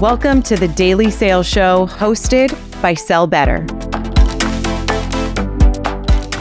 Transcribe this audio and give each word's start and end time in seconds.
Welcome 0.00 0.42
to 0.42 0.56
the 0.56 0.66
Daily 0.66 1.08
Sales 1.08 1.46
Show 1.46 1.86
hosted 1.86 2.50
by 2.82 2.94
Sell 2.94 3.28
Better. 3.28 3.60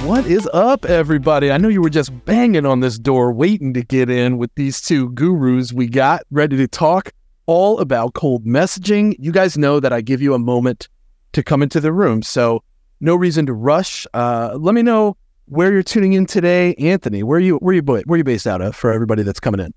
What 0.07 0.25
is 0.25 0.49
up, 0.53 0.85
everybody? 0.85 1.51
I 1.51 1.58
know 1.59 1.67
you 1.67 1.79
were 1.79 1.92
just 1.92 2.25
banging 2.25 2.66
on 2.66 2.79
this 2.79 2.97
door 2.97 3.31
waiting 3.31 3.71
to 3.75 3.83
get 3.83 4.09
in 4.09 4.39
with 4.39 4.50
these 4.55 4.81
two 4.81 5.11
gurus 5.11 5.71
we 5.71 5.87
got 5.87 6.24
ready 6.31 6.58
to 6.58 6.67
talk 6.67 7.11
all 7.45 7.77
about 7.77 8.16
cold 8.16 8.43
messaging. 8.43 9.16
You 9.20 9.32
guys 9.32 9.56
know 9.56 9.80
that 9.80 9.94
I 9.94 10.02
give 10.02 10.20
you 10.20 10.34
a 10.34 10.40
moment 10.40 10.90
to 11.34 11.44
come 11.44 11.62
into 11.62 11.80
the 11.80 11.94
room, 11.94 12.24
so 12.24 12.64
no 13.02 13.16
reason 13.16 13.46
to 13.46 13.54
rush. 13.54 14.08
Uh, 14.16 14.58
let 14.60 14.74
me 14.74 14.82
know 14.82 15.16
where 15.46 15.72
you're 15.72 15.84
tuning 15.84 16.14
in 16.14 16.26
today, 16.26 16.74
Anthony. 16.80 17.22
Where 17.22 17.40
you? 17.40 17.58
Where 17.58 17.76
you? 17.76 17.84
Where 17.84 18.02
are 18.10 18.18
you 18.18 18.24
based 18.24 18.48
out 18.48 18.62
of? 18.62 18.76
For 18.76 18.92
everybody 18.92 19.22
that's 19.22 19.40
coming 19.40 19.62
in. 19.62 19.76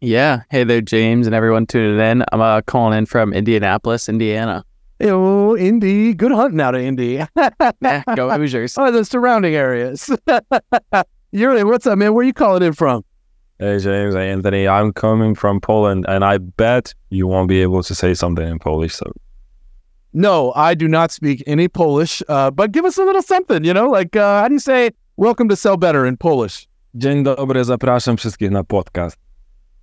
Yeah. 0.00 0.42
Hey 0.50 0.64
there, 0.64 0.80
James, 0.80 1.26
and 1.26 1.34
everyone 1.34 1.66
tuning 1.66 1.98
in. 1.98 2.24
I'm 2.32 2.40
uh, 2.40 2.60
calling 2.62 2.96
in 2.96 3.06
from 3.06 3.32
Indianapolis, 3.32 4.08
Indiana. 4.08 4.64
Oh, 5.00 5.56
Indy. 5.56 6.14
Good 6.14 6.30
hunting 6.32 6.60
out 6.60 6.74
of 6.74 6.80
Indy. 6.82 7.24
yeah, 7.82 8.02
go 8.14 8.30
Hoosiers. 8.36 8.76
oh, 8.78 8.90
the 8.92 9.04
surrounding 9.04 9.54
areas. 9.54 10.08
Yuri, 11.32 11.64
what's 11.64 11.86
up, 11.86 11.98
man? 11.98 12.14
Where 12.14 12.22
are 12.22 12.26
you 12.26 12.32
calling 12.32 12.62
in 12.62 12.72
from? 12.74 13.04
Hey, 13.58 13.78
James, 13.78 14.14
Anthony. 14.14 14.68
I'm 14.68 14.92
coming 14.92 15.34
from 15.34 15.60
Poland, 15.60 16.04
and 16.08 16.24
I 16.24 16.38
bet 16.38 16.94
you 17.10 17.26
won't 17.26 17.48
be 17.48 17.60
able 17.62 17.82
to 17.82 17.94
say 17.94 18.14
something 18.14 18.46
in 18.46 18.58
Polish. 18.60 18.94
So, 18.94 19.10
no, 20.12 20.52
I 20.54 20.74
do 20.74 20.86
not 20.86 21.10
speak 21.10 21.42
any 21.46 21.66
Polish, 21.68 22.22
uh, 22.28 22.52
but 22.52 22.70
give 22.70 22.84
us 22.84 22.98
a 22.98 23.02
little 23.04 23.22
something, 23.22 23.64
you 23.64 23.74
know? 23.74 23.88
Like, 23.90 24.14
uh, 24.14 24.42
how 24.42 24.48
do 24.48 24.54
you 24.54 24.60
say 24.60 24.90
welcome 25.16 25.48
to 25.48 25.56
Sell 25.56 25.76
Better 25.76 26.06
in 26.06 26.16
Polish? 26.16 26.68
Dzień 26.94 27.22
dobry, 27.24 27.64
zapraszam 27.64 28.16
wszystkich 28.16 28.50
na 28.50 28.64
podcast. 28.64 29.27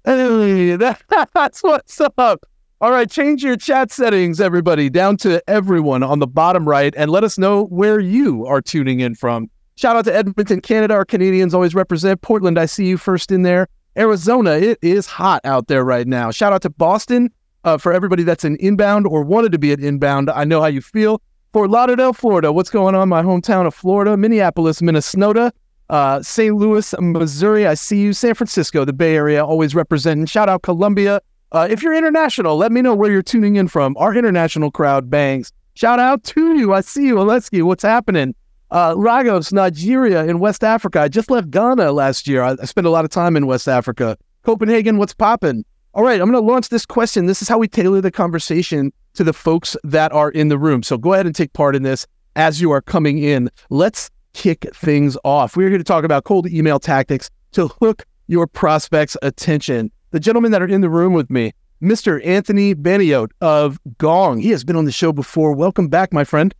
That's 1.33 1.63
what's 1.63 1.99
up. 1.99 2.45
All 2.81 2.91
right, 2.91 3.09
change 3.09 3.43
your 3.43 3.57
chat 3.57 3.91
settings, 3.91 4.39
everybody, 4.39 4.89
down 4.89 5.17
to 5.17 5.41
everyone 5.49 6.03
on 6.03 6.19
the 6.19 6.27
bottom 6.27 6.67
right, 6.67 6.93
and 6.95 7.09
let 7.09 7.23
us 7.23 7.37
know 7.37 7.65
where 7.65 7.99
you 7.99 8.45
are 8.45 8.61
tuning 8.61 8.99
in 8.99 9.15
from. 9.15 9.49
Shout 9.77 9.95
out 9.95 10.05
to 10.05 10.15
Edmonton, 10.15 10.61
Canada. 10.61 10.93
Our 10.93 11.05
Canadians 11.05 11.53
always 11.53 11.73
represent. 11.73 12.21
Portland, 12.21 12.59
I 12.59 12.65
see 12.65 12.85
you 12.85 12.97
first 12.97 13.31
in 13.31 13.41
there. 13.41 13.67
Arizona, 13.97 14.51
it 14.51 14.77
is 14.81 15.07
hot 15.07 15.41
out 15.43 15.67
there 15.67 15.83
right 15.83 16.05
now. 16.05 16.29
Shout 16.31 16.53
out 16.53 16.61
to 16.61 16.69
Boston 16.69 17.31
uh, 17.63 17.77
for 17.77 17.91
everybody 17.91 18.23
that's 18.23 18.43
an 18.43 18.57
inbound 18.57 19.07
or 19.07 19.23
wanted 19.23 19.51
to 19.53 19.57
be 19.57 19.73
an 19.73 19.83
inbound. 19.83 20.29
I 20.29 20.43
know 20.43 20.61
how 20.61 20.67
you 20.67 20.81
feel. 20.81 21.21
Fort 21.53 21.69
Lauderdale, 21.69 22.13
Florida. 22.13 22.51
What's 22.51 22.69
going 22.69 22.93
on? 22.93 23.09
My 23.09 23.23
hometown 23.23 23.65
of 23.65 23.73
Florida. 23.73 24.17
Minneapolis, 24.17 24.81
Minnesota. 24.81 25.51
Uh, 25.89 26.21
St. 26.21 26.55
Louis, 26.55 26.93
Missouri, 26.99 27.67
I 27.67 27.75
see 27.75 28.01
you. 28.01 28.13
San 28.13 28.33
Francisco, 28.33 28.85
the 28.85 28.93
Bay 28.93 29.15
Area, 29.15 29.45
always 29.45 29.75
representing. 29.75 30.25
Shout 30.25 30.49
out 30.49 30.63
Columbia. 30.63 31.21
Uh, 31.51 31.67
if 31.69 31.83
you're 31.83 31.93
international, 31.93 32.57
let 32.57 32.71
me 32.71 32.81
know 32.81 32.95
where 32.95 33.11
you're 33.11 33.21
tuning 33.21 33.55
in 33.55 33.67
from. 33.67 33.95
Our 33.97 34.15
international 34.15 34.71
crowd 34.71 35.09
bangs. 35.09 35.51
Shout 35.75 35.99
out 35.99 36.23
to 36.23 36.55
you. 36.55 36.73
I 36.73 36.81
see 36.81 37.07
you, 37.07 37.15
Oleski. 37.15 37.63
What's 37.63 37.83
happening? 37.83 38.33
Uh, 38.71 38.93
Lagos, 38.95 39.53
Nigeria, 39.53 40.25
in 40.25 40.39
West 40.39 40.63
Africa. 40.63 41.01
I 41.01 41.07
just 41.07 41.29
left 41.29 41.51
Ghana 41.51 41.91
last 41.91 42.27
year. 42.27 42.41
I, 42.41 42.55
I 42.59 42.65
spent 42.65 42.87
a 42.87 42.89
lot 42.89 43.05
of 43.05 43.11
time 43.11 43.37
in 43.37 43.45
West 43.45 43.67
Africa. 43.67 44.17
Copenhagen, 44.43 44.97
what's 44.97 45.13
popping? 45.13 45.63
All 45.93 46.03
right, 46.03 46.19
I'm 46.19 46.29
going 46.29 46.43
to 46.43 46.51
launch 46.51 46.69
this 46.69 46.85
question. 46.85 47.25
This 47.25 47.41
is 47.41 47.47
how 47.47 47.57
we 47.57 47.67
tailor 47.67 48.01
the 48.01 48.11
conversation 48.11 48.91
to 49.13 49.23
the 49.23 49.33
folks 49.33 49.77
that 49.83 50.11
are 50.11 50.29
in 50.31 50.49
the 50.49 50.57
room. 50.57 50.83
So 50.83 50.97
go 50.97 51.13
ahead 51.13 51.25
and 51.25 51.33
take 51.33 51.53
part 51.53 51.75
in 51.75 51.83
this 51.83 52.05
as 52.35 52.59
you 52.59 52.71
are 52.71 52.81
coming 52.81 53.19
in. 53.19 53.49
Let's 53.69 54.09
kick 54.35 54.67
things 54.75 55.17
off. 55.23 55.55
We're 55.55 55.69
here 55.69 55.77
to 55.77 55.83
talk 55.83 56.03
about 56.03 56.25
cold 56.25 56.47
email 56.47 56.77
tactics 56.77 57.31
to 57.53 57.69
hook 57.79 58.05
your 58.27 58.45
prospects' 58.45 59.15
attention. 59.21 59.89
The 60.11 60.19
gentlemen 60.19 60.51
that 60.51 60.61
are 60.61 60.67
in 60.67 60.81
the 60.81 60.89
room 60.89 61.13
with 61.13 61.31
me, 61.31 61.53
Mr. 61.81 62.23
Anthony 62.25 62.75
Banayote 62.75 63.31
of 63.41 63.79
Gong. 63.97 64.39
He 64.39 64.49
has 64.49 64.63
been 64.63 64.75
on 64.75 64.85
the 64.85 64.91
show 64.91 65.13
before. 65.13 65.53
Welcome 65.53 65.87
back, 65.87 66.13
my 66.13 66.25
friend. 66.25 66.53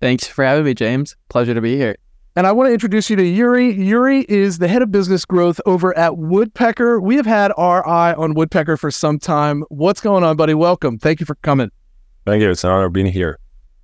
Thanks 0.00 0.26
for 0.26 0.44
having 0.44 0.64
me, 0.64 0.74
James. 0.74 1.16
Pleasure 1.28 1.54
to 1.54 1.60
be 1.60 1.76
here. 1.76 1.96
And 2.36 2.46
I 2.46 2.52
want 2.52 2.68
to 2.68 2.72
introduce 2.72 3.08
you 3.08 3.16
to 3.16 3.24
Yuri. 3.24 3.72
Yuri 3.72 4.26
is 4.28 4.58
the 4.58 4.68
head 4.68 4.82
of 4.82 4.90
business 4.90 5.24
growth 5.24 5.60
over 5.64 5.96
at 5.96 6.18
Woodpecker. 6.18 7.00
We 7.00 7.16
have 7.16 7.26
had 7.26 7.52
our 7.56 7.86
eye 7.86 8.12
on 8.14 8.34
Woodpecker 8.34 8.76
for 8.76 8.90
some 8.90 9.18
time. 9.18 9.64
What's 9.68 10.00
going 10.00 10.24
on, 10.24 10.36
buddy? 10.36 10.54
Welcome. 10.54 10.98
Thank 10.98 11.20
you 11.20 11.26
for 11.26 11.36
coming. 11.36 11.70
Thank 12.26 12.42
you. 12.42 12.50
It's 12.50 12.64
an 12.64 12.70
honor 12.70 12.88
being 12.88 13.06
here. 13.06 13.38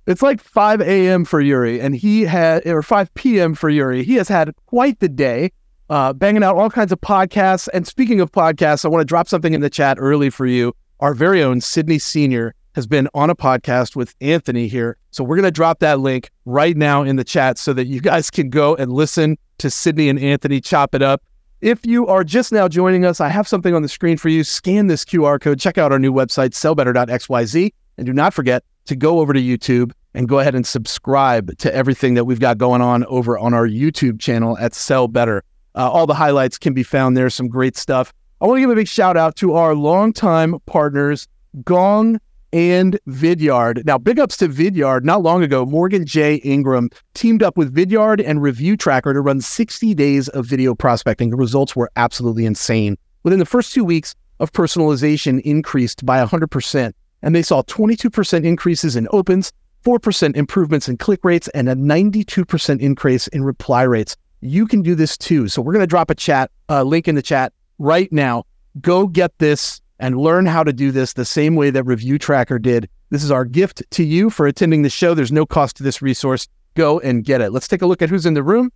It's 0.09 0.23
like 0.23 0.41
5 0.41 0.81
a.m. 0.81 1.23
for 1.23 1.39
Yuri, 1.39 1.79
and 1.79 1.95
he 1.95 2.23
had, 2.23 2.65
or 2.65 2.81
5 2.81 3.13
p.m. 3.13 3.53
for 3.53 3.69
Yuri. 3.69 4.03
He 4.03 4.15
has 4.15 4.27
had 4.27 4.51
quite 4.65 4.99
the 5.01 5.07
day, 5.07 5.51
uh, 5.91 6.13
banging 6.13 6.41
out 6.41 6.55
all 6.55 6.71
kinds 6.71 6.91
of 6.91 6.99
podcasts. 6.99 7.69
And 7.75 7.85
speaking 7.85 8.19
of 8.19 8.31
podcasts, 8.31 8.83
I 8.83 8.87
want 8.87 9.01
to 9.01 9.05
drop 9.05 9.27
something 9.27 9.53
in 9.53 9.61
the 9.61 9.69
chat 9.69 9.97
early 9.99 10.31
for 10.31 10.47
you. 10.47 10.75
Our 10.99 11.13
very 11.13 11.43
own 11.43 11.61
Sydney 11.61 11.99
Senior 11.99 12.55
has 12.73 12.87
been 12.87 13.07
on 13.13 13.29
a 13.29 13.35
podcast 13.35 13.95
with 13.95 14.15
Anthony 14.19 14.67
here. 14.67 14.97
So 15.11 15.23
we're 15.23 15.35
going 15.35 15.43
to 15.43 15.51
drop 15.51 15.77
that 15.81 15.99
link 15.99 16.31
right 16.45 16.75
now 16.75 17.03
in 17.03 17.15
the 17.15 17.23
chat 17.23 17.59
so 17.59 17.71
that 17.73 17.85
you 17.85 18.01
guys 18.01 18.31
can 18.31 18.49
go 18.49 18.75
and 18.77 18.91
listen 18.91 19.37
to 19.59 19.69
Sydney 19.69 20.09
and 20.09 20.17
Anthony 20.17 20.59
chop 20.59 20.95
it 20.95 21.03
up. 21.03 21.21
If 21.61 21.85
you 21.85 22.07
are 22.07 22.23
just 22.23 22.51
now 22.51 22.67
joining 22.67 23.05
us, 23.05 23.21
I 23.21 23.29
have 23.29 23.47
something 23.47 23.75
on 23.75 23.83
the 23.83 23.89
screen 23.89 24.17
for 24.17 24.29
you. 24.29 24.43
Scan 24.43 24.87
this 24.87 25.05
QR 25.05 25.39
code, 25.39 25.59
check 25.59 25.77
out 25.77 25.91
our 25.91 25.99
new 25.99 26.11
website, 26.11 26.49
sellbetter.xyz, 26.49 27.73
and 27.97 28.07
do 28.07 28.13
not 28.13 28.33
forget 28.33 28.63
to 28.85 28.95
go 28.95 29.19
over 29.19 29.33
to 29.33 29.39
YouTube 29.39 29.91
and 30.13 30.27
go 30.27 30.39
ahead 30.39 30.55
and 30.55 30.65
subscribe 30.65 31.57
to 31.59 31.73
everything 31.73 32.15
that 32.15 32.25
we've 32.25 32.39
got 32.39 32.57
going 32.57 32.81
on 32.81 33.05
over 33.05 33.37
on 33.37 33.53
our 33.53 33.67
YouTube 33.67 34.19
channel 34.19 34.57
at 34.57 34.73
Sell 34.73 35.07
Better. 35.07 35.43
Uh, 35.75 35.89
all 35.89 36.07
the 36.07 36.13
highlights 36.13 36.57
can 36.57 36.73
be 36.73 36.83
found 36.83 37.15
there, 37.15 37.29
some 37.29 37.47
great 37.47 37.77
stuff. 37.77 38.13
I 38.41 38.47
want 38.47 38.57
to 38.57 38.61
give 38.61 38.69
a 38.69 38.75
big 38.75 38.87
shout 38.87 39.17
out 39.17 39.35
to 39.37 39.53
our 39.53 39.75
longtime 39.75 40.59
partners, 40.65 41.27
Gong 41.63 42.19
and 42.51 42.99
Vidyard. 43.07 43.85
Now, 43.85 43.97
big 43.97 44.19
ups 44.19 44.37
to 44.37 44.47
Vidyard. 44.47 45.03
Not 45.03 45.21
long 45.21 45.43
ago, 45.43 45.65
Morgan 45.65 46.05
J. 46.05 46.35
Ingram 46.35 46.89
teamed 47.13 47.43
up 47.43 47.57
with 47.57 47.73
Vidyard 47.73 48.23
and 48.25 48.41
Review 48.41 48.75
Tracker 48.75 49.13
to 49.13 49.21
run 49.21 49.41
60 49.41 49.93
days 49.93 50.29
of 50.29 50.45
video 50.45 50.73
prospecting. 50.73 51.29
The 51.29 51.37
results 51.37 51.75
were 51.75 51.91
absolutely 51.95 52.45
insane. 52.45 52.97
Within 53.23 53.39
the 53.39 53.45
first 53.45 53.73
two 53.73 53.83
weeks 53.83 54.15
of 54.39 54.51
personalization 54.51 55.41
increased 55.41 56.05
by 56.05 56.23
100%, 56.25 56.93
and 57.21 57.35
they 57.35 57.41
saw 57.41 57.61
22% 57.63 58.45
increases 58.45 58.95
in 58.95 59.07
opens, 59.11 59.51
4% 59.83 60.35
improvements 60.35 60.89
in 60.89 60.97
click 60.97 61.21
rates, 61.23 61.47
and 61.49 61.69
a 61.69 61.75
92% 61.75 62.79
increase 62.79 63.27
in 63.27 63.43
reply 63.43 63.83
rates. 63.83 64.17
You 64.41 64.67
can 64.67 64.81
do 64.81 64.95
this 64.95 65.17
too. 65.17 65.47
So 65.47 65.61
we're 65.61 65.73
going 65.73 65.83
to 65.83 65.87
drop 65.87 66.09
a 66.09 66.15
chat 66.15 66.51
uh, 66.69 66.83
link 66.83 67.07
in 67.07 67.15
the 67.15 67.21
chat 67.21 67.53
right 67.77 68.11
now. 68.11 68.43
Go 68.81 69.07
get 69.07 69.37
this 69.39 69.81
and 69.99 70.17
learn 70.17 70.45
how 70.45 70.63
to 70.63 70.71
do 70.71 70.91
this 70.91 71.13
the 71.13 71.25
same 71.25 71.55
way 71.55 71.69
that 71.71 71.83
Review 71.83 72.17
Tracker 72.17 72.59
did. 72.59 72.89
This 73.09 73.23
is 73.23 73.31
our 73.31 73.43
gift 73.43 73.83
to 73.91 74.03
you 74.03 74.29
for 74.29 74.47
attending 74.47 74.81
the 74.83 74.89
show. 74.89 75.13
There's 75.13 75.31
no 75.31 75.45
cost 75.45 75.77
to 75.77 75.83
this 75.83 76.01
resource. 76.01 76.47
Go 76.75 76.99
and 76.99 77.23
get 77.23 77.41
it. 77.41 77.51
Let's 77.51 77.67
take 77.67 77.81
a 77.81 77.87
look 77.87 78.01
at 78.01 78.09
who's 78.09 78.25
in 78.25 78.33
the 78.33 78.43
room. 78.43 78.71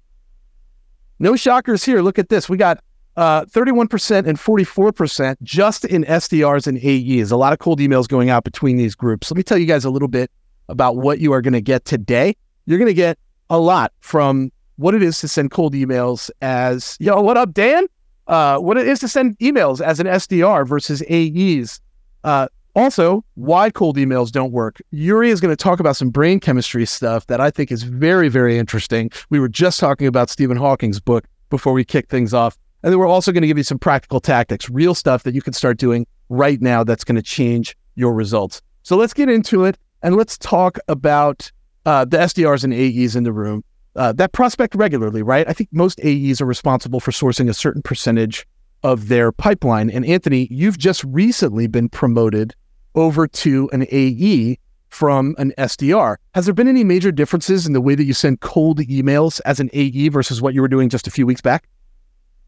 No 1.19 1.35
shockers 1.35 1.83
here. 1.83 2.01
Look 2.01 2.19
at 2.19 2.29
this. 2.29 2.49
We 2.49 2.57
got 2.57 2.83
uh, 3.15 3.45
31% 3.45 4.27
and 4.27 4.37
44% 4.37 5.35
just 5.43 5.85
in 5.85 6.03
SDRs 6.03 6.67
and 6.67 6.77
AEs. 6.83 7.31
A 7.31 7.37
lot 7.37 7.53
of 7.53 7.59
cold 7.59 7.79
emails 7.79 8.07
going 8.07 8.29
out 8.29 8.43
between 8.43 8.77
these 8.77 8.95
groups. 8.95 9.29
Let 9.29 9.37
me 9.37 9.43
tell 9.43 9.57
you 9.57 9.67
guys 9.67 9.85
a 9.85 9.89
little 9.89 10.07
bit 10.07 10.31
about 10.69 10.97
what 10.97 11.19
you 11.19 11.33
are 11.33 11.41
going 11.41 11.53
to 11.53 11.61
get 11.61 11.85
today. 11.85 12.35
You're 12.65 12.79
going 12.79 12.87
to 12.87 12.93
get 12.93 13.17
a 13.49 13.59
lot 13.59 13.91
from 13.99 14.51
what 14.77 14.95
it 14.95 15.03
is 15.03 15.19
to 15.19 15.27
send 15.27 15.51
cold 15.51 15.73
emails 15.73 16.29
as, 16.41 16.97
yo, 16.99 17.21
what 17.21 17.37
up, 17.37 17.53
Dan? 17.53 17.85
Uh, 18.27 18.57
what 18.57 18.77
it 18.77 18.87
is 18.87 18.99
to 18.99 19.07
send 19.07 19.37
emails 19.39 19.81
as 19.81 19.99
an 19.99 20.07
SDR 20.07 20.67
versus 20.67 21.03
AEs. 21.09 21.81
Uh, 22.23 22.47
also, 22.75 23.23
why 23.35 23.69
cold 23.69 23.97
emails 23.97 24.31
don't 24.31 24.51
work. 24.51 24.81
Yuri 24.91 25.29
is 25.29 25.39
going 25.39 25.51
to 25.51 25.61
talk 25.61 25.79
about 25.79 25.95
some 25.95 26.09
brain 26.09 26.39
chemistry 26.39 26.85
stuff 26.85 27.27
that 27.27 27.39
I 27.39 27.51
think 27.51 27.71
is 27.71 27.83
very, 27.83 28.29
very 28.29 28.57
interesting. 28.57 29.11
We 29.29 29.39
were 29.39 29.49
just 29.49 29.79
talking 29.79 30.07
about 30.07 30.29
Stephen 30.29 30.57
Hawking's 30.57 30.99
book 30.99 31.25
before 31.49 31.73
we 31.73 31.83
kick 31.83 32.09
things 32.09 32.33
off. 32.33 32.57
And 32.81 32.91
then 32.91 32.99
we're 32.99 33.07
also 33.07 33.31
going 33.31 33.41
to 33.41 33.47
give 33.47 33.57
you 33.57 33.63
some 33.63 33.77
practical 33.77 34.19
tactics, 34.19 34.69
real 34.69 34.95
stuff 34.95 35.23
that 35.23 35.35
you 35.35 35.41
can 35.41 35.53
start 35.53 35.77
doing 35.77 36.07
right 36.29 36.59
now 36.61 36.83
that's 36.83 37.03
going 37.03 37.15
to 37.15 37.21
change 37.21 37.77
your 37.95 38.13
results. 38.13 38.61
So 38.81 38.97
let's 38.97 39.13
get 39.13 39.29
into 39.29 39.65
it 39.65 39.77
and 40.03 40.15
let's 40.15 40.37
talk 40.37 40.77
about 40.87 41.51
uh, 41.85 42.05
the 42.05 42.17
SDRs 42.17 42.63
and 42.63 42.73
AEs 42.73 43.15
in 43.15 43.23
the 43.23 43.33
room 43.33 43.63
uh, 43.95 44.11
that 44.13 44.31
prospect 44.31 44.75
regularly, 44.75 45.21
right? 45.21 45.47
I 45.47 45.53
think 45.53 45.69
most 45.71 45.99
AEs 46.03 46.41
are 46.41 46.45
responsible 46.45 46.99
for 46.99 47.11
sourcing 47.11 47.49
a 47.49 47.53
certain 47.53 47.81
percentage 47.81 48.45
of 48.83 49.07
their 49.07 49.31
pipeline. 49.31 49.89
And 49.89 50.05
Anthony, 50.05 50.47
you've 50.51 50.77
just 50.77 51.03
recently 51.05 51.67
been 51.67 51.89
promoted 51.89 52.53
over 52.95 53.27
to 53.27 53.69
an 53.71 53.85
AE 53.91 54.57
from 54.89 55.35
an 55.37 55.53
SDR. 55.57 56.17
Has 56.35 56.45
there 56.45 56.53
been 56.53 56.67
any 56.67 56.83
major 56.83 57.11
differences 57.11 57.65
in 57.65 57.73
the 57.73 57.81
way 57.81 57.95
that 57.95 58.03
you 58.03 58.13
send 58.13 58.41
cold 58.41 58.79
emails 58.79 59.41
as 59.45 59.59
an 59.59 59.69
AE 59.73 60.09
versus 60.09 60.41
what 60.41 60.53
you 60.53 60.61
were 60.61 60.67
doing 60.67 60.89
just 60.89 61.07
a 61.07 61.11
few 61.11 61.25
weeks 61.25 61.41
back? 61.41 61.67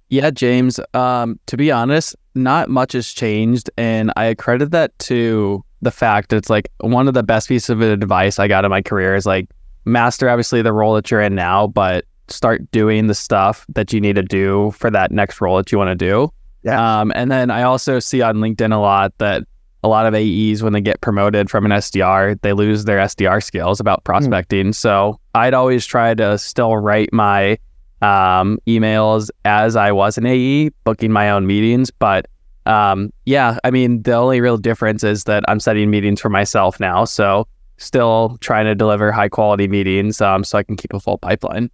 Yeah, 0.10 0.30
James. 0.30 0.80
Um, 0.94 1.40
to 1.48 1.58
be 1.58 1.72
honest, 1.72 2.16
not 2.36 2.70
much 2.70 2.94
has 2.94 3.12
changed. 3.12 3.72
And 3.78 4.12
I 4.16 4.26
accredit 4.26 4.70
that 4.72 4.98
to 5.00 5.65
the 5.82 5.92
fact 5.92 6.30
that 6.30 6.38
it's 6.38 6.50
like 6.50 6.70
one 6.80 7.08
of 7.08 7.14
the 7.14 7.24
best 7.24 7.48
pieces 7.48 7.70
of 7.70 7.82
advice 7.82 8.40
I 8.40 8.48
got 8.48 8.66
in 8.66 8.72
my 8.72 8.82
career 8.82 9.16
is 9.16 9.26
like 9.26 9.48
master 9.86 10.30
obviously 10.30 10.62
the 10.62 10.74
role 10.74 10.96
that 10.96 11.12
you're 11.12 11.22
in 11.22 11.36
now, 11.36 11.68
but 11.68 12.06
start 12.28 12.70
doing 12.72 13.08
the 13.08 13.16
stuff 13.16 13.66
that 13.70 13.94
you 13.94 14.02
need 14.02 14.16
to 14.16 14.24
do 14.24 14.72
for 14.72 14.90
that 14.90 15.12
next 15.12 15.40
role 15.42 15.58
that 15.58 15.72
you 15.72 15.78
want 15.78 15.90
to 15.90 15.96
do. 15.96 16.32
Yeah. 16.64 17.00
Um, 17.00 17.12
and 17.16 17.32
then 17.32 17.52
I 17.52 17.64
also 17.64 18.00
see 18.00 18.22
on 18.22 18.38
LinkedIn 18.38 18.74
a 18.74 18.78
lot 18.78 19.16
that 19.20 19.44
a 19.84 19.88
lot 19.88 20.08
of 20.08 20.16
AEs 20.16 20.64
when 20.64 20.74
they 20.74 20.82
get 20.82 21.00
promoted 21.02 21.48
from 21.48 21.64
an 21.64 21.72
SDR, 21.72 22.42
they 22.42 22.54
lose 22.54 22.86
their 22.86 22.98
SDR 22.98 23.44
skills 23.44 23.80
about 23.80 24.04
prospecting. 24.04 24.74
So 24.74 25.20
I'd 25.36 25.54
always 25.54 25.86
try 25.86 26.16
to 26.16 26.40
still 26.40 26.76
write 26.78 27.14
my 27.14 27.60
um, 28.02 28.58
emails 28.66 29.30
as 29.46 29.76
I 29.76 29.92
was 29.92 30.18
an 30.18 30.26
AE, 30.26 30.70
booking 30.86 31.12
my 31.12 31.30
own 31.30 31.46
meetings. 31.46 31.92
But 31.92 32.26
um, 32.66 33.12
yeah, 33.26 33.60
I 33.64 33.72
mean, 33.72 34.02
the 34.04 34.14
only 34.14 34.42
real 34.42 34.58
difference 34.58 35.04
is 35.04 35.26
that 35.26 35.44
I'm 35.48 35.60
setting 35.60 35.90
meetings 35.90 36.22
for 36.22 36.30
myself 36.30 36.80
now. 36.80 37.06
So 37.06 37.48
still 37.78 38.38
trying 38.42 38.66
to 38.66 38.76
deliver 38.76 39.12
high 39.12 39.30
quality 39.30 39.68
meetings 39.68 40.22
um, 40.22 40.44
so 40.44 40.58
I 40.58 40.64
can 40.64 40.76
keep 40.76 40.94
a 40.94 41.00
full 41.00 41.18
pipeline. 41.18 41.70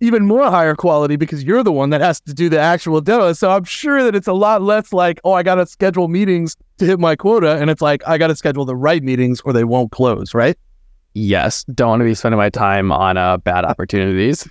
Even 0.00 0.26
more 0.26 0.50
higher 0.50 0.74
quality 0.74 1.16
because 1.16 1.44
you're 1.44 1.62
the 1.62 1.72
one 1.72 1.90
that 1.90 2.00
has 2.00 2.20
to 2.22 2.34
do 2.34 2.48
the 2.48 2.58
actual 2.58 3.00
demo. 3.00 3.32
So 3.32 3.50
I'm 3.50 3.64
sure 3.64 4.02
that 4.02 4.14
it's 4.14 4.26
a 4.26 4.32
lot 4.32 4.60
less 4.60 4.92
like, 4.92 5.20
oh, 5.24 5.32
I 5.32 5.42
got 5.42 5.54
to 5.56 5.66
schedule 5.66 6.08
meetings 6.08 6.56
to 6.78 6.84
hit 6.84 6.98
my 6.98 7.16
quota. 7.16 7.56
And 7.56 7.70
it's 7.70 7.80
like, 7.80 8.06
I 8.06 8.18
got 8.18 8.26
to 8.26 8.36
schedule 8.36 8.64
the 8.64 8.76
right 8.76 9.02
meetings 9.02 9.40
or 9.42 9.52
they 9.52 9.64
won't 9.64 9.92
close, 9.92 10.34
right? 10.34 10.58
Yes. 11.14 11.64
Don't 11.74 11.88
want 11.88 12.00
to 12.00 12.04
be 12.04 12.14
spending 12.14 12.38
my 12.38 12.50
time 12.50 12.90
on 12.92 13.16
uh, 13.16 13.36
bad 13.38 13.64
opportunities. 13.64 14.48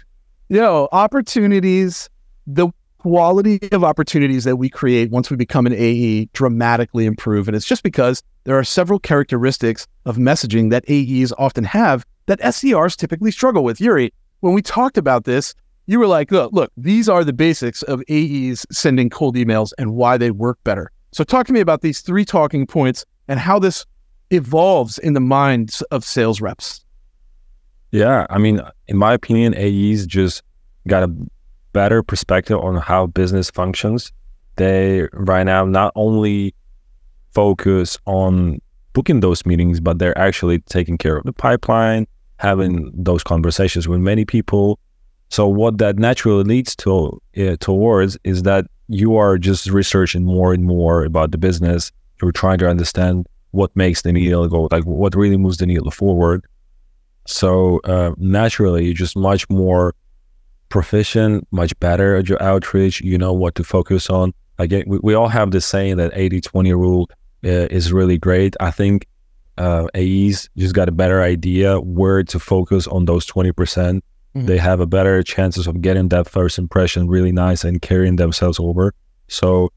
Yo, 0.50 0.88
opportunities, 0.92 2.10
the 2.48 2.70
quality 3.04 3.60
of 3.74 3.84
opportunities 3.84 4.46
that 4.46 4.56
we 4.56 4.70
create 4.70 5.12
once 5.12 5.30
we 5.30 5.36
become 5.36 5.66
an 5.66 5.74
AE 5.74 6.30
dramatically 6.32 7.06
improve. 7.06 7.50
And 7.50 7.56
it's 7.56 7.66
just 7.66 7.84
because 7.84 8.24
there 8.46 8.58
are 8.58 8.64
several 8.64 8.98
characteristics 8.98 9.86
of 10.06 10.16
messaging 10.16 10.70
that 10.70 10.86
AEs 10.90 11.34
often 11.38 11.66
have 11.66 12.06
that 12.28 12.40
SDRs 12.40 12.96
typically 12.96 13.30
struggle 13.30 13.66
with. 13.66 13.82
Yuri, 13.82 14.14
when 14.40 14.54
we 14.54 14.62
talked 14.62 14.98
about 14.98 15.26
this, 15.26 15.54
you 15.86 16.00
were 16.00 16.08
like, 16.08 16.32
look, 16.32 16.54
look, 16.54 16.72
these 16.78 17.10
are 17.10 17.26
the 17.26 17.34
basics 17.34 17.84
of 17.84 18.02
AEs 18.10 18.66
sending 18.72 19.10
cold 19.10 19.36
emails 19.36 19.74
and 19.78 19.96
why 19.96 20.18
they 20.18 20.32
work 20.32 20.58
better. 20.64 20.90
So 21.12 21.26
talk 21.26 21.46
to 21.48 21.54
me 21.54 21.60
about 21.60 21.82
these 21.82 22.00
three 22.00 22.24
talking 22.24 22.66
points 22.66 23.06
and 23.28 23.38
how 23.38 23.60
this 23.60 23.86
evolves 24.30 24.98
in 24.98 25.12
the 25.12 25.20
minds 25.20 25.82
of 25.92 26.06
sales 26.06 26.40
reps. 26.40 26.86
Yeah, 27.92 28.28
I 28.30 28.38
mean, 28.38 28.62
in 28.88 28.98
my 28.98 29.14
opinion, 29.14 29.56
AEs 29.56 30.08
just 30.08 30.42
got 30.88 31.04
a 31.04 31.14
better 31.74 32.02
perspective 32.04 32.60
on 32.60 32.78
how 32.78 33.08
business 33.08 33.50
functions. 33.50 34.12
They 34.56 35.08
right 35.14 35.44
now 35.44 35.66
not 35.66 35.92
only 35.96 36.54
focus 37.34 37.98
on 38.06 38.62
booking 38.94 39.20
those 39.20 39.46
meetings, 39.46 39.80
but 39.80 40.00
they're 40.00 40.18
actually 40.18 40.60
taking 40.60 40.98
care 40.98 41.18
of 41.18 41.24
the 41.26 41.34
pipeline, 41.34 42.06
having 42.38 42.92
those 42.94 43.24
conversations 43.24 43.88
with 43.88 44.00
many 44.00 44.24
people. 44.24 44.80
So 45.30 45.48
what 45.48 45.80
that 45.80 45.98
naturally 45.98 46.44
leads 46.44 46.76
to 46.78 47.20
uh, 47.38 47.56
towards 47.60 48.18
is 48.24 48.44
that 48.44 48.66
you 48.88 49.16
are 49.18 49.38
just 49.40 49.68
researching 49.70 50.24
more 50.24 50.54
and 50.54 50.64
more 50.64 51.04
about 51.04 51.32
the 51.32 51.40
business. 51.40 51.92
You're 52.22 52.32
trying 52.32 52.60
to 52.60 52.70
understand 52.70 53.28
what 53.52 53.76
makes 53.76 54.04
the 54.04 54.14
needle 54.14 54.48
go, 54.48 54.68
like 54.72 54.84
what 54.84 55.16
really 55.16 55.38
moves 55.38 55.58
the 55.58 55.66
needle 55.66 55.90
forward. 55.90 56.46
So 57.26 57.80
uh, 57.86 58.14
naturally, 58.18 58.86
you're 58.86 58.94
just 58.94 59.16
much 59.16 59.50
more 59.50 59.96
proficient, 60.70 61.48
much 61.52 61.78
better 61.80 62.16
at 62.16 62.30
your 62.30 62.42
outreach. 62.42 63.02
You 63.02 63.18
know 63.18 63.34
what 63.34 63.56
to 63.56 63.64
focus 63.64 64.10
on. 64.10 64.34
Again, 64.58 64.84
we, 64.88 65.00
we 65.02 65.14
all 65.14 65.28
have 65.28 65.52
this 65.52 65.66
saying 65.66 65.98
that 65.98 66.12
80 66.14 66.42
20 66.42 66.74
rule 66.74 67.10
uh, 67.44 67.68
is 67.70 67.92
really 67.92 68.18
great. 68.18 68.56
I 68.60 68.72
think 68.72 69.08
uh, 69.58 69.88
AEs 69.96 70.50
just 70.58 70.74
got 70.74 70.90
a 70.90 70.92
better 70.92 71.22
idea 71.22 71.80
where 71.80 72.24
to 72.24 72.40
focus 72.40 72.88
on 72.88 73.06
those 73.06 73.26
20%. 73.26 73.56
percent 73.56 74.04
mm 74.36 74.42
hmm 74.42 74.48
They 74.48 74.58
have 74.58 74.80
a 74.80 74.88
better 74.88 75.22
chances 75.22 75.68
of 75.68 75.80
getting 75.82 76.10
that 76.10 76.28
first 76.28 76.58
impression 76.58 77.08
really 77.08 77.32
nice 77.32 77.64
and 77.64 77.80
carrying 77.80 78.16
themselves 78.16 78.60
over. 78.60 78.96
So, 79.28 79.70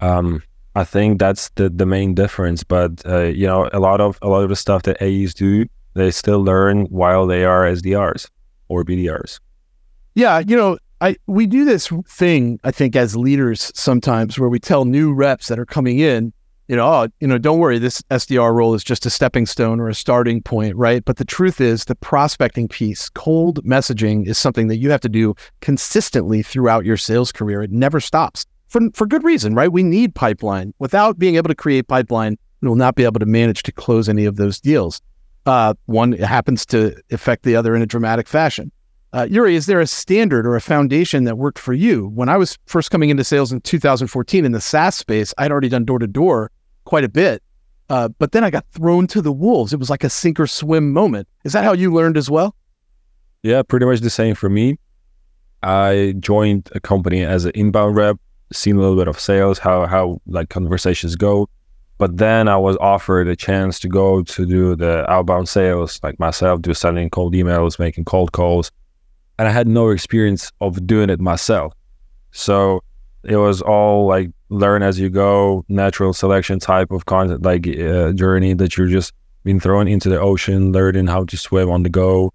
um, 0.00 0.42
I 0.74 0.84
think 0.84 1.18
that's 1.18 1.50
the, 1.50 1.68
the 1.68 1.86
main 1.86 2.14
difference. 2.14 2.64
But 2.64 3.02
uh, 3.06 3.24
you 3.24 3.46
know, 3.46 3.68
a 3.72 3.78
lot 3.78 4.00
of 4.00 4.18
a 4.22 4.28
lot 4.28 4.42
of 4.42 4.48
the 4.48 4.56
stuff 4.56 4.82
that 4.82 5.00
AEs 5.02 5.34
do, 5.34 5.66
they 5.94 6.10
still 6.10 6.42
learn 6.42 6.86
while 6.86 7.26
they 7.26 7.44
are 7.44 7.64
SDRs 7.64 8.28
or 8.68 8.84
BDRs. 8.84 9.40
Yeah, 10.14 10.40
you 10.40 10.56
know, 10.56 10.78
I 11.00 11.16
we 11.26 11.46
do 11.46 11.64
this 11.64 11.90
thing 12.08 12.60
I 12.64 12.70
think 12.70 12.96
as 12.96 13.16
leaders 13.16 13.72
sometimes 13.74 14.38
where 14.38 14.48
we 14.48 14.58
tell 14.58 14.84
new 14.84 15.12
reps 15.12 15.48
that 15.48 15.58
are 15.58 15.66
coming 15.66 15.98
in, 15.98 16.32
you 16.68 16.76
know, 16.76 16.86
oh, 16.86 17.08
you 17.20 17.26
know, 17.26 17.38
don't 17.38 17.58
worry, 17.58 17.78
this 17.78 18.02
SDR 18.10 18.54
role 18.54 18.74
is 18.74 18.84
just 18.84 19.06
a 19.06 19.10
stepping 19.10 19.46
stone 19.46 19.80
or 19.80 19.88
a 19.88 19.94
starting 19.94 20.42
point, 20.42 20.76
right? 20.76 21.04
But 21.04 21.16
the 21.16 21.24
truth 21.24 21.60
is, 21.60 21.86
the 21.86 21.94
prospecting 21.96 22.68
piece, 22.68 23.08
cold 23.08 23.64
messaging, 23.64 24.26
is 24.26 24.38
something 24.38 24.68
that 24.68 24.76
you 24.76 24.90
have 24.90 25.00
to 25.00 25.08
do 25.08 25.34
consistently 25.60 26.42
throughout 26.42 26.84
your 26.84 26.96
sales 26.96 27.32
career. 27.32 27.62
It 27.62 27.72
never 27.72 27.98
stops 27.98 28.46
for 28.68 28.80
for 28.94 29.06
good 29.06 29.24
reason, 29.24 29.54
right? 29.54 29.72
We 29.72 29.82
need 29.82 30.14
pipeline. 30.14 30.74
Without 30.78 31.18
being 31.18 31.36
able 31.36 31.48
to 31.48 31.54
create 31.54 31.88
pipeline, 31.88 32.36
we 32.60 32.68
will 32.68 32.76
not 32.76 32.94
be 32.94 33.04
able 33.04 33.20
to 33.20 33.26
manage 33.26 33.62
to 33.64 33.72
close 33.72 34.08
any 34.08 34.24
of 34.24 34.36
those 34.36 34.60
deals. 34.60 35.00
Uh, 35.46 35.74
one 35.86 36.12
happens 36.12 36.66
to 36.66 36.94
affect 37.10 37.44
the 37.44 37.56
other 37.56 37.74
in 37.74 37.82
a 37.82 37.86
dramatic 37.86 38.28
fashion. 38.28 38.70
Uh, 39.12 39.26
Yuri, 39.28 39.56
is 39.56 39.66
there 39.66 39.80
a 39.80 39.86
standard 39.86 40.46
or 40.46 40.54
a 40.54 40.60
foundation 40.60 41.24
that 41.24 41.36
worked 41.36 41.58
for 41.58 41.72
you? 41.72 42.08
When 42.14 42.28
I 42.28 42.36
was 42.36 42.56
first 42.66 42.90
coming 42.92 43.10
into 43.10 43.24
sales 43.24 43.50
in 43.50 43.60
2014 43.60 44.44
in 44.44 44.52
the 44.52 44.60
SaaS 44.60 44.94
space, 44.94 45.34
I'd 45.36 45.50
already 45.50 45.68
done 45.68 45.84
door 45.84 45.98
to 45.98 46.06
door 46.06 46.52
quite 46.84 47.02
a 47.02 47.08
bit, 47.08 47.42
uh, 47.88 48.08
but 48.18 48.30
then 48.30 48.44
I 48.44 48.50
got 48.50 48.64
thrown 48.70 49.08
to 49.08 49.20
the 49.20 49.32
wolves. 49.32 49.72
It 49.72 49.80
was 49.80 49.90
like 49.90 50.04
a 50.04 50.10
sink 50.10 50.38
or 50.38 50.46
swim 50.46 50.92
moment. 50.92 51.26
Is 51.44 51.52
that 51.54 51.64
how 51.64 51.72
you 51.72 51.92
learned 51.92 52.16
as 52.16 52.30
well? 52.30 52.54
Yeah, 53.42 53.62
pretty 53.62 53.86
much 53.86 54.00
the 54.00 54.10
same 54.10 54.36
for 54.36 54.48
me. 54.48 54.78
I 55.62 56.14
joined 56.20 56.70
a 56.72 56.80
company 56.80 57.24
as 57.24 57.44
an 57.44 57.52
inbound 57.54 57.96
rep, 57.96 58.16
seen 58.52 58.76
a 58.76 58.80
little 58.80 58.96
bit 58.96 59.08
of 59.08 59.18
sales, 59.18 59.58
how 59.58 59.86
how 59.86 60.20
like 60.26 60.50
conversations 60.50 61.16
go. 61.16 61.48
But 61.98 62.16
then 62.16 62.48
I 62.48 62.56
was 62.56 62.76
offered 62.80 63.28
a 63.28 63.36
chance 63.36 63.78
to 63.80 63.88
go 63.88 64.22
to 64.22 64.46
do 64.46 64.74
the 64.74 65.10
outbound 65.10 65.48
sales, 65.48 66.00
like 66.02 66.18
myself, 66.18 66.62
do 66.62 66.72
sending 66.72 67.10
cold 67.10 67.34
emails, 67.34 67.78
making 67.78 68.06
cold 68.06 68.32
calls, 68.32 68.70
and 69.40 69.48
I 69.48 69.52
had 69.52 69.66
no 69.66 69.88
experience 69.88 70.52
of 70.60 70.86
doing 70.86 71.08
it 71.08 71.18
myself. 71.18 71.72
So 72.30 72.82
it 73.22 73.36
was 73.36 73.62
all 73.62 74.06
like 74.06 74.30
learn 74.50 74.82
as 74.82 75.00
you 75.00 75.08
go, 75.08 75.64
natural 75.70 76.12
selection 76.12 76.58
type 76.58 76.90
of 76.90 77.06
content, 77.06 77.40
like 77.40 77.66
uh, 77.66 78.12
journey 78.12 78.52
that 78.52 78.76
you're 78.76 78.86
just 78.86 79.14
being 79.44 79.58
thrown 79.58 79.88
into 79.88 80.10
the 80.10 80.20
ocean, 80.20 80.72
learning 80.72 81.06
how 81.06 81.24
to 81.24 81.38
swim 81.38 81.70
on 81.70 81.84
the 81.84 81.88
go. 81.88 82.34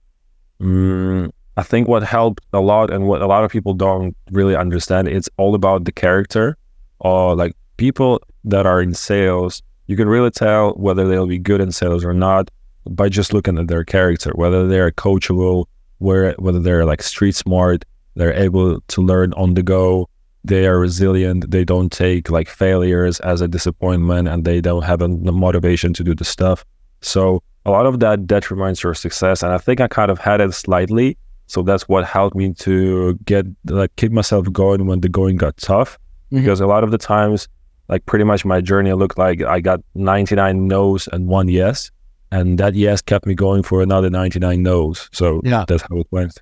Mm, 0.60 1.30
I 1.58 1.62
think 1.62 1.88
what 1.88 2.02
helped 2.02 2.44
a 2.54 2.60
lot 2.60 2.90
and 2.90 3.06
what 3.06 3.22
a 3.22 3.28
lot 3.28 3.44
of 3.44 3.52
people 3.52 3.76
don't 3.76 4.18
really 4.32 4.56
understand, 4.56 5.08
it's 5.08 5.30
all 5.38 5.54
about 5.54 5.86
the 5.86 5.92
character 5.92 6.58
or 7.02 7.36
like 7.36 7.56
people 7.78 8.20
that 8.46 8.66
are 8.66 8.82
in 8.82 8.96
sales. 8.96 9.62
You 9.86 9.96
can 9.96 10.10
really 10.10 10.32
tell 10.32 10.72
whether 10.72 11.08
they'll 11.08 11.28
be 11.28 11.38
good 11.38 11.62
in 11.62 11.72
sales 11.72 12.04
or 12.04 12.16
not 12.16 12.50
by 12.90 13.10
just 13.10 13.32
looking 13.32 13.60
at 13.60 13.68
their 13.68 13.84
character, 13.84 14.32
whether 14.34 14.68
they're 14.68 14.90
coachable, 14.90 15.66
where 16.00 16.34
whether 16.34 16.60
they're 16.60 16.86
like 16.86 17.02
street 17.02 17.36
smart, 17.36 17.86
they're 18.16 18.34
able 18.34 18.82
to 18.82 19.02
learn 19.02 19.34
on 19.34 19.54
the 19.54 19.64
go, 19.64 20.10
they 20.44 20.68
are 20.68 20.80
resilient, 20.80 21.50
they 21.52 21.64
don't 21.64 21.92
take 21.92 22.30
like 22.30 22.48
failures 22.48 23.20
as 23.22 23.42
a 23.42 23.48
disappointment, 23.48 24.28
and 24.28 24.46
they 24.46 24.62
don't 24.62 24.84
have 24.84 25.02
a, 25.02 25.08
the 25.08 25.32
motivation 25.32 25.94
to 25.94 26.04
do 26.04 26.14
the 26.16 26.26
stuff. 26.26 26.66
So 27.02 27.44
a 27.66 27.72
lot 27.72 27.86
of 27.86 28.00
that 28.00 28.28
determines 28.28 28.84
your 28.84 28.94
success, 28.94 29.44
and 29.44 29.52
I 29.52 29.58
think 29.58 29.82
I 29.82 29.88
kind 29.88 30.12
of 30.12 30.20
had 30.20 30.42
it 30.42 30.54
slightly 30.54 31.18
so 31.48 31.62
that's 31.62 31.88
what 31.88 32.06
helped 32.06 32.36
me 32.36 32.54
to 32.54 33.16
get 33.26 33.46
like 33.66 33.96
keep 33.96 34.12
myself 34.12 34.52
going 34.52 34.88
when 34.88 35.02
the 35.02 35.10
going 35.10 35.38
got 35.38 35.58
tough. 35.58 35.98
Mm-hmm. 36.32 36.44
Because 36.44 36.60
a 36.60 36.68
lot 36.68 36.84
of 36.84 36.92
the 36.92 36.98
times, 36.98 37.48
like 37.88 38.06
pretty 38.06 38.26
much 38.26 38.46
my 38.46 38.62
journey 38.62 38.92
looked 38.94 39.18
like 39.18 39.44
I 39.44 39.60
got 39.60 39.82
99 39.94 40.68
no's 40.68 41.08
and 41.12 41.28
one 41.28 41.48
yes. 41.48 41.92
And 42.32 42.58
that 42.58 42.76
yes 42.76 43.02
kept 43.02 43.26
me 43.26 43.34
going 43.34 43.64
for 43.64 43.82
another 43.82 44.10
99 44.10 44.62
no's. 44.62 45.10
So 45.12 45.42
yeah. 45.44 45.66
that's 45.68 45.84
how 45.84 45.98
it 45.98 46.08
went. 46.12 46.42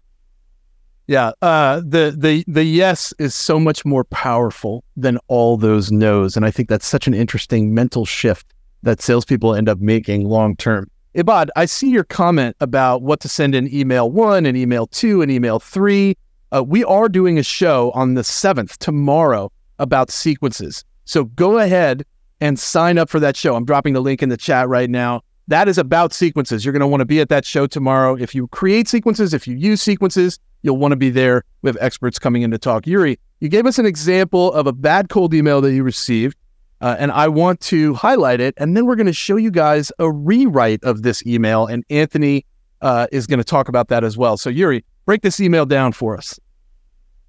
Yeah, 1.05 1.31
uh, 1.41 1.81
the 1.81 2.15
the 2.17 2.45
the 2.47 2.63
yes 2.63 3.13
is 3.19 3.35
so 3.35 3.59
much 3.59 3.83
more 3.83 4.05
powerful 4.05 4.85
than 4.95 5.19
all 5.27 5.57
those 5.57 5.91
no's, 5.91 6.37
and 6.37 6.45
I 6.45 6.51
think 6.51 6.69
that's 6.69 6.87
such 6.87 7.07
an 7.07 7.13
interesting 7.13 7.73
mental 7.73 8.05
shift 8.05 8.53
that 8.83 9.01
salespeople 9.01 9.53
end 9.53 9.67
up 9.67 9.79
making 9.79 10.25
long 10.25 10.55
term. 10.55 10.89
Ibad, 11.15 11.49
I 11.55 11.65
see 11.65 11.89
your 11.89 12.05
comment 12.05 12.55
about 12.59 13.01
what 13.01 13.19
to 13.19 13.27
send 13.27 13.53
in 13.53 13.71
email 13.73 14.09
one 14.09 14.45
and 14.45 14.57
email 14.57 14.87
two 14.87 15.21
and 15.21 15.29
email 15.29 15.59
three. 15.59 16.15
Uh, 16.53 16.63
we 16.63 16.83
are 16.83 17.09
doing 17.09 17.37
a 17.37 17.43
show 17.43 17.91
on 17.91 18.13
the 18.13 18.21
7th 18.21 18.77
tomorrow 18.77 19.51
about 19.79 20.09
sequences. 20.09 20.83
So 21.05 21.25
go 21.25 21.57
ahead 21.57 22.05
and 22.41 22.59
sign 22.59 22.97
up 22.97 23.09
for 23.09 23.19
that 23.19 23.35
show. 23.35 23.55
I'm 23.55 23.65
dropping 23.65 23.93
the 23.93 24.01
link 24.01 24.23
in 24.23 24.29
the 24.29 24.37
chat 24.37 24.67
right 24.67 24.89
now. 24.89 25.21
That 25.47 25.67
is 25.67 25.77
about 25.77 26.13
sequences. 26.13 26.63
You're 26.63 26.71
going 26.71 26.81
to 26.81 26.87
want 26.87 27.01
to 27.01 27.05
be 27.05 27.19
at 27.19 27.29
that 27.29 27.45
show 27.45 27.67
tomorrow. 27.67 28.15
If 28.15 28.33
you 28.33 28.47
create 28.47 28.87
sequences, 28.87 29.33
if 29.33 29.47
you 29.47 29.55
use 29.55 29.81
sequences, 29.81 30.39
you'll 30.61 30.77
want 30.77 30.93
to 30.93 30.95
be 30.95 31.09
there. 31.09 31.43
We 31.61 31.69
have 31.69 31.77
experts 31.81 32.17
coming 32.17 32.43
in 32.43 32.51
to 32.51 32.57
talk. 32.57 32.87
Yuri, 32.87 33.19
you 33.41 33.49
gave 33.49 33.65
us 33.65 33.77
an 33.77 33.85
example 33.85 34.53
of 34.53 34.67
a 34.67 34.71
bad 34.71 35.09
cold 35.09 35.33
email 35.33 35.59
that 35.61 35.73
you 35.73 35.83
received. 35.83 36.37
Uh, 36.79 36.95
and 36.99 37.11
I 37.11 37.29
want 37.29 37.61
to 37.61 37.93
highlight 37.93 38.41
it. 38.41 38.53
And 38.57 38.75
then 38.75 38.85
we're 38.85 38.97
going 38.97 39.07
to 39.07 39.13
show 39.13 39.37
you 39.37 39.51
guys 39.51 39.91
a 39.99 40.11
rewrite 40.11 40.83
of 40.83 41.03
this 41.03 41.25
email. 41.25 41.65
And 41.65 41.83
Anthony 41.89 42.45
uh, 42.81 43.07
is 43.11 43.25
going 43.27 43.37
to 43.37 43.43
talk 43.43 43.69
about 43.69 43.87
that 43.87 44.03
as 44.03 44.17
well. 44.17 44.37
So, 44.37 44.49
Yuri, 44.49 44.83
break 45.05 45.21
this 45.21 45.39
email 45.39 45.65
down 45.65 45.93
for 45.93 46.17
us. 46.17 46.39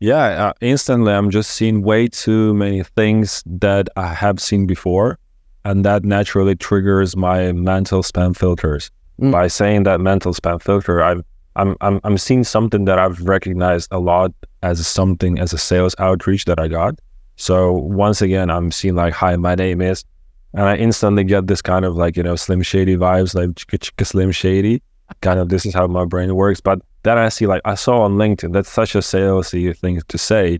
Yeah, 0.00 0.48
uh, 0.48 0.52
instantly, 0.60 1.12
I'm 1.12 1.30
just 1.30 1.50
seeing 1.52 1.82
way 1.82 2.08
too 2.08 2.52
many 2.54 2.82
things 2.82 3.42
that 3.46 3.88
I 3.96 4.08
have 4.08 4.40
seen 4.40 4.66
before. 4.66 5.18
And 5.64 5.84
that 5.84 6.04
naturally 6.04 6.54
triggers 6.54 7.16
my 7.16 7.52
mental 7.52 8.02
spam 8.02 8.36
filters. 8.36 8.90
Mm. 9.20 9.32
By 9.32 9.48
saying 9.48 9.84
that 9.84 10.00
mental 10.00 10.34
spam 10.34 10.60
filter, 10.60 11.02
I'm 11.02 11.24
I'm 11.56 11.76
I'm 11.80 12.00
I'm 12.04 12.18
seeing 12.18 12.44
something 12.44 12.84
that 12.86 12.98
I've 12.98 13.20
recognized 13.22 13.88
a 13.90 14.00
lot 14.00 14.32
as 14.62 14.84
something 14.86 15.38
as 15.38 15.52
a 15.52 15.58
sales 15.58 15.94
outreach 15.98 16.44
that 16.46 16.58
I 16.58 16.68
got. 16.68 16.98
So 17.36 17.72
once 17.72 18.22
again, 18.22 18.50
I'm 18.50 18.70
seeing 18.72 18.94
like, 18.96 19.14
"Hi, 19.14 19.36
my 19.36 19.54
name 19.54 19.80
is," 19.80 20.04
and 20.52 20.64
I 20.64 20.76
instantly 20.76 21.24
get 21.24 21.46
this 21.46 21.62
kind 21.62 21.84
of 21.84 21.96
like 21.96 22.16
you 22.16 22.22
know 22.22 22.36
Slim 22.36 22.62
Shady 22.62 22.96
vibes, 22.96 23.34
like 23.34 23.50
chicka 23.50 23.78
chicka 23.78 24.06
Slim 24.06 24.32
Shady. 24.32 24.82
Kind 25.20 25.38
of 25.38 25.48
this 25.48 25.66
is 25.66 25.74
how 25.74 25.86
my 25.86 26.04
brain 26.04 26.34
works. 26.34 26.60
But 26.60 26.80
then 27.04 27.18
I 27.18 27.28
see 27.28 27.46
like 27.46 27.62
I 27.64 27.74
saw 27.74 28.02
on 28.02 28.14
LinkedIn 28.14 28.52
that's 28.52 28.70
such 28.70 28.94
a 28.94 28.98
salesy 28.98 29.76
thing 29.76 30.00
to 30.08 30.18
say. 30.18 30.58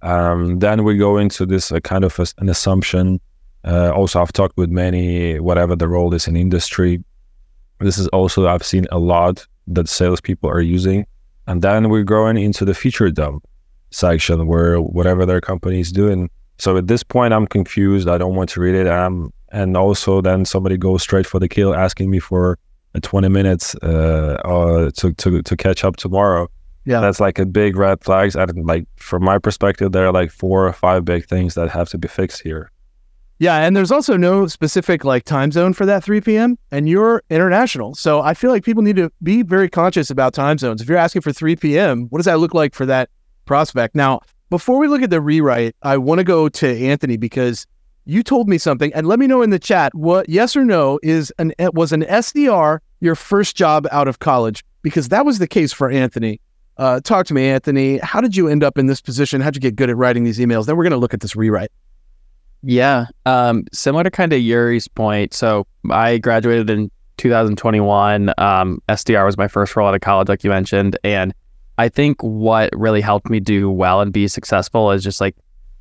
Um, 0.00 0.58
then 0.58 0.82
we 0.82 0.96
go 0.96 1.18
into 1.18 1.46
this 1.46 1.70
uh, 1.70 1.78
kind 1.80 2.02
of 2.04 2.18
a, 2.18 2.26
an 2.38 2.48
assumption. 2.48 3.20
Uh, 3.64 3.92
also, 3.92 4.20
I've 4.20 4.32
talked 4.32 4.56
with 4.56 4.70
many, 4.70 5.38
whatever 5.38 5.76
the 5.76 5.88
role 5.88 6.12
is 6.14 6.26
in 6.26 6.36
industry. 6.36 7.02
This 7.80 7.98
is 7.98 8.08
also 8.08 8.48
I've 8.48 8.64
seen 8.64 8.86
a 8.90 8.98
lot 8.98 9.46
that 9.68 9.88
salespeople 9.88 10.50
are 10.50 10.60
using, 10.60 11.06
and 11.46 11.62
then 11.62 11.88
we're 11.88 12.02
going 12.02 12.36
into 12.36 12.64
the 12.64 12.74
feature 12.74 13.10
dump 13.10 13.44
section 13.90 14.46
where 14.46 14.80
whatever 14.80 15.26
their 15.26 15.40
company 15.40 15.80
is 15.80 15.92
doing. 15.92 16.30
So 16.58 16.76
at 16.76 16.86
this 16.86 17.02
point, 17.02 17.34
I'm 17.34 17.46
confused. 17.46 18.08
I 18.08 18.18
don't 18.18 18.34
want 18.34 18.50
to 18.50 18.60
read 18.60 18.74
it. 18.74 18.86
Um, 18.86 19.32
and 19.50 19.76
also 19.76 20.20
then 20.20 20.44
somebody 20.44 20.76
goes 20.76 21.02
straight 21.02 21.26
for 21.26 21.38
the 21.38 21.48
kill, 21.48 21.74
asking 21.74 22.10
me 22.10 22.18
for 22.18 22.58
uh, 22.94 23.00
20 23.02 23.28
minutes 23.28 23.74
uh, 23.82 24.40
uh, 24.44 24.90
to 24.96 25.12
to 25.12 25.42
to 25.42 25.56
catch 25.56 25.84
up 25.84 25.96
tomorrow. 25.96 26.48
Yeah. 26.84 27.00
that's 27.00 27.20
like 27.20 27.38
a 27.38 27.46
big 27.46 27.76
red 27.76 28.02
flags. 28.02 28.34
And 28.34 28.66
like 28.66 28.86
from 28.96 29.22
my 29.22 29.38
perspective, 29.38 29.92
there 29.92 30.06
are 30.06 30.12
like 30.12 30.32
four 30.32 30.66
or 30.66 30.72
five 30.72 31.04
big 31.04 31.26
things 31.26 31.54
that 31.54 31.70
have 31.70 31.88
to 31.90 31.98
be 31.98 32.08
fixed 32.08 32.42
here. 32.42 32.71
Yeah, 33.38 33.58
and 33.58 33.74
there's 33.74 33.90
also 33.90 34.16
no 34.16 34.46
specific 34.46 35.04
like 35.04 35.24
time 35.24 35.50
zone 35.50 35.72
for 35.72 35.84
that 35.86 36.04
3 36.04 36.20
p.m. 36.20 36.56
and 36.70 36.88
you're 36.88 37.22
international. 37.28 37.94
So 37.94 38.20
I 38.20 38.34
feel 38.34 38.50
like 38.50 38.64
people 38.64 38.82
need 38.82 38.96
to 38.96 39.10
be 39.22 39.42
very 39.42 39.68
conscious 39.68 40.10
about 40.10 40.32
time 40.32 40.58
zones. 40.58 40.80
If 40.80 40.88
you're 40.88 40.98
asking 40.98 41.22
for 41.22 41.32
3 41.32 41.56
p.m., 41.56 42.06
what 42.10 42.18
does 42.18 42.26
that 42.26 42.38
look 42.38 42.54
like 42.54 42.74
for 42.74 42.86
that 42.86 43.10
prospect? 43.44 43.96
Now, 43.96 44.20
before 44.48 44.78
we 44.78 44.86
look 44.86 45.02
at 45.02 45.10
the 45.10 45.20
rewrite, 45.20 45.74
I 45.82 45.96
want 45.96 46.18
to 46.18 46.24
go 46.24 46.48
to 46.48 46.86
Anthony 46.86 47.16
because 47.16 47.66
you 48.04 48.22
told 48.22 48.48
me 48.48 48.58
something 48.58 48.92
and 48.94 49.06
let 49.06 49.18
me 49.18 49.26
know 49.26 49.42
in 49.42 49.50
the 49.50 49.58
chat 49.58 49.94
what 49.94 50.28
yes 50.28 50.56
or 50.56 50.64
no 50.64 50.98
is 51.02 51.32
an 51.38 51.52
was 51.72 51.92
an 51.92 52.02
SDR 52.02 52.80
your 53.00 53.14
first 53.14 53.56
job 53.56 53.86
out 53.90 54.08
of 54.08 54.18
college 54.18 54.64
because 54.82 55.08
that 55.08 55.24
was 55.24 55.38
the 55.38 55.46
case 55.46 55.72
for 55.72 55.90
Anthony. 55.90 56.40
Uh, 56.76 57.00
talk 57.00 57.26
to 57.26 57.34
me, 57.34 57.48
Anthony. 57.48 57.98
How 57.98 58.20
did 58.20 58.36
you 58.36 58.48
end 58.48 58.64
up 58.64 58.78
in 58.78 58.86
this 58.86 59.00
position? 59.00 59.40
How'd 59.40 59.54
you 59.54 59.60
get 59.60 59.76
good 59.76 59.90
at 59.90 59.96
writing 59.96 60.24
these 60.24 60.38
emails? 60.38 60.66
Then 60.66 60.76
we're 60.76 60.84
going 60.84 60.92
to 60.92 60.96
look 60.96 61.14
at 61.14 61.20
this 61.20 61.36
rewrite. 61.36 61.70
Yeah. 62.62 63.06
Um, 63.26 63.64
similar 63.72 64.04
to 64.04 64.10
kind 64.10 64.32
of 64.32 64.40
Yuri's 64.40 64.88
point. 64.88 65.34
So 65.34 65.66
I 65.90 66.18
graduated 66.18 66.70
in 66.70 66.90
2021. 67.16 68.32
Um, 68.38 68.80
SDR 68.88 69.24
was 69.26 69.36
my 69.36 69.48
first 69.48 69.74
role 69.76 69.88
out 69.88 69.94
of 69.94 70.00
college, 70.00 70.28
like 70.28 70.44
you 70.44 70.50
mentioned. 70.50 70.98
And 71.04 71.34
I 71.78 71.88
think 71.88 72.22
what 72.22 72.70
really 72.74 73.00
helped 73.00 73.30
me 73.30 73.40
do 73.40 73.70
well 73.70 74.00
and 74.00 74.12
be 74.12 74.28
successful 74.28 74.90
is 74.92 75.02
just 75.02 75.20
like 75.20 75.36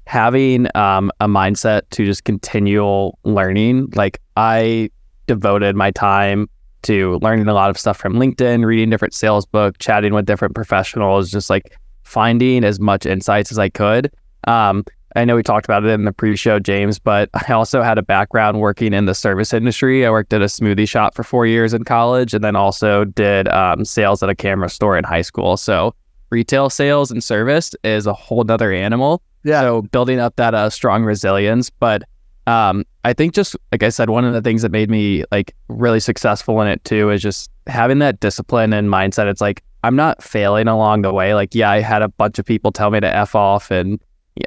having 0.07 0.67
um, 0.75 1.11
a 1.19 1.27
mindset 1.27 1.81
to 1.91 2.05
just 2.05 2.23
continual 2.23 3.17
learning. 3.23 3.89
Like 3.95 4.19
I 4.35 4.89
devoted 5.27 5.75
my 5.75 5.91
time 5.91 6.49
to 6.83 7.19
learning 7.21 7.47
a 7.47 7.53
lot 7.53 7.69
of 7.69 7.77
stuff 7.77 7.97
from 7.97 8.13
LinkedIn, 8.13 8.65
reading 8.65 8.89
different 8.89 9.13
sales 9.13 9.45
books, 9.45 9.77
chatting 9.79 10.13
with 10.13 10.25
different 10.25 10.55
professionals, 10.55 11.29
just 11.29 11.49
like 11.49 11.77
finding 12.03 12.63
as 12.63 12.79
much 12.79 13.05
insights 13.05 13.51
as 13.51 13.59
I 13.59 13.69
could. 13.69 14.11
Um, 14.47 14.83
I 15.15 15.25
know 15.25 15.35
we 15.35 15.43
talked 15.43 15.65
about 15.65 15.83
it 15.83 15.89
in 15.89 16.05
the 16.05 16.11
pre-show, 16.11 16.59
James, 16.59 16.99
but 16.99 17.29
I 17.47 17.53
also 17.53 17.81
had 17.81 17.97
a 17.97 18.01
background 18.01 18.59
working 18.59 18.93
in 18.93 19.05
the 19.05 19.15
service 19.15 19.53
industry. 19.53 20.05
I 20.05 20.11
worked 20.11 20.33
at 20.33 20.41
a 20.41 20.45
smoothie 20.45 20.87
shop 20.87 21.15
for 21.15 21.23
four 21.23 21.45
years 21.45 21.73
in 21.73 21.83
college, 21.83 22.33
and 22.33 22.43
then 22.43 22.55
also 22.55 23.05
did 23.05 23.47
um, 23.49 23.85
sales 23.85 24.23
at 24.23 24.29
a 24.29 24.35
camera 24.35 24.69
store 24.69 24.97
in 24.97 25.03
high 25.03 25.21
school. 25.21 25.57
So 25.57 25.93
retail 26.29 26.69
sales 26.69 27.11
and 27.11 27.23
service 27.23 27.75
is 27.83 28.07
a 28.07 28.13
whole 28.13 28.43
nother 28.43 28.71
animal. 28.71 29.21
Yeah. 29.43 29.61
So 29.61 29.81
building 29.83 30.19
up 30.19 30.35
that 30.37 30.53
uh, 30.53 30.69
strong 30.69 31.03
resilience, 31.03 31.69
but 31.69 32.03
um, 32.47 32.85
I 33.03 33.13
think 33.13 33.33
just 33.33 33.55
like 33.71 33.83
I 33.83 33.89
said, 33.89 34.09
one 34.09 34.25
of 34.25 34.33
the 34.33 34.41
things 34.41 34.61
that 34.61 34.71
made 34.71 34.89
me 34.89 35.23
like 35.31 35.55
really 35.67 35.99
successful 35.99 36.61
in 36.61 36.67
it 36.67 36.83
too 36.83 37.09
is 37.09 37.21
just 37.21 37.49
having 37.67 37.99
that 37.99 38.19
discipline 38.19 38.73
and 38.73 38.89
mindset. 38.89 39.27
It's 39.27 39.41
like 39.41 39.63
I'm 39.83 39.95
not 39.95 40.23
failing 40.23 40.67
along 40.67 41.01
the 41.01 41.13
way. 41.13 41.33
Like, 41.33 41.55
yeah, 41.55 41.71
I 41.71 41.79
had 41.81 42.01
a 42.01 42.09
bunch 42.09 42.39
of 42.39 42.45
people 42.45 42.71
tell 42.71 42.91
me 42.91 42.99
to 42.99 43.15
f 43.15 43.35
off 43.35 43.71
and 43.71 43.99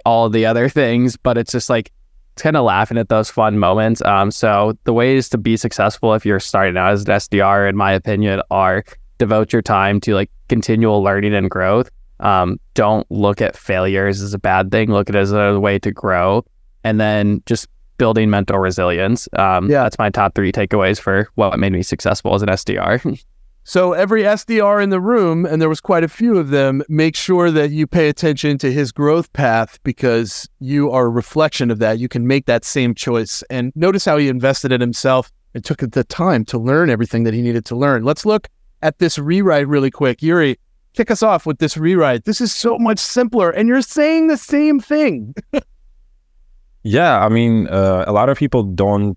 all 0.04 0.28
the 0.30 0.46
other 0.46 0.68
things, 0.68 1.16
but 1.16 1.36
it's 1.38 1.52
just 1.52 1.68
like 1.70 1.90
it's 2.32 2.42
kind 2.42 2.56
of 2.56 2.64
laughing 2.64 2.98
at 2.98 3.08
those 3.08 3.30
fun 3.30 3.58
moments. 3.58 4.02
Um, 4.02 4.30
so 4.30 4.76
the 4.84 4.92
ways 4.92 5.28
to 5.30 5.38
be 5.38 5.56
successful 5.56 6.14
if 6.14 6.26
you're 6.26 6.40
starting 6.40 6.76
out 6.76 6.92
as 6.92 7.02
an 7.02 7.14
SDR, 7.14 7.68
in 7.68 7.76
my 7.76 7.92
opinion, 7.92 8.42
are 8.50 8.84
devote 9.18 9.52
your 9.52 9.62
time 9.62 10.00
to 10.00 10.14
like 10.14 10.30
continual 10.48 11.02
learning 11.02 11.34
and 11.34 11.48
growth. 11.48 11.90
Um, 12.20 12.58
don't 12.74 13.08
look 13.10 13.40
at 13.40 13.56
failures 13.56 14.20
as 14.22 14.34
a 14.34 14.38
bad 14.38 14.70
thing. 14.72 14.90
Look 14.90 15.08
at 15.10 15.14
it 15.16 15.20
as 15.20 15.32
a 15.32 15.60
way 15.60 15.78
to 15.80 15.92
grow, 15.92 16.44
and 16.82 17.00
then 17.00 17.42
just 17.46 17.68
building 17.98 18.28
mental 18.30 18.58
resilience. 18.58 19.28
Um, 19.34 19.70
Yeah. 19.70 19.84
that's 19.84 19.98
my 20.00 20.10
top 20.10 20.34
three 20.34 20.50
takeaways 20.50 20.98
for 20.98 21.28
what 21.36 21.56
made 21.60 21.72
me 21.72 21.82
successful 21.82 22.34
as 22.34 22.42
an 22.42 22.48
SDR. 22.48 23.22
So 23.66 23.94
every 23.94 24.22
SDR 24.24 24.82
in 24.82 24.90
the 24.90 25.00
room, 25.00 25.46
and 25.46 25.60
there 25.60 25.70
was 25.70 25.80
quite 25.80 26.04
a 26.04 26.08
few 26.08 26.36
of 26.36 26.50
them, 26.50 26.82
make 26.90 27.16
sure 27.16 27.50
that 27.50 27.70
you 27.70 27.86
pay 27.86 28.10
attention 28.10 28.58
to 28.58 28.70
his 28.70 28.92
growth 28.92 29.32
path 29.32 29.78
because 29.84 30.46
you 30.60 30.90
are 30.90 31.06
a 31.06 31.10
reflection 31.10 31.70
of 31.70 31.78
that. 31.78 31.98
You 31.98 32.06
can 32.06 32.26
make 32.26 32.44
that 32.44 32.66
same 32.66 32.94
choice. 32.94 33.42
And 33.48 33.72
notice 33.74 34.04
how 34.04 34.18
he 34.18 34.28
invested 34.28 34.70
in 34.70 34.82
himself 34.82 35.32
and 35.54 35.64
took 35.64 35.78
the 35.78 36.04
time 36.04 36.44
to 36.46 36.58
learn 36.58 36.90
everything 36.90 37.24
that 37.24 37.32
he 37.32 37.40
needed 37.40 37.64
to 37.66 37.76
learn. 37.76 38.04
Let's 38.04 38.26
look 38.26 38.48
at 38.82 38.98
this 38.98 39.18
rewrite 39.18 39.66
really 39.66 39.90
quick. 39.90 40.20
Yuri, 40.20 40.58
kick 40.92 41.10
us 41.10 41.22
off 41.22 41.46
with 41.46 41.58
this 41.58 41.78
rewrite. 41.78 42.26
This 42.26 42.42
is 42.42 42.54
so 42.54 42.78
much 42.78 42.98
simpler, 42.98 43.50
and 43.50 43.66
you're 43.66 43.80
saying 43.80 44.26
the 44.26 44.36
same 44.36 44.78
thing. 44.78 45.34
Yeah, 46.86 47.24
I 47.24 47.30
mean, 47.30 47.66
uh, 47.68 48.04
a 48.06 48.12
lot 48.12 48.28
of 48.28 48.36
people 48.36 48.62
don't 48.62 49.16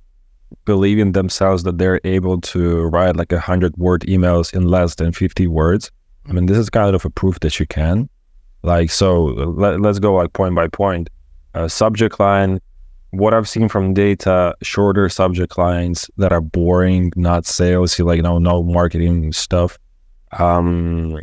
believe 0.65 0.99
in 0.99 1.13
themselves 1.13 1.63
that 1.63 1.77
they're 1.77 2.01
able 2.03 2.41
to 2.41 2.83
write 2.83 3.15
like 3.15 3.31
a 3.31 3.39
hundred 3.39 3.75
word 3.77 4.01
emails 4.01 4.53
in 4.53 4.67
less 4.67 4.95
than 4.95 5.11
50 5.11 5.47
words. 5.47 5.91
I 6.27 6.33
mean, 6.33 6.45
this 6.45 6.57
is 6.57 6.69
kind 6.69 6.93
of 6.93 7.05
a 7.05 7.09
proof 7.09 7.39
that 7.39 7.59
you 7.59 7.65
can. 7.65 8.09
Like, 8.63 8.91
so 8.91 9.25
let, 9.25 9.81
let's 9.81 9.99
go 9.99 10.15
like 10.15 10.33
point 10.33 10.55
by 10.55 10.67
point. 10.67 11.09
Uh, 11.53 11.67
subject 11.67 12.19
line, 12.19 12.59
what 13.11 13.33
I've 13.33 13.47
seen 13.47 13.69
from 13.69 13.93
data, 13.93 14.55
shorter 14.61 15.09
subject 15.09 15.57
lines 15.57 16.09
that 16.17 16.31
are 16.31 16.41
boring, 16.41 17.11
not 17.15 17.43
salesy, 17.43 18.05
like 18.05 18.21
no 18.21 18.37
no 18.37 18.63
marketing 18.63 19.31
stuff. 19.31 19.77
Um, 20.33 21.19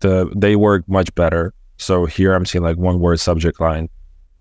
the 0.00 0.30
they 0.36 0.56
work 0.56 0.88
much 0.88 1.14
better. 1.14 1.52
So 1.76 2.06
here 2.06 2.32
I'm 2.34 2.46
seeing 2.46 2.62
like 2.62 2.76
one 2.76 3.00
word 3.00 3.18
subject 3.18 3.60
line. 3.60 3.88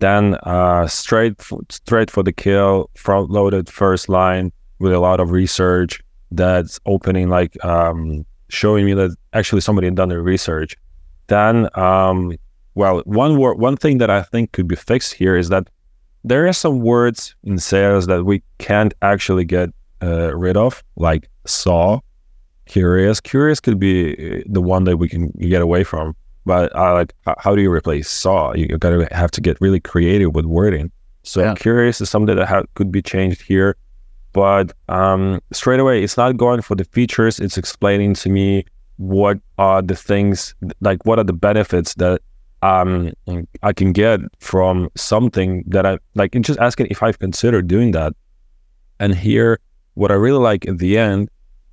Then 0.02 0.36
uh, 0.44 0.88
straight 0.88 1.36
f- 1.40 1.54
straight 1.70 2.10
for 2.12 2.24
the 2.24 2.34
kill, 2.34 2.90
front 2.96 3.30
loaded 3.30 3.70
first 3.70 4.10
line 4.10 4.52
with 4.80 4.94
a 4.94 5.00
lot 5.00 5.20
of 5.20 5.30
research 5.30 6.02
that's 6.32 6.80
opening 6.86 7.30
like 7.30 7.64
um, 7.64 8.26
showing 8.50 8.86
me 8.86 8.94
that 8.96 9.16
actually 9.34 9.62
somebody 9.62 9.86
had 9.86 9.96
done 9.96 10.10
their 10.10 10.24
research. 10.24 10.76
Then 11.28 11.70
um, 11.78 12.36
well, 12.74 13.04
one 13.06 13.38
word, 13.38 13.60
one 13.60 13.78
thing 13.78 14.00
that 14.00 14.10
I 14.10 14.24
think 14.24 14.54
could 14.54 14.68
be 14.68 14.76
fixed 14.76 15.14
here 15.14 15.36
is 15.38 15.50
that 15.50 15.70
there 16.24 16.48
are 16.48 16.54
some 16.54 16.80
words 16.80 17.36
in 17.44 17.60
sales 17.60 18.08
that 18.08 18.26
we 18.26 18.42
can't 18.58 18.94
actually 19.04 19.46
get 19.46 19.70
uh, 20.02 20.36
rid 20.36 20.58
of, 20.58 20.84
like 20.96 21.30
saw, 21.46 22.00
curious. 22.66 23.20
Curious 23.20 23.60
could 23.60 23.80
be 23.80 24.14
uh, 24.14 24.44
the 24.48 24.62
one 24.62 24.86
that 24.86 24.98
we 24.98 25.08
can 25.08 25.30
get 25.40 25.62
away 25.62 25.84
from. 25.84 26.16
But 26.46 26.76
I 26.76 26.92
like, 26.92 27.14
how 27.38 27.56
do 27.56 27.62
you 27.62 27.72
replace 27.72 28.10
saw? 28.10 28.54
You 28.54 28.68
gotta 28.78 29.08
have 29.12 29.32
to 29.32 29.42
get 29.42 29.60
really 29.62 29.80
creative 29.80 30.34
with 30.34 30.46
wording. 30.46 30.92
So 31.24 31.42
Yeah. 31.42 31.54
curious 31.54 32.02
is 32.02 32.10
something 32.10 32.36
that 32.36 32.48
ha- 32.48 32.64
could 32.74 32.92
be 32.92 33.02
changed 33.02 33.42
here. 33.42 33.76
But 34.34 34.72
um, 34.90 35.40
straight 35.52 35.80
away, 35.80 36.04
it's 36.04 36.18
not 36.18 36.38
going 36.38 36.62
for 36.62 36.76
the 36.76 36.86
features. 36.86 37.40
It's 37.40 37.58
explaining 37.58 38.14
to 38.16 38.30
me 38.30 38.66
what 38.98 39.40
are 39.58 39.82
the 39.82 39.96
things, 39.96 40.56
like 40.80 41.06
what 41.06 41.20
are 41.20 41.24
the 41.26 41.34
benefits 41.34 41.94
that 41.96 42.22
um, 42.64 43.12
I 43.64 43.74
can 43.74 43.92
get 43.92 44.20
from 44.40 44.90
something 44.96 45.64
that 45.68 45.86
I 45.86 45.98
like. 46.16 46.34
And 46.36 46.46
just 46.46 46.60
asking 46.60 46.88
if 46.90 47.04
I've 47.04 47.20
considered 47.20 47.68
doing 47.68 47.92
that. 47.92 48.14
And 49.00 49.14
here, 49.16 49.60
what 49.96 50.12
I 50.12 50.16
really 50.16 50.40
like 50.40 50.68
at 50.68 50.78
the 50.78 50.98
end, 50.98 51.30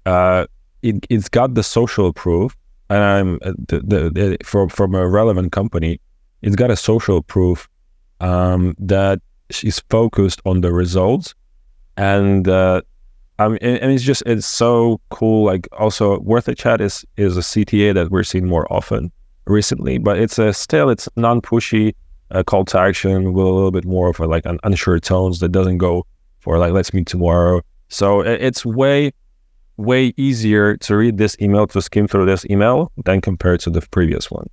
uh, 0.07 0.47
it, 0.83 1.07
it's 1.11 1.29
got 1.29 1.55
the 1.55 1.63
social 1.63 2.13
proof, 2.13 2.57
and 2.89 3.03
I'm 3.03 3.39
uh, 3.43 3.53
the, 3.69 3.81
the, 3.81 4.11
the, 4.11 4.39
from 4.45 4.69
from 4.69 4.95
a 4.95 5.07
relevant 5.07 5.53
company. 5.53 6.01
It's 6.43 6.57
got 6.57 6.71
a 6.71 6.77
social 6.77 7.23
proof 7.23 7.69
um, 8.21 8.75
that 8.79 9.21
she's 9.51 9.81
focused 9.91 10.41
on 10.45 10.61
the 10.61 10.73
results, 10.73 11.35
and 11.97 12.49
uh, 12.49 12.83
I 13.39 13.49
mean, 13.49 13.59
and 13.61 13.93
it's 13.93 14.05
just 14.05 14.23
it's 14.27 14.47
so 14.47 15.01
cool. 15.11 15.45
Like 15.45 15.69
also, 15.73 16.19
worth 16.21 16.49
a 16.49 16.55
chat 16.55 16.81
is 16.81 17.05
is 17.17 17.37
a 17.37 17.41
CTA 17.41 17.95
that 17.95 18.11
we're 18.11 18.25
seeing 18.25 18.47
more 18.47 18.71
often 18.73 19.13
recently, 19.47 19.99
but 19.99 20.19
it's 20.19 20.39
a 20.39 20.53
still 20.53 20.91
it's 20.91 21.09
non 21.17 21.41
pushy 21.41 21.95
uh, 22.31 22.43
call 22.43 22.65
to 22.67 22.79
action 22.79 23.33
with 23.33 23.47
a 23.47 23.49
little 23.49 23.71
bit 23.71 23.85
more 23.85 24.11
of 24.11 24.21
a, 24.21 24.27
like 24.27 24.45
an 24.47 24.59
unsure 24.65 24.99
tones 24.99 25.41
that 25.41 25.51
doesn't 25.51 25.79
go 25.79 26.07
for 26.41 26.59
like 26.59 26.73
let's 26.73 26.93
meet 26.93 27.07
tomorrow. 27.07 27.61
So 27.89 28.21
it's 28.21 28.67
way 28.67 29.13
way 29.79 30.13
easier 30.17 30.77
to 30.77 30.97
read 30.97 31.17
this 31.17 31.37
email 31.41 31.67
to 31.69 31.81
skim 31.81 32.07
through 32.07 32.27
this 32.27 32.45
email 32.51 32.93
than 33.05 33.21
compared 33.21 33.61
to 33.61 33.71
the 33.71 33.81
previous 33.81 34.31
one. 34.31 34.49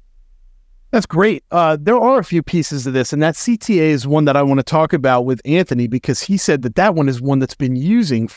That's 0.92 1.06
great. 1.06 1.44
Uh, 1.52 1.78
there 1.80 2.00
are 2.00 2.20
a 2.20 2.24
few 2.24 2.42
pieces 2.42 2.88
of 2.88 2.94
this, 2.94 3.12
and 3.12 3.22
that 3.22 3.36
CTA 3.36 3.90
is 3.90 4.08
one 4.08 4.26
that 4.26 4.38
I 4.38 4.44
want 4.44 4.60
to 4.60 4.64
talk 4.64 4.94
about 4.94 5.26
with 5.26 5.42
Anthony 5.44 5.88
because 5.88 6.22
he 6.22 6.38
said 6.38 6.62
that 6.62 6.76
that 6.76 6.96
one 6.96 7.10
is 7.10 7.22
one 7.22 7.40
that's 7.40 7.56
been 7.56 7.76
using, 7.76 8.30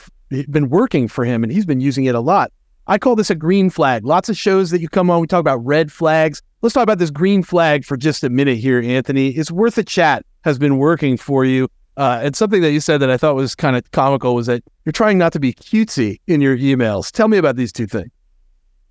been 0.50 0.68
working 0.68 1.06
for 1.06 1.24
him, 1.24 1.44
and 1.44 1.52
he's 1.52 1.66
been 1.66 1.80
using 1.80 2.06
it 2.06 2.16
a 2.16 2.20
lot. 2.20 2.50
I 2.88 2.98
call 2.98 3.14
this 3.16 3.30
a 3.30 3.34
green 3.34 3.68
flag. 3.70 4.04
Lots 4.04 4.30
of 4.30 4.36
shows 4.36 4.70
that 4.70 4.80
you 4.80 4.88
come 4.88 5.10
on, 5.10 5.20
we 5.20 5.26
talk 5.26 5.40
about 5.40 5.64
red 5.64 5.92
flags. 5.92 6.42
Let's 6.62 6.72
talk 6.72 6.82
about 6.82 6.98
this 6.98 7.10
green 7.10 7.42
flag 7.42 7.84
for 7.84 7.96
just 7.96 8.24
a 8.24 8.30
minute 8.30 8.58
here, 8.58 8.80
Anthony. 8.80 9.28
It's 9.28 9.52
worth 9.52 9.78
a 9.78 9.84
chat 9.84 10.24
has 10.42 10.58
been 10.58 10.78
working 10.78 11.16
for 11.16 11.44
you. 11.44 11.68
Uh, 11.98 12.20
and 12.22 12.36
something 12.36 12.62
that 12.62 12.70
you 12.70 12.80
said 12.80 12.98
that 12.98 13.10
I 13.10 13.16
thought 13.16 13.34
was 13.34 13.54
kind 13.54 13.76
of 13.76 13.90
comical 13.90 14.34
was 14.34 14.46
that 14.46 14.62
you're 14.84 14.92
trying 14.92 15.18
not 15.18 15.32
to 15.32 15.40
be 15.40 15.52
cutesy 15.52 16.20
in 16.28 16.40
your 16.40 16.56
emails. 16.56 17.10
Tell 17.10 17.28
me 17.28 17.36
about 17.36 17.56
these 17.56 17.72
two 17.72 17.86
things. 17.86 18.10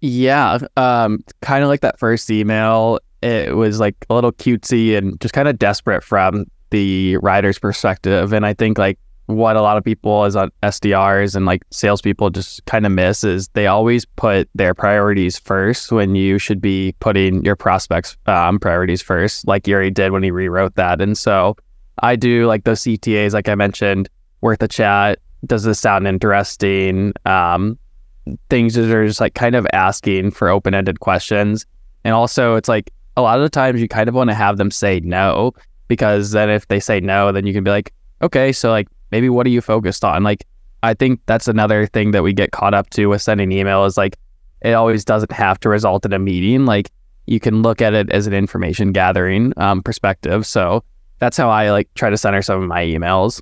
Yeah, 0.02 0.60
um, 0.76 1.24
kind 1.42 1.64
of 1.64 1.70
like 1.70 1.82
that 1.82 1.98
first 1.98 2.30
email 2.30 3.00
it 3.22 3.56
was 3.56 3.80
like 3.80 3.96
a 4.10 4.14
little 4.14 4.32
cutesy 4.32 4.98
and 4.98 5.20
just 5.20 5.34
kind 5.34 5.48
of 5.48 5.58
desperate 5.58 6.04
from 6.04 6.46
the 6.70 7.18
rider's 7.18 7.58
perspective. 7.58 8.34
And 8.34 8.46
I 8.46 8.54
think 8.54 8.78
like 8.78 9.00
what 9.26 9.56
a 9.56 9.62
lot 9.62 9.78
of 9.78 9.84
people 9.84 10.24
as 10.24 10.36
on 10.36 10.52
SDRs 10.64 11.36
and 11.36 11.46
like 11.46 11.64
salespeople 11.72 12.30
just 12.30 12.64
kind 12.66 12.86
of 12.86 12.92
miss 12.92 13.24
is 13.24 13.50
they 13.50 13.68
always 13.68 14.06
put 14.06 14.50
their 14.56 14.74
priorities 14.74 15.38
first 15.38 15.92
when 15.92 16.16
you 16.16 16.38
should 16.38 16.62
be 16.62 16.96
putting 17.00 17.44
your 17.44 17.56
prospects 17.56 18.16
um, 18.28 18.60
priorities 18.60 19.02
first, 19.02 19.48
like 19.48 19.68
Yuri 19.68 19.92
did 19.92 20.12
when 20.12 20.24
he 20.24 20.32
rewrote 20.32 20.76
that. 20.76 21.02
And 21.02 21.18
so 21.18 21.58
I 22.00 22.16
do 22.16 22.46
like 22.48 22.64
those 22.64 22.82
CTAs, 22.82 23.34
like 23.34 23.50
I 23.50 23.56
mentioned, 23.56 24.10
worth 24.42 24.62
a 24.62 24.68
chat. 24.68 25.20
Does 25.46 25.64
this 25.64 25.80
sound 25.80 26.08
interesting? 26.08 27.14
Um, 27.26 27.78
things 28.50 28.74
that 28.76 28.92
are 28.92 29.08
just 29.08 29.22
like 29.22 29.34
kind 29.34 29.56
of 29.56 29.66
asking 29.74 30.32
for 30.32 30.50
open 30.50 30.74
ended 30.74 31.00
questions. 31.00 31.66
And 32.04 32.14
also, 32.14 32.56
it's 32.56 32.70
like 32.70 32.92
a 33.16 33.22
lot 33.22 33.38
of 33.38 33.44
the 33.44 33.50
times 33.50 33.82
you 33.82 33.88
kind 33.88 34.10
of 34.10 34.16
want 34.16 34.30
to 34.30 34.36
have 34.36 34.58
them 34.58 34.72
say 34.72 35.00
no 35.00 35.54
because 35.88 36.32
then 36.32 36.50
if 36.50 36.68
they 36.68 36.80
say 36.80 37.00
no, 37.00 37.32
then 37.32 37.46
you 37.46 37.54
can 37.54 37.64
be 37.64 37.72
like, 37.72 37.94
okay, 38.22 38.52
so 38.52 38.70
like 38.70 38.88
maybe 39.12 39.30
what 39.30 39.46
are 39.46 39.50
you 39.50 39.62
focused 39.62 40.04
on? 40.04 40.24
Like, 40.24 40.46
I 40.84 40.94
think 40.94 41.20
that's 41.26 41.48
another 41.48 41.88
thing 41.88 42.12
that 42.12 42.24
we 42.24 42.34
get 42.34 42.52
caught 42.52 42.74
up 42.74 42.90
to 42.92 43.08
with 43.08 43.22
sending 43.22 43.52
email 43.52 43.86
is 43.86 43.98
like 43.98 44.18
it 44.62 44.74
always 44.74 45.04
doesn't 45.04 45.32
have 45.32 45.60
to 45.62 45.70
result 45.70 46.06
in 46.06 46.14
a 46.14 46.20
meeting. 46.20 46.66
Like 46.66 46.92
you 47.26 47.40
can 47.40 47.62
look 47.62 47.82
at 47.82 47.94
it 47.94 48.12
as 48.12 48.28
an 48.28 48.34
information 48.34 48.92
gathering 48.92 49.54
um, 49.58 49.82
perspective. 49.82 50.46
So 50.46 50.84
that's 51.20 51.38
how 51.38 51.50
I 51.50 51.72
like 51.72 51.94
try 51.96 52.10
to 52.10 52.18
center 52.18 52.42
some 52.42 52.62
of 52.62 52.68
my 52.68 52.84
emails, 52.84 53.42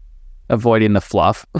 avoiding 0.49 0.93
the 0.93 1.01
fluff. 1.01 1.45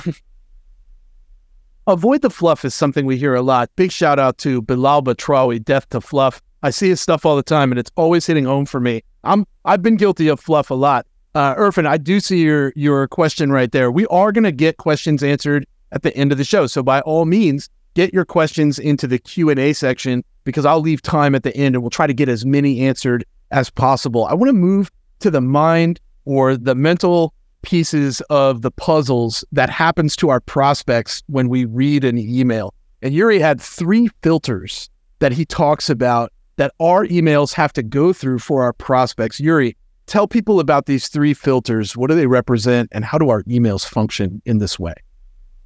Avoid 1.88 2.24
the 2.24 2.32
fluff 2.32 2.66
is 2.66 2.74
something 2.74 3.06
we 3.06 3.16
hear 3.16 3.36
a 3.36 3.44
lot. 3.44 3.70
Big 3.76 3.92
shout 3.92 4.18
out 4.18 4.40
to 4.40 4.60
Belal 4.64 5.04
Batrawi, 5.04 5.64
Death 5.64 5.88
to 5.90 6.02
Fluff. 6.02 6.42
I 6.64 6.72
see 6.72 6.90
his 6.90 7.00
stuff 7.00 7.28
all 7.28 7.36
the 7.36 7.44
time, 7.44 7.72
and 7.72 7.78
it's 7.78 7.92
always 7.96 8.26
hitting 8.26 8.46
home 8.46 8.66
for 8.66 8.80
me. 8.80 9.04
I'm 9.24 9.46
I've 9.66 9.84
been 9.84 9.96
guilty 9.96 10.28
of 10.28 10.40
fluff 10.40 10.72
a 10.72 10.74
lot. 10.74 11.06
Uh, 11.36 11.54
Irfan, 11.56 11.86
I 11.86 11.98
do 11.98 12.20
see 12.20 12.42
your 12.42 12.74
your 12.76 13.08
question 13.08 13.52
right 13.52 13.72
there. 13.72 13.92
We 13.92 14.08
are 14.08 14.32
going 14.32 14.46
to 14.46 14.52
get 14.52 14.78
questions 14.78 15.22
answered 15.22 15.68
at 15.92 16.02
the 16.02 16.16
end 16.18 16.32
of 16.32 16.40
the 16.40 16.44
show, 16.44 16.66
so 16.66 16.82
by 16.82 17.02
all 17.02 17.26
means, 17.26 17.70
get 17.94 18.14
your 18.16 18.26
questions 18.26 18.80
into 18.80 19.06
the 19.06 19.20
Q 19.20 19.52
and 19.52 19.60
A 19.60 19.74
section 19.74 20.24
because 20.44 20.66
I'll 20.66 20.82
leave 20.82 21.04
time 21.04 21.36
at 21.36 21.44
the 21.44 21.56
end, 21.56 21.76
and 21.76 21.84
we'll 21.84 21.92
try 21.92 22.08
to 22.08 22.14
get 22.16 22.30
as 22.30 22.48
many 22.48 22.82
answered 22.82 23.26
as 23.52 23.70
possible. 23.70 24.26
I 24.26 24.34
want 24.34 24.50
to 24.50 24.54
move 24.54 24.90
to 25.20 25.30
the 25.30 25.42
mind 25.42 26.00
or 26.26 26.58
the 26.58 26.76
mental 26.76 27.34
pieces 27.62 28.22
of 28.30 28.62
the 28.62 28.72
puzzles 28.72 29.44
that 29.52 29.70
happens 29.70 30.16
to 30.16 30.30
our 30.30 30.40
prospects 30.40 31.24
when 31.28 31.50
we 31.50 31.66
read 31.66 32.04
an 32.04 32.18
email. 32.18 32.74
And 33.02 33.14
Yuri 33.14 33.40
had 33.40 33.60
three 33.60 34.10
filters 34.22 34.90
that 35.20 35.32
he 35.32 35.46
talks 35.46 35.90
about 35.90 36.32
that 36.58 36.74
our 36.80 37.06
emails 37.08 37.54
have 37.54 37.74
to 37.74 37.84
go 37.84 38.14
through 38.14 38.40
for 38.40 38.64
our 38.64 38.74
prospects. 38.74 39.40
Yuri, 39.40 39.76
tell 40.06 40.28
people 40.28 40.60
about 40.60 40.86
these 40.86 41.08
three 41.08 41.34
filters. 41.34 41.98
What 41.98 42.10
do 42.10 42.16
they 42.16 42.28
represent, 42.28 42.90
and 42.92 43.04
how 43.04 43.18
do 43.18 43.30
our 43.30 43.44
emails 43.44 43.86
function 43.86 44.42
in 44.46 44.60
this 44.60 44.80
way? 44.80 44.94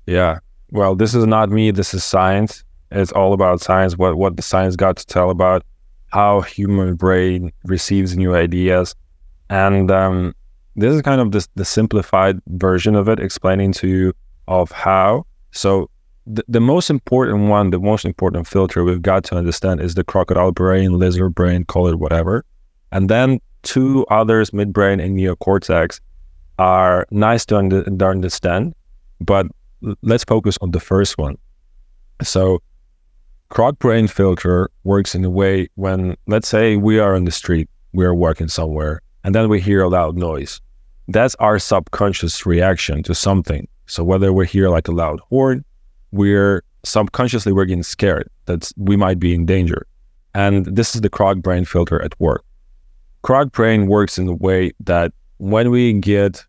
Yeah. 0.08 0.40
Well, 0.72 0.96
this 0.96 1.14
is 1.14 1.26
not 1.26 1.50
me. 1.50 1.72
This 1.72 1.94
is 1.94 2.04
science. 2.04 2.64
It's 2.92 3.12
all 3.12 3.34
about 3.34 3.62
science. 3.62 3.98
What 3.98 4.18
what 4.18 4.36
the 4.36 4.42
science 4.42 4.76
got 4.76 4.98
to 4.98 5.06
tell 5.06 5.30
about 5.30 5.64
how 6.08 6.42
human 6.42 6.96
brain 6.96 7.52
receives 7.66 8.18
new 8.18 8.34
ideas, 8.34 8.96
and 9.50 9.92
um, 9.92 10.34
this 10.80 10.94
is 10.94 11.02
kind 11.02 11.20
of 11.20 11.32
the, 11.32 11.46
the 11.56 11.66
simplified 11.66 12.40
version 12.48 12.96
of 12.96 13.10
it, 13.10 13.20
explaining 13.20 13.74
to 13.74 13.88
you 13.88 14.14
of 14.48 14.72
how. 14.72 15.26
So 15.52 15.90
the, 16.26 16.44
the 16.48 16.62
most 16.62 16.90
important 16.90 17.50
one, 17.50 17.72
the 17.72 17.80
most 17.80 18.06
important 18.06 18.48
filter 18.48 18.84
we've 18.84 19.02
got 19.02 19.24
to 19.26 19.36
understand 19.36 19.82
is 19.82 19.96
the 19.96 20.04
crocodile 20.04 20.52
brain, 20.52 20.94
lizard 20.94 21.36
brain, 21.36 21.66
call 21.66 21.88
it 21.88 21.96
whatever. 21.96 22.46
And 22.92 23.10
then 23.10 23.40
two 23.64 24.06
others, 24.10 24.52
midbrain 24.52 25.04
and 25.04 25.18
neocortex, 25.18 26.00
are 26.60 27.06
nice 27.12 27.46
to 27.48 27.58
under, 27.58 27.84
understand, 28.06 28.74
but 29.20 29.48
let's 30.02 30.24
focus 30.24 30.58
on 30.62 30.72
the 30.72 30.80
first 30.80 31.18
one. 31.18 31.38
So, 32.22 32.62
croc 33.50 33.80
brain 33.80 34.08
filter 34.08 34.70
works 34.84 35.16
in 35.16 35.24
a 35.24 35.30
way 35.30 35.70
when, 35.76 36.16
let's 36.28 36.48
say, 36.48 36.76
we 36.76 37.00
are 37.00 37.16
on 37.16 37.26
the 37.26 37.32
street, 37.32 37.70
we 37.94 38.06
are 38.06 38.14
working 38.14 38.50
somewhere, 38.50 39.02
and 39.24 39.34
then 39.34 39.50
we 39.50 39.62
hear 39.62 39.82
a 39.82 39.88
loud 39.88 40.18
noise. 40.18 40.62
That's 41.10 41.34
our 41.36 41.58
subconscious 41.58 42.46
reaction 42.46 43.02
to 43.04 43.16
something. 43.16 43.68
So, 43.88 44.04
whether 44.04 44.32
we 44.32 44.46
hear 44.46 44.70
like 44.70 44.88
a 44.88 44.92
loud 44.92 45.20
horn, 45.30 45.66
we're 46.12 46.64
subconsciously 46.84 47.52
we're 47.52 47.66
getting 47.66 47.84
scared 47.84 48.30
that 48.46 48.72
we 48.78 48.96
might 48.96 49.20
be 49.20 49.34
in 49.34 49.46
danger. 49.46 49.88
And 50.36 50.66
this 50.68 50.94
is 50.94 51.02
the 51.02 51.10
croc 51.10 51.40
brain 51.40 51.66
filter 51.66 52.00
at 52.02 52.18
work. 52.20 52.44
Croc 53.24 53.52
brain 53.52 53.88
works 53.88 54.20
in 54.20 54.28
the 54.28 54.36
way 54.36 54.72
that 54.82 55.12
when 55.38 55.72
we 55.72 55.94
get, 55.94 56.46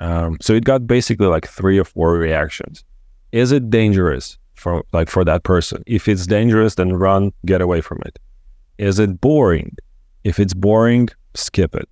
um, 0.00 0.36
so 0.40 0.52
it 0.52 0.64
got 0.64 0.86
basically 0.86 1.28
like 1.28 1.46
three 1.46 1.78
or 1.78 1.84
four 1.84 2.14
reactions. 2.14 2.84
Is 3.30 3.52
it 3.52 3.70
dangerous 3.70 4.36
for 4.54 4.82
like 4.92 5.08
for 5.08 5.24
that 5.24 5.44
person? 5.44 5.84
If 5.86 6.08
it's 6.08 6.26
dangerous, 6.26 6.74
then 6.74 6.94
run, 6.94 7.32
get 7.46 7.60
away 7.60 7.80
from 7.80 8.00
it. 8.04 8.18
Is 8.78 8.98
it 8.98 9.20
boring? 9.20 9.76
If 10.24 10.40
it's 10.40 10.54
boring, 10.54 11.08
skip 11.34 11.76
it. 11.76 11.88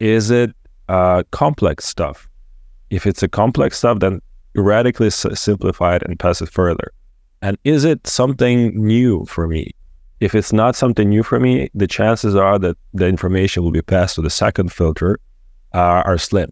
Is 0.00 0.32
it 0.32 0.52
uh, 0.92 1.22
complex 1.30 1.86
stuff? 1.86 2.28
If 2.90 3.06
it's 3.06 3.22
a 3.22 3.28
complex 3.28 3.78
stuff, 3.78 4.00
then 4.00 4.20
radically 4.54 5.10
simplify 5.10 5.96
it 5.96 6.02
and 6.02 6.18
pass 6.18 6.42
it 6.42 6.50
further. 6.50 6.92
And 7.40 7.56
is 7.64 7.84
it 7.84 8.06
something 8.06 8.76
new 8.76 9.24
for 9.24 9.48
me? 9.48 9.70
If 10.20 10.34
it's 10.34 10.52
not 10.52 10.76
something 10.76 11.08
new 11.08 11.22
for 11.22 11.40
me, 11.40 11.70
the 11.74 11.88
chances 11.88 12.36
are 12.36 12.58
that 12.58 12.76
the 12.92 13.06
information 13.06 13.62
will 13.62 13.72
be 13.72 13.82
passed 13.82 14.16
to 14.16 14.20
the 14.20 14.30
second 14.30 14.70
filter 14.70 15.18
uh, 15.74 16.02
are 16.04 16.18
slim. 16.18 16.50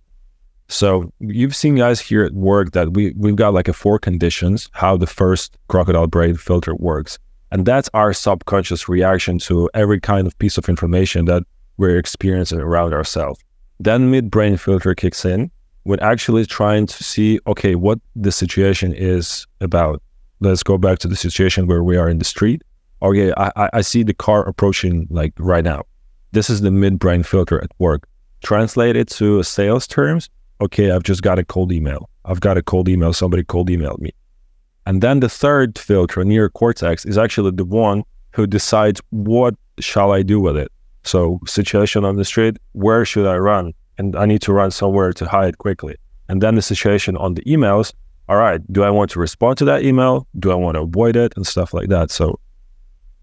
So 0.69 1.13
you've 1.21 1.55
seen 1.55 1.77
guys 1.77 2.01
here 2.01 2.25
at 2.25 2.33
work 2.33 2.73
that 2.73 2.95
we 2.95 3.13
we've 3.17 3.37
got 3.37 3.53
like 3.53 3.69
a 3.69 3.73
four 3.73 3.99
conditions 3.99 4.69
how 4.73 4.97
the 4.97 5.07
first 5.07 5.59
crocodile 5.69 6.07
brain 6.07 6.37
filter 6.37 6.75
works, 6.77 7.19
and 7.53 7.67
that's 7.67 7.91
our 7.93 8.13
subconscious 8.13 8.89
reaction 8.89 9.39
to 9.41 9.69
every 9.75 10.01
kind 10.01 10.27
of 10.27 10.39
piece 10.39 10.57
of 10.57 10.69
information 10.69 11.25
that 11.27 11.43
we're 11.77 11.99
experiencing 11.99 12.61
around 12.61 12.95
ourselves. 12.95 13.41
Then 13.81 14.13
midbrain 14.13 14.61
filter 14.61 14.95
kicks 14.95 15.25
in, 15.25 15.51
when 15.85 15.99
actually 16.01 16.45
trying 16.45 16.87
to 16.87 17.03
see, 17.03 17.41
okay, 17.47 17.75
what 17.75 17.99
the 18.15 18.31
situation 18.31 18.93
is 18.93 19.47
about. 19.63 20.03
Let's 20.41 20.63
go 20.63 20.77
back 20.77 20.99
to 20.99 21.09
the 21.09 21.17
situation 21.17 21.67
where 21.67 21.83
we 21.83 21.97
are 21.97 22.09
in 22.09 22.19
the 22.19 22.25
street. 22.25 22.63
Okay, 23.03 23.33
I, 23.39 23.71
I 23.73 23.81
see 23.81 24.03
the 24.03 24.13
car 24.13 24.47
approaching 24.47 25.07
like 25.11 25.33
right 25.39 25.65
now. 25.65 25.85
This 26.33 26.51
is 26.51 26.61
the 26.61 26.69
midbrain 26.69 27.25
filter 27.25 27.63
at 27.65 27.71
work. 27.79 28.07
Translate 28.43 28.97
it 28.97 29.09
to 29.09 29.43
sales 29.43 29.87
terms. 29.87 30.29
Okay, 30.61 30.91
I've 30.91 31.03
just 31.03 31.23
got 31.23 31.39
a 31.39 31.45
cold 31.45 31.73
email. 31.73 32.11
I've 32.27 32.41
got 32.41 32.59
a 32.59 32.63
cold 32.63 32.87
email. 32.87 33.15
Somebody 33.15 33.45
cold 33.45 33.71
emailed 33.71 34.01
me. 34.01 34.13
And 34.85 35.03
then 35.03 35.21
the 35.21 35.29
third 35.29 35.79
filter, 35.79 36.23
neocortex, 36.23 37.07
is 37.07 37.17
actually 37.17 37.53
the 37.53 37.65
one 37.65 38.05
who 38.33 38.47
decides 38.47 39.01
what 39.09 39.55
shall 39.79 40.13
I 40.13 40.23
do 40.23 40.39
with 40.39 40.57
it. 40.59 40.71
So 41.05 41.41
situation 41.47 42.05
on 42.05 42.17
the 42.17 42.25
street, 42.25 42.59
where 42.73 43.05
should 43.05 43.27
I 43.27 43.37
run? 43.37 43.73
and 44.01 44.17
I 44.17 44.25
need 44.25 44.41
to 44.43 44.53
run 44.55 44.71
somewhere 44.71 45.13
to 45.13 45.29
hide 45.29 45.59
quickly. 45.59 45.95
And 46.31 46.41
then 46.41 46.55
the 46.55 46.63
situation 46.63 47.19
on 47.19 47.35
the 47.35 47.43
emails, 47.43 47.93
all 48.31 48.37
right, 48.37 48.61
do 48.73 48.83
I 48.83 48.89
want 48.89 49.11
to 49.11 49.21
respond 49.21 49.59
to 49.59 49.67
that 49.67 49.83
email? 49.83 50.27
Do 50.39 50.51
I 50.51 50.55
want 50.55 50.77
to 50.77 50.81
avoid 50.81 51.17
it 51.17 51.35
and 51.37 51.47
stuff 51.47 51.75
like 51.75 51.91
that? 51.91 52.11
So 52.11 52.41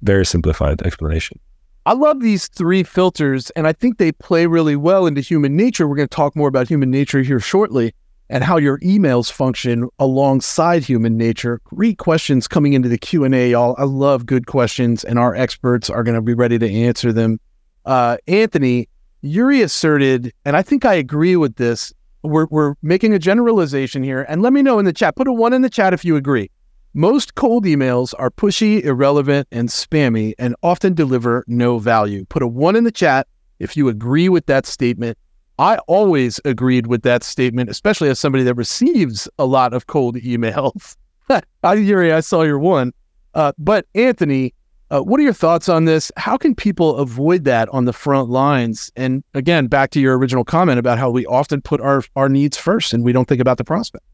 very 0.04 0.24
simplified 0.24 0.84
explanation. 0.84 1.40
I 1.88 1.94
love 1.94 2.20
these 2.20 2.48
three 2.50 2.84
filters, 2.84 3.50
and 3.52 3.66
I 3.66 3.74
think 3.74 3.98
they 3.98 4.12
play 4.12 4.46
really 4.46 4.76
well 4.76 5.08
into 5.08 5.22
human 5.22 5.56
nature. 5.56 5.88
We're 5.88 5.96
going 5.96 6.10
to 6.10 6.16
talk 6.16 6.36
more 6.36 6.50
about 6.50 6.68
human 6.68 6.92
nature 6.92 7.24
here 7.24 7.40
shortly 7.40 7.96
and 8.30 8.44
how 8.44 8.58
your 8.58 8.78
emails 8.82 9.32
function 9.32 9.90
alongside 9.98 10.84
human 10.84 11.18
nature. 11.18 11.60
Great 11.64 11.98
questions 11.98 12.48
coming 12.48 12.74
into 12.74 12.90
the 12.90 13.00
Q&A, 13.00 13.50
y'all. 13.50 13.74
I 13.80 13.86
love 13.86 14.28
good 14.28 14.46
questions, 14.46 15.04
and 15.04 15.18
our 15.18 15.34
experts 15.34 15.90
are 15.90 16.04
going 16.04 16.16
to 16.16 16.22
be 16.22 16.36
ready 16.36 16.60
to 16.60 16.70
answer 16.70 17.12
them. 17.12 17.40
Uh, 17.88 18.18
Anthony, 18.28 18.90
Yuri 19.22 19.62
asserted, 19.62 20.34
and 20.46 20.56
I 20.56 20.62
think 20.62 20.84
I 20.86 20.94
agree 20.94 21.38
with 21.38 21.56
this, 21.56 21.94
we're, 22.22 22.48
we're 22.52 22.76
making 22.82 23.14
a 23.14 23.20
generalization 23.20 24.04
here. 24.04 24.26
And 24.28 24.42
let 24.42 24.52
me 24.54 24.62
know 24.62 24.78
in 24.78 24.86
the 24.86 24.94
chat, 24.94 25.16
put 25.16 25.28
a 25.28 25.34
one 25.34 25.54
in 25.54 25.62
the 25.62 25.70
chat 25.70 25.94
if 25.94 26.04
you 26.04 26.18
agree. 26.18 26.52
Most 26.94 27.36
cold 27.36 27.64
emails 27.64 28.14
are 28.20 28.30
pushy, 28.30 28.84
irrelevant, 28.84 29.48
and 29.52 29.70
spammy 29.70 30.34
and 30.38 30.56
often 30.64 30.94
deliver 30.94 31.46
no 31.48 31.80
value. 31.80 32.26
Put 32.26 32.44
a 32.44 32.48
one 32.48 32.76
in 32.76 32.84
the 32.84 32.92
chat 32.92 33.28
if 33.60 33.78
you 33.78 33.88
agree 33.88 34.30
with 34.30 34.48
that 34.48 34.66
statement. 34.66 35.18
I 35.58 35.78
always 35.88 36.40
agreed 36.44 36.88
with 36.88 37.04
that 37.04 37.24
statement, 37.24 37.70
especially 37.70 38.10
as 38.10 38.20
somebody 38.20 38.44
that 38.44 38.56
receives 38.56 39.30
a 39.40 39.46
lot 39.46 39.74
of 39.74 39.88
cold 39.88 40.18
emails. 40.18 40.98
Yuri, 41.64 42.12
I 42.12 42.20
saw 42.20 42.44
your 42.44 42.60
one. 42.60 42.94
Uh, 43.34 43.54
but 43.58 43.86
Anthony, 43.96 44.54
uh, 44.90 45.02
what 45.02 45.20
are 45.20 45.24
your 45.24 45.34
thoughts 45.34 45.68
on 45.68 45.86
this? 45.86 46.12
How 46.18 46.38
can 46.38 46.56
people 46.56 46.98
avoid 46.98 47.44
that 47.44 47.68
on 47.70 47.86
the 47.86 47.94
front 47.94 48.30
lines? 48.30 48.92
And 48.96 49.24
again, 49.34 49.68
back 49.68 49.92
to 49.92 50.00
your 50.00 50.18
original 50.18 50.44
comment 50.44 50.80
about 50.80 50.98
how 50.98 51.10
we 51.10 51.26
often 51.26 51.62
put 51.62 51.82
our, 51.82 52.04
our 52.16 52.30
needs 52.30 52.58
first 52.58 52.94
and 52.94 53.04
we 53.04 53.12
don't 53.12 53.28
think 53.28 53.42
about 53.42 53.58
the 53.58 53.66
prospect. 53.66 54.06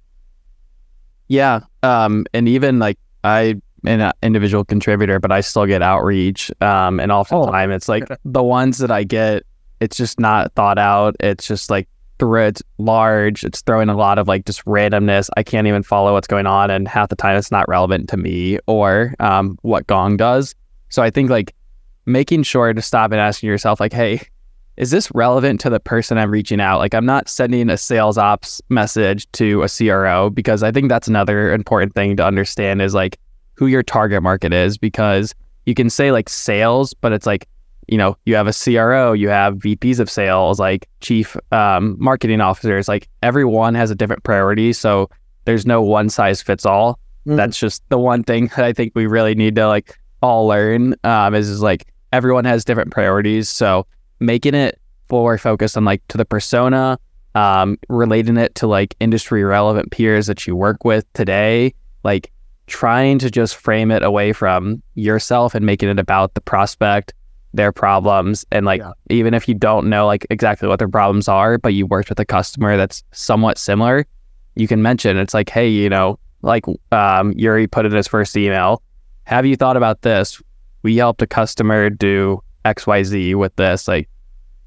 Yeah. 1.27 1.61
Um, 1.83 2.25
and 2.33 2.49
even 2.49 2.79
like 2.79 2.97
I 3.23 3.55
am 3.85 4.01
an 4.01 4.11
individual 4.23 4.65
contributor, 4.65 5.19
but 5.19 5.31
I 5.31 5.41
still 5.41 5.65
get 5.65 5.81
outreach. 5.81 6.51
Um, 6.61 6.99
and 6.99 7.11
oftentimes 7.11 7.71
oh. 7.71 7.75
it's 7.75 7.89
like 7.89 8.07
the 8.25 8.43
ones 8.43 8.79
that 8.79 8.91
I 8.91 9.03
get, 9.03 9.43
it's 9.79 9.97
just 9.97 10.19
not 10.19 10.53
thought 10.53 10.79
out. 10.79 11.15
It's 11.19 11.47
just 11.47 11.69
like 11.69 11.87
it's 12.19 12.61
large. 12.77 13.43
It's 13.43 13.61
throwing 13.61 13.89
a 13.89 13.97
lot 13.97 14.17
of 14.17 14.29
like 14.29 14.45
just 14.45 14.63
randomness. 14.63 15.29
I 15.35 15.43
can't 15.43 15.67
even 15.67 15.83
follow 15.83 16.13
what's 16.13 16.27
going 16.27 16.47
on, 16.47 16.71
and 16.71 16.87
half 16.87 17.09
the 17.09 17.17
time 17.17 17.35
it's 17.35 17.51
not 17.51 17.67
relevant 17.67 18.07
to 18.09 18.17
me 18.17 18.59
or 18.65 19.13
um, 19.19 19.57
what 19.61 19.87
Gong 19.87 20.15
does. 20.15 20.55
So 20.93 21.01
I 21.01 21.09
think 21.09 21.31
like 21.31 21.55
making 22.05 22.43
sure 22.43 22.71
to 22.71 22.79
stop 22.79 23.11
and 23.11 23.19
asking 23.19 23.49
yourself, 23.49 23.79
like, 23.79 23.93
hey, 23.93 24.21
is 24.77 24.91
this 24.91 25.09
relevant 25.15 25.59
to 25.61 25.71
the 25.71 25.79
person 25.79 26.19
I'm 26.19 26.29
reaching 26.29 26.61
out? 26.61 26.77
Like, 26.77 26.93
I'm 26.93 27.07
not 27.07 27.27
sending 27.27 27.67
a 27.71 27.77
sales 27.77 28.15
ops 28.15 28.61
message 28.69 29.27
to 29.31 29.63
a 29.63 29.67
CRO 29.67 30.29
because 30.29 30.61
I 30.61 30.71
think 30.71 30.89
that's 30.89 31.07
another 31.07 31.51
important 31.51 31.95
thing 31.95 32.15
to 32.17 32.23
understand 32.23 32.79
is 32.79 32.93
like 32.93 33.17
who 33.55 33.65
your 33.65 33.81
target 33.81 34.21
market 34.21 34.53
is 34.53 34.77
because 34.77 35.33
you 35.65 35.73
can 35.73 35.89
say 35.89 36.11
like 36.11 36.29
sales, 36.29 36.93
but 36.93 37.11
it's 37.11 37.25
like, 37.25 37.47
you 37.87 37.97
know, 37.97 38.15
you 38.25 38.35
have 38.35 38.45
a 38.45 38.53
CRO, 38.53 39.13
you 39.13 39.29
have 39.29 39.55
VPs 39.55 39.99
of 39.99 40.11
sales, 40.11 40.59
like 40.59 40.87
chief 41.01 41.35
um, 41.51 41.95
marketing 41.97 42.39
officers, 42.39 42.87
like 42.87 43.09
everyone 43.23 43.73
has 43.73 43.89
a 43.89 43.95
different 43.95 44.21
priority. 44.21 44.71
So 44.73 45.09
there's 45.45 45.65
no 45.65 45.81
one 45.81 46.11
size 46.11 46.43
fits 46.43 46.67
all. 46.67 46.99
Mm. 47.25 47.37
That's 47.37 47.57
just 47.57 47.81
the 47.89 47.97
one 47.97 48.23
thing 48.23 48.45
that 48.55 48.63
I 48.63 48.73
think 48.73 48.91
we 48.93 49.07
really 49.07 49.33
need 49.33 49.55
to 49.55 49.67
like 49.67 49.97
all 50.23 50.47
learn 50.47 50.95
um, 51.03 51.35
is, 51.35 51.49
is 51.49 51.61
like 51.61 51.85
everyone 52.11 52.45
has 52.45 52.63
different 52.63 52.91
priorities. 52.91 53.49
So 53.49 53.85
making 54.19 54.55
it 54.55 54.79
forward 55.09 55.39
focused 55.39 55.75
on 55.77 55.83
like 55.83 56.01
to 56.07 56.17
the 56.17 56.25
persona, 56.25 56.97
um, 57.35 57.77
relating 57.89 58.37
it 58.37 58.55
to 58.55 58.67
like 58.67 58.95
industry 58.99 59.43
relevant 59.43 59.91
peers 59.91 60.27
that 60.27 60.47
you 60.47 60.55
work 60.55 60.85
with 60.85 61.05
today, 61.13 61.73
like 62.03 62.31
trying 62.67 63.19
to 63.19 63.29
just 63.29 63.57
frame 63.57 63.91
it 63.91 64.01
away 64.01 64.31
from 64.31 64.81
yourself 64.95 65.53
and 65.53 65.65
making 65.65 65.89
it 65.89 65.99
about 65.99 66.33
the 66.35 66.41
prospect, 66.41 67.13
their 67.53 67.73
problems. 67.73 68.45
And 68.49 68.65
like, 68.65 68.79
yeah. 68.79 68.93
even 69.09 69.33
if 69.33 69.49
you 69.49 69.53
don't 69.53 69.89
know 69.89 70.05
like 70.05 70.25
exactly 70.29 70.69
what 70.69 70.79
their 70.79 70.87
problems 70.87 71.27
are, 71.27 71.57
but 71.57 71.73
you 71.73 71.85
worked 71.85 72.07
with 72.07 72.19
a 72.19 72.25
customer 72.25 72.77
that's 72.77 73.03
somewhat 73.11 73.57
similar, 73.57 74.05
you 74.55 74.69
can 74.69 74.81
mention 74.81 75.17
it's 75.17 75.33
like, 75.33 75.49
hey, 75.49 75.67
you 75.67 75.89
know, 75.89 76.17
like 76.43 76.63
um, 76.93 77.33
Yuri 77.33 77.67
put 77.67 77.85
in 77.85 77.91
his 77.91 78.07
first 78.07 78.37
email, 78.37 78.81
have 79.25 79.45
you 79.45 79.55
thought 79.55 79.77
about 79.77 80.01
this? 80.01 80.41
We 80.81 80.97
helped 80.97 81.21
a 81.21 81.27
customer 81.27 81.89
do 81.89 82.41
XYZ 82.65 83.35
with 83.35 83.55
this. 83.55 83.87
Like, 83.87 84.09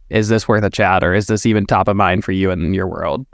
is 0.08 0.28
this 0.28 0.46
worth 0.48 0.64
a 0.64 0.70
chat 0.70 1.02
or 1.02 1.14
is 1.14 1.26
this 1.26 1.46
even 1.46 1.66
top 1.66 1.88
of 1.88 1.96
mind 1.96 2.24
for 2.24 2.32
you 2.32 2.50
in 2.50 2.72
your 2.72 2.86
world? 2.86 3.26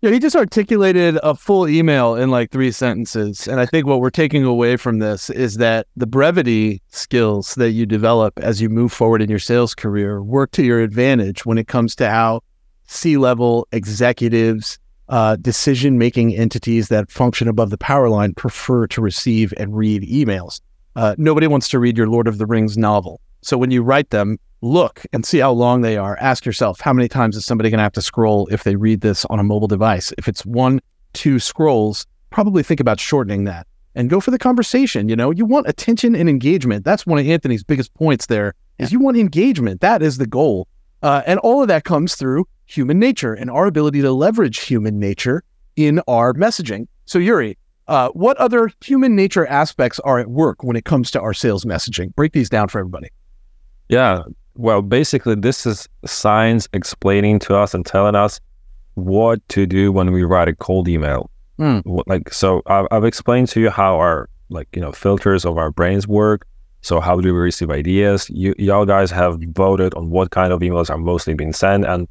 Yeah, 0.00 0.10
he 0.10 0.20
just 0.20 0.36
articulated 0.36 1.18
a 1.24 1.34
full 1.34 1.68
email 1.68 2.14
in 2.14 2.30
like 2.30 2.52
three 2.52 2.70
sentences. 2.70 3.48
And 3.48 3.58
I 3.58 3.66
think 3.66 3.84
what 3.84 4.00
we're 4.00 4.10
taking 4.10 4.44
away 4.44 4.76
from 4.76 5.00
this 5.00 5.28
is 5.28 5.56
that 5.56 5.88
the 5.96 6.06
brevity 6.06 6.80
skills 6.90 7.56
that 7.56 7.72
you 7.72 7.84
develop 7.84 8.38
as 8.38 8.62
you 8.62 8.68
move 8.68 8.92
forward 8.92 9.20
in 9.22 9.28
your 9.28 9.40
sales 9.40 9.74
career 9.74 10.22
work 10.22 10.52
to 10.52 10.62
your 10.62 10.80
advantage 10.80 11.44
when 11.44 11.58
it 11.58 11.66
comes 11.66 11.96
to 11.96 12.08
how 12.08 12.42
C 12.86 13.16
level 13.16 13.66
executives 13.72 14.78
uh, 15.08 15.36
decision 15.36 15.98
making 15.98 16.34
entities 16.34 16.88
that 16.88 17.10
function 17.10 17.48
above 17.48 17.70
the 17.70 17.78
power 17.78 18.08
line 18.08 18.34
prefer 18.34 18.86
to 18.88 19.00
receive 19.00 19.54
and 19.56 19.76
read 19.76 20.02
emails. 20.02 20.60
Uh, 20.96 21.14
nobody 21.18 21.46
wants 21.46 21.68
to 21.68 21.78
read 21.78 21.96
your 21.96 22.08
Lord 22.08 22.26
of 22.26 22.38
the 22.38 22.46
Rings 22.46 22.76
novel. 22.76 23.20
So 23.42 23.56
when 23.56 23.70
you 23.70 23.82
write 23.82 24.10
them, 24.10 24.38
look 24.60 25.04
and 25.12 25.24
see 25.24 25.38
how 25.38 25.52
long 25.52 25.82
they 25.82 25.96
are. 25.96 26.16
Ask 26.20 26.44
yourself, 26.44 26.80
how 26.80 26.92
many 26.92 27.08
times 27.08 27.36
is 27.36 27.46
somebody 27.46 27.70
going 27.70 27.78
to 27.78 27.84
have 27.84 27.92
to 27.92 28.02
scroll 28.02 28.48
if 28.48 28.64
they 28.64 28.76
read 28.76 29.00
this 29.00 29.24
on 29.26 29.38
a 29.38 29.44
mobile 29.44 29.68
device? 29.68 30.12
If 30.18 30.28
it's 30.28 30.44
one, 30.44 30.80
two 31.12 31.38
scrolls, 31.38 32.06
probably 32.30 32.62
think 32.62 32.80
about 32.80 33.00
shortening 33.00 33.44
that 33.44 33.66
and 33.94 34.10
go 34.10 34.20
for 34.20 34.30
the 34.30 34.38
conversation. 34.38 35.08
You 35.08 35.16
know, 35.16 35.30
you 35.30 35.44
want 35.44 35.68
attention 35.68 36.14
and 36.14 36.28
engagement. 36.28 36.84
That's 36.84 37.06
one 37.06 37.18
of 37.18 37.26
Anthony's 37.26 37.64
biggest 37.64 37.94
points 37.94 38.26
there 38.26 38.54
is 38.78 38.92
you 38.92 39.00
want 39.00 39.16
engagement. 39.16 39.80
That 39.80 40.02
is 40.02 40.18
the 40.18 40.26
goal. 40.26 40.68
Uh, 41.02 41.22
and 41.26 41.38
all 41.40 41.62
of 41.62 41.68
that 41.68 41.84
comes 41.84 42.14
through 42.14 42.46
human 42.66 42.98
nature 42.98 43.32
and 43.32 43.50
our 43.50 43.66
ability 43.66 44.02
to 44.02 44.12
leverage 44.12 44.60
human 44.60 44.98
nature 44.98 45.42
in 45.76 46.00
our 46.08 46.34
messaging. 46.34 46.86
So, 47.06 47.18
Yuri, 47.18 47.56
uh, 47.86 48.08
what 48.10 48.36
other 48.36 48.70
human 48.84 49.16
nature 49.16 49.46
aspects 49.46 49.98
are 50.00 50.18
at 50.18 50.28
work 50.28 50.62
when 50.62 50.76
it 50.76 50.84
comes 50.84 51.10
to 51.12 51.20
our 51.20 51.32
sales 51.32 51.64
messaging? 51.64 52.14
Break 52.14 52.32
these 52.32 52.50
down 52.50 52.68
for 52.68 52.78
everybody. 52.78 53.08
Yeah. 53.88 54.22
Well, 54.56 54.82
basically, 54.82 55.36
this 55.36 55.64
is 55.64 55.88
science 56.04 56.68
explaining 56.72 57.38
to 57.40 57.56
us 57.56 57.74
and 57.74 57.86
telling 57.86 58.16
us 58.16 58.40
what 58.94 59.46
to 59.50 59.66
do 59.66 59.92
when 59.92 60.12
we 60.12 60.24
write 60.24 60.48
a 60.48 60.54
cold 60.54 60.88
email. 60.88 61.30
Mm. 61.58 62.02
Like, 62.06 62.32
so 62.32 62.62
I've, 62.66 62.86
I've 62.90 63.04
explained 63.04 63.48
to 63.50 63.60
you 63.60 63.70
how 63.70 63.98
our, 63.98 64.28
like, 64.48 64.68
you 64.74 64.82
know, 64.82 64.92
filters 64.92 65.44
of 65.44 65.56
our 65.56 65.70
brains 65.70 66.08
work. 66.08 66.46
So 66.80 67.00
how 67.00 67.20
do 67.20 67.32
we 67.32 67.38
receive 67.38 67.70
ideas? 67.70 68.30
You, 68.30 68.54
y'all 68.58 68.86
guys 68.86 69.10
have 69.10 69.40
voted 69.52 69.94
on 69.94 70.10
what 70.10 70.30
kind 70.30 70.52
of 70.52 70.60
emails 70.60 70.90
are 70.90 70.98
mostly 70.98 71.34
being 71.34 71.52
sent, 71.52 71.84
and 71.84 72.08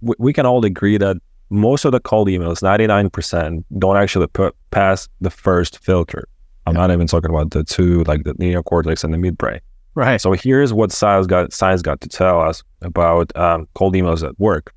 we, 0.00 0.14
we 0.18 0.32
can 0.32 0.46
all 0.46 0.64
agree 0.64 0.98
that 0.98 1.16
most 1.50 1.84
of 1.84 1.92
the 1.92 2.00
cold 2.00 2.28
emails, 2.28 2.60
99%, 2.62 3.64
don't 3.78 3.96
actually 3.96 4.26
put 4.26 4.54
pass 4.70 5.08
the 5.20 5.30
first 5.30 5.78
filter. 5.78 6.28
I'm 6.66 6.74
yeah. 6.74 6.80
not 6.80 6.90
even 6.90 7.06
talking 7.06 7.30
about 7.30 7.52
the 7.52 7.62
two, 7.62 8.02
like 8.04 8.24
the 8.24 8.34
neocortex 8.34 9.04
and 9.04 9.14
the 9.14 9.18
midbrain. 9.18 9.60
Right. 9.94 10.20
So 10.20 10.32
here's 10.32 10.72
what 10.72 10.92
science 10.92 11.26
got 11.26 11.52
science 11.52 11.80
got 11.80 12.00
to 12.02 12.08
tell 12.08 12.40
us 12.42 12.62
about 12.82 13.34
um, 13.36 13.66
cold 13.74 13.94
emails 13.94 14.26
at 14.26 14.38
work. 14.38 14.74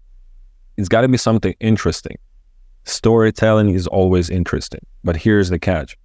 It's 0.78 0.88
got 0.88 1.02
to 1.02 1.10
be 1.10 1.17
something 1.17 1.54
interesting. 1.60 2.17
Storytelling 2.86 3.72
is 3.72 3.86
always 3.88 4.30
interesting, 4.30 4.80
but 5.04 5.17
here's 5.17 5.50
the 5.50 5.60
catch: 5.60 5.98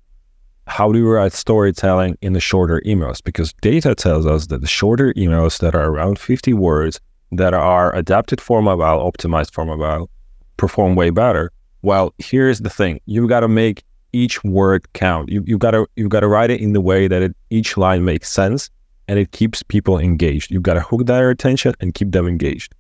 How 0.67 0.91
do 0.93 1.05
we 1.05 1.11
write 1.11 1.33
storytelling 1.33 2.17
in 2.23 2.33
the 2.33 2.41
shorter 2.41 2.81
emails? 2.87 3.23
Because 3.23 3.53
data 3.61 3.95
tells 3.95 4.27
us 4.27 4.47
that 4.47 4.61
the 4.61 4.67
shorter 4.67 5.13
emails 5.15 5.59
that 5.61 5.75
are 5.75 5.91
around 5.91 6.19
50 6.19 6.55
words 6.55 7.01
that 7.33 7.53
are 7.53 7.95
adapted 7.95 8.41
for 8.41 8.63
mobile, 8.63 9.11
optimized 9.11 9.53
for 9.53 9.65
mobile, 9.65 10.09
perform 10.57 10.95
way 10.95 11.11
better. 11.11 11.53
Well, 11.83 12.15
here's 12.19 12.61
the 12.61 12.71
thing: 12.71 13.01
you've 13.07 13.29
got 13.29 13.41
to 13.41 13.49
make 13.49 13.85
each 14.13 14.43
word 14.45 14.91
count. 14.95 15.29
You, 15.29 15.45
you've 15.47 15.59
got 15.59 15.73
to 15.73 15.87
you've 15.97 16.09
got 16.11 16.21
to 16.21 16.29
write 16.29 16.51
it 16.51 16.61
in 16.61 16.73
the 16.73 16.81
way 16.81 17.09
that 17.09 17.23
it, 17.23 17.37
each 17.51 17.77
line 17.77 18.05
makes 18.05 18.31
sense 18.31 18.71
and 19.09 19.19
it 19.19 19.33
keeps 19.33 19.63
people 19.63 19.99
engaged. 19.99 20.51
You've 20.51 20.63
got 20.63 20.75
to 20.75 20.81
hook 20.81 21.07
their 21.07 21.31
attention 21.31 21.75
and 21.81 21.95
keep 21.95 22.13
them 22.13 22.27
engaged. 22.27 22.75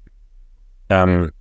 Um, 0.90 1.33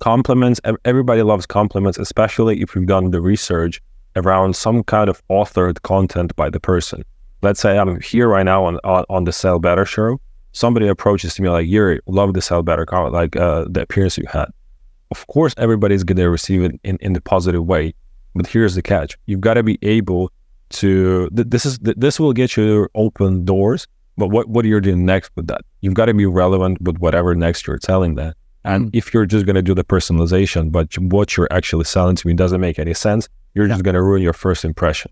compliments. 0.00 0.60
Everybody 0.84 1.22
loves 1.22 1.46
compliments, 1.46 1.98
especially 1.98 2.60
if 2.60 2.74
you've 2.74 2.86
done 2.86 3.10
the 3.10 3.20
research 3.20 3.80
around 4.16 4.56
some 4.56 4.82
kind 4.82 5.08
of 5.08 5.22
authored 5.28 5.80
content 5.82 6.34
by 6.36 6.50
the 6.50 6.60
person. 6.60 7.04
Let's 7.42 7.60
say 7.60 7.78
I'm 7.78 8.00
here 8.00 8.28
right 8.28 8.44
now 8.44 8.64
on 8.64 8.78
on, 8.82 9.04
on 9.08 9.24
the 9.24 9.32
Sell 9.32 9.58
Better 9.58 9.84
show, 9.84 10.20
somebody 10.52 10.88
approaches 10.88 11.34
to 11.34 11.42
me 11.42 11.48
like, 11.50 11.68
Yuri, 11.68 12.00
love 12.06 12.32
the 12.34 12.40
Sell 12.42 12.62
Better 12.62 12.86
comment, 12.86 13.12
like 13.12 13.36
uh, 13.36 13.66
the 13.68 13.82
appearance 13.82 14.18
you 14.18 14.24
had. 14.28 14.46
Of 15.10 15.26
course, 15.28 15.54
everybody's 15.58 16.02
going 16.02 16.16
to 16.16 16.30
receive 16.30 16.62
it 16.62 16.72
in, 16.82 16.96
in 17.00 17.12
the 17.12 17.20
positive 17.20 17.64
way. 17.64 17.94
But 18.34 18.46
here's 18.46 18.74
the 18.74 18.82
catch. 18.82 19.16
You've 19.26 19.40
got 19.40 19.54
to 19.54 19.62
be 19.62 19.78
able 19.82 20.32
to, 20.70 21.30
th- 21.30 21.48
this 21.48 21.64
is, 21.64 21.78
th- 21.78 21.96
this 21.96 22.18
will 22.18 22.32
get 22.32 22.56
you 22.56 22.88
open 22.94 23.44
doors. 23.44 23.86
But 24.16 24.28
what, 24.28 24.48
what 24.48 24.64
are 24.64 24.68
you 24.68 24.80
doing 24.80 25.04
next 25.04 25.30
with 25.36 25.46
that? 25.46 25.60
You've 25.82 25.94
got 25.94 26.06
to 26.06 26.14
be 26.14 26.26
relevant 26.26 26.80
with 26.80 26.98
whatever 26.98 27.34
next 27.34 27.66
you're 27.66 27.78
telling 27.78 28.14
that. 28.16 28.36
And 28.64 28.86
mm-hmm. 28.86 28.96
if 28.96 29.14
you're 29.14 29.26
just 29.26 29.46
going 29.46 29.56
to 29.56 29.62
do 29.62 29.74
the 29.74 29.84
personalization, 29.84 30.72
but 30.72 30.96
what 30.98 31.36
you're 31.36 31.48
actually 31.50 31.84
selling 31.84 32.16
to 32.16 32.26
me 32.26 32.34
doesn't 32.34 32.60
make 32.60 32.78
any 32.78 32.94
sense, 32.94 33.28
you're 33.56 33.66
yeah. 33.66 33.74
just 33.74 33.82
going 33.82 33.94
to 33.94 34.02
ruin 34.02 34.22
your 34.22 34.32
first 34.32 34.64
impression. 34.64 35.10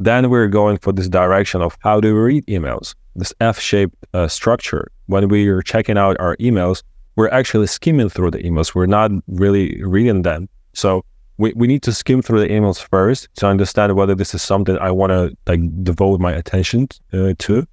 Then 0.00 0.28
we're 0.30 0.48
going 0.48 0.78
for 0.78 0.92
this 0.92 1.08
direction 1.08 1.62
of 1.62 1.76
how 1.80 2.00
do 2.00 2.12
we 2.12 2.20
read 2.20 2.46
emails? 2.46 2.96
this 3.16 3.32
F-shaped 3.40 3.94
uh, 4.12 4.28
structure. 4.28 4.90
When 5.06 5.28
we 5.28 5.48
are 5.48 5.62
checking 5.62 5.98
out 5.98 6.18
our 6.18 6.36
emails, 6.36 6.82
we're 7.16 7.28
actually 7.28 7.66
skimming 7.66 8.08
through 8.08 8.32
the 8.32 8.38
emails. 8.38 8.74
We're 8.74 8.86
not 8.86 9.10
really 9.28 9.82
reading 9.84 10.22
them. 10.22 10.48
So 10.72 11.04
we, 11.38 11.52
we 11.54 11.66
need 11.66 11.82
to 11.82 11.92
skim 11.92 12.22
through 12.22 12.40
the 12.40 12.48
emails 12.48 12.80
first 12.80 13.28
to 13.36 13.46
understand 13.46 13.94
whether 13.94 14.14
this 14.14 14.34
is 14.34 14.42
something 14.42 14.78
I 14.78 14.90
want 14.90 15.10
to 15.10 15.36
like 15.46 15.84
devote 15.84 16.20
my 16.20 16.32
attention 16.32 16.88
uh, 17.12 17.34
to. 17.38 17.66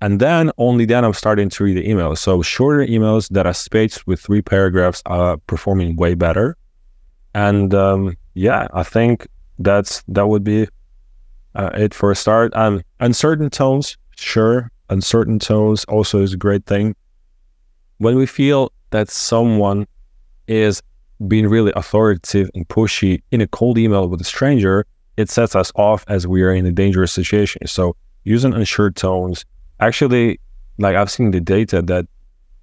And 0.00 0.18
then 0.18 0.50
only 0.56 0.86
then 0.86 1.04
I'm 1.04 1.12
starting 1.12 1.50
to 1.50 1.64
read 1.64 1.76
the 1.76 1.86
emails. 1.86 2.18
So 2.18 2.40
shorter 2.42 2.86
emails 2.86 3.28
that 3.30 3.46
are 3.46 3.52
spaced 3.52 4.06
with 4.06 4.20
three 4.20 4.42
paragraphs 4.42 5.02
are 5.06 5.36
performing 5.36 5.96
way 5.96 6.14
better. 6.14 6.56
And 7.34 7.74
um, 7.74 8.16
yeah, 8.34 8.68
I 8.72 8.82
think 8.82 9.26
that's 9.58 10.02
that 10.08 10.28
would 10.28 10.44
be 10.44 10.68
uh, 11.54 11.70
it 11.74 11.94
for 11.94 12.10
a 12.10 12.16
start. 12.16 12.54
Um, 12.54 12.82
uncertain 13.00 13.50
tones, 13.50 13.96
sure. 14.16 14.70
Uncertain 14.88 15.38
tones 15.38 15.84
also 15.84 16.20
is 16.22 16.32
a 16.32 16.36
great 16.36 16.66
thing. 16.66 16.94
When 17.98 18.16
we 18.16 18.26
feel 18.26 18.72
that 18.90 19.08
someone 19.08 19.86
is 20.46 20.82
being 21.28 21.46
really 21.46 21.72
authoritative 21.76 22.50
and 22.54 22.66
pushy 22.68 23.22
in 23.30 23.40
a 23.40 23.46
cold 23.46 23.78
email 23.78 24.08
with 24.08 24.20
a 24.20 24.24
stranger, 24.24 24.86
it 25.16 25.28
sets 25.28 25.54
us 25.54 25.70
off 25.76 26.04
as 26.08 26.26
we 26.26 26.42
are 26.42 26.52
in 26.52 26.66
a 26.66 26.72
dangerous 26.72 27.12
situation. 27.12 27.66
So 27.66 27.94
using 28.24 28.54
unsure 28.54 28.90
tones, 28.90 29.44
actually, 29.80 30.40
like 30.78 30.96
I've 30.96 31.10
seen 31.10 31.30
the 31.30 31.40
data 31.40 31.82
that 31.82 32.06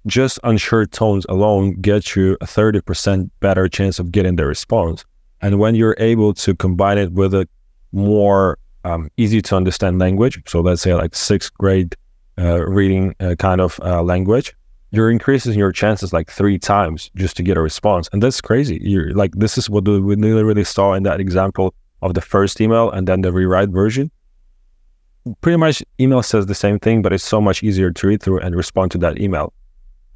just 0.06 0.40
unsure 0.42 0.86
tones 0.86 1.24
alone 1.28 1.80
get 1.80 2.16
you 2.16 2.36
a 2.40 2.46
30% 2.46 3.30
better 3.40 3.68
chance 3.68 3.98
of 3.98 4.10
getting 4.10 4.36
the 4.36 4.46
response. 4.46 5.04
And 5.40 5.58
when 5.58 5.74
you're 5.74 5.96
able 5.98 6.34
to 6.34 6.54
combine 6.54 6.98
it 6.98 7.12
with 7.12 7.34
a 7.34 7.48
more 7.92 8.58
um, 8.84 9.10
easy 9.16 9.40
to 9.42 9.56
understand 9.56 9.98
language, 9.98 10.40
so 10.46 10.60
let's 10.60 10.82
say 10.82 10.94
like 10.94 11.14
sixth 11.14 11.52
grade 11.54 11.94
uh, 12.38 12.64
reading 12.66 13.14
uh, 13.20 13.34
kind 13.38 13.60
of 13.60 13.80
uh, 13.82 14.02
language, 14.02 14.54
you're 14.90 15.10
increasing 15.10 15.58
your 15.58 15.72
chances 15.72 16.12
like 16.12 16.30
three 16.30 16.58
times 16.58 17.10
just 17.14 17.36
to 17.36 17.42
get 17.42 17.56
a 17.56 17.60
response. 17.60 18.08
And 18.12 18.22
that's 18.22 18.40
crazy. 18.40 18.78
You're 18.80 19.12
like, 19.12 19.32
this 19.34 19.58
is 19.58 19.68
what 19.68 19.86
we 19.86 19.98
really 19.98 20.64
saw 20.64 20.94
in 20.94 21.02
that 21.02 21.20
example 21.20 21.74
of 22.00 22.14
the 22.14 22.20
first 22.20 22.60
email 22.60 22.90
and 22.90 23.06
then 23.06 23.20
the 23.20 23.32
rewrite 23.32 23.68
version. 23.68 24.10
Pretty 25.42 25.58
much 25.58 25.82
email 26.00 26.22
says 26.22 26.46
the 26.46 26.54
same 26.54 26.78
thing, 26.78 27.02
but 27.02 27.12
it's 27.12 27.24
so 27.24 27.40
much 27.40 27.62
easier 27.62 27.90
to 27.90 28.06
read 28.06 28.22
through 28.22 28.38
and 28.38 28.56
respond 28.56 28.90
to 28.92 28.98
that 28.98 29.20
email. 29.20 29.52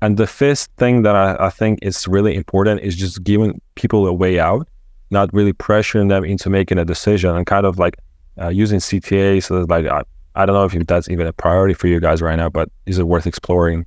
And 0.01 0.17
the 0.17 0.27
fifth 0.27 0.69
thing 0.79 1.03
that 1.03 1.15
I, 1.15 1.37
I 1.39 1.51
think 1.51 1.81
is 1.83 2.09
really 2.09 2.35
important 2.35 2.81
is 2.81 2.97
just 2.97 3.23
giving 3.23 3.61
people 3.75 4.07
a 4.07 4.13
way 4.13 4.41
out, 4.41 4.67
not 5.13 5.33
really 5.33 5.53
pressuring 5.53 6.09
them 6.09 6.25
into 6.25 6.51
making 6.51 6.79
a 6.79 6.85
decision 6.85 7.37
and 7.37 7.47
kind 7.47 7.67
of 7.67 7.79
like 7.79 7.97
uh, 8.41 8.49
using 8.49 8.81
CTA. 8.81 9.43
So 9.43 9.61
like, 9.69 9.87
I, 9.87 10.03
I 10.35 10.47
don't 10.47 10.55
know 10.55 10.65
if 10.65 10.87
that's 10.87 11.09
even 11.09 11.27
a 11.27 11.33
priority 11.33 11.75
for 11.75 11.87
you 11.87 12.01
guys 12.01 12.23
right 12.23 12.37
now, 12.37 12.49
but 12.49 12.71
is 12.87 12.99
it 12.99 13.07
worth 13.07 13.27
exploring? 13.27 13.87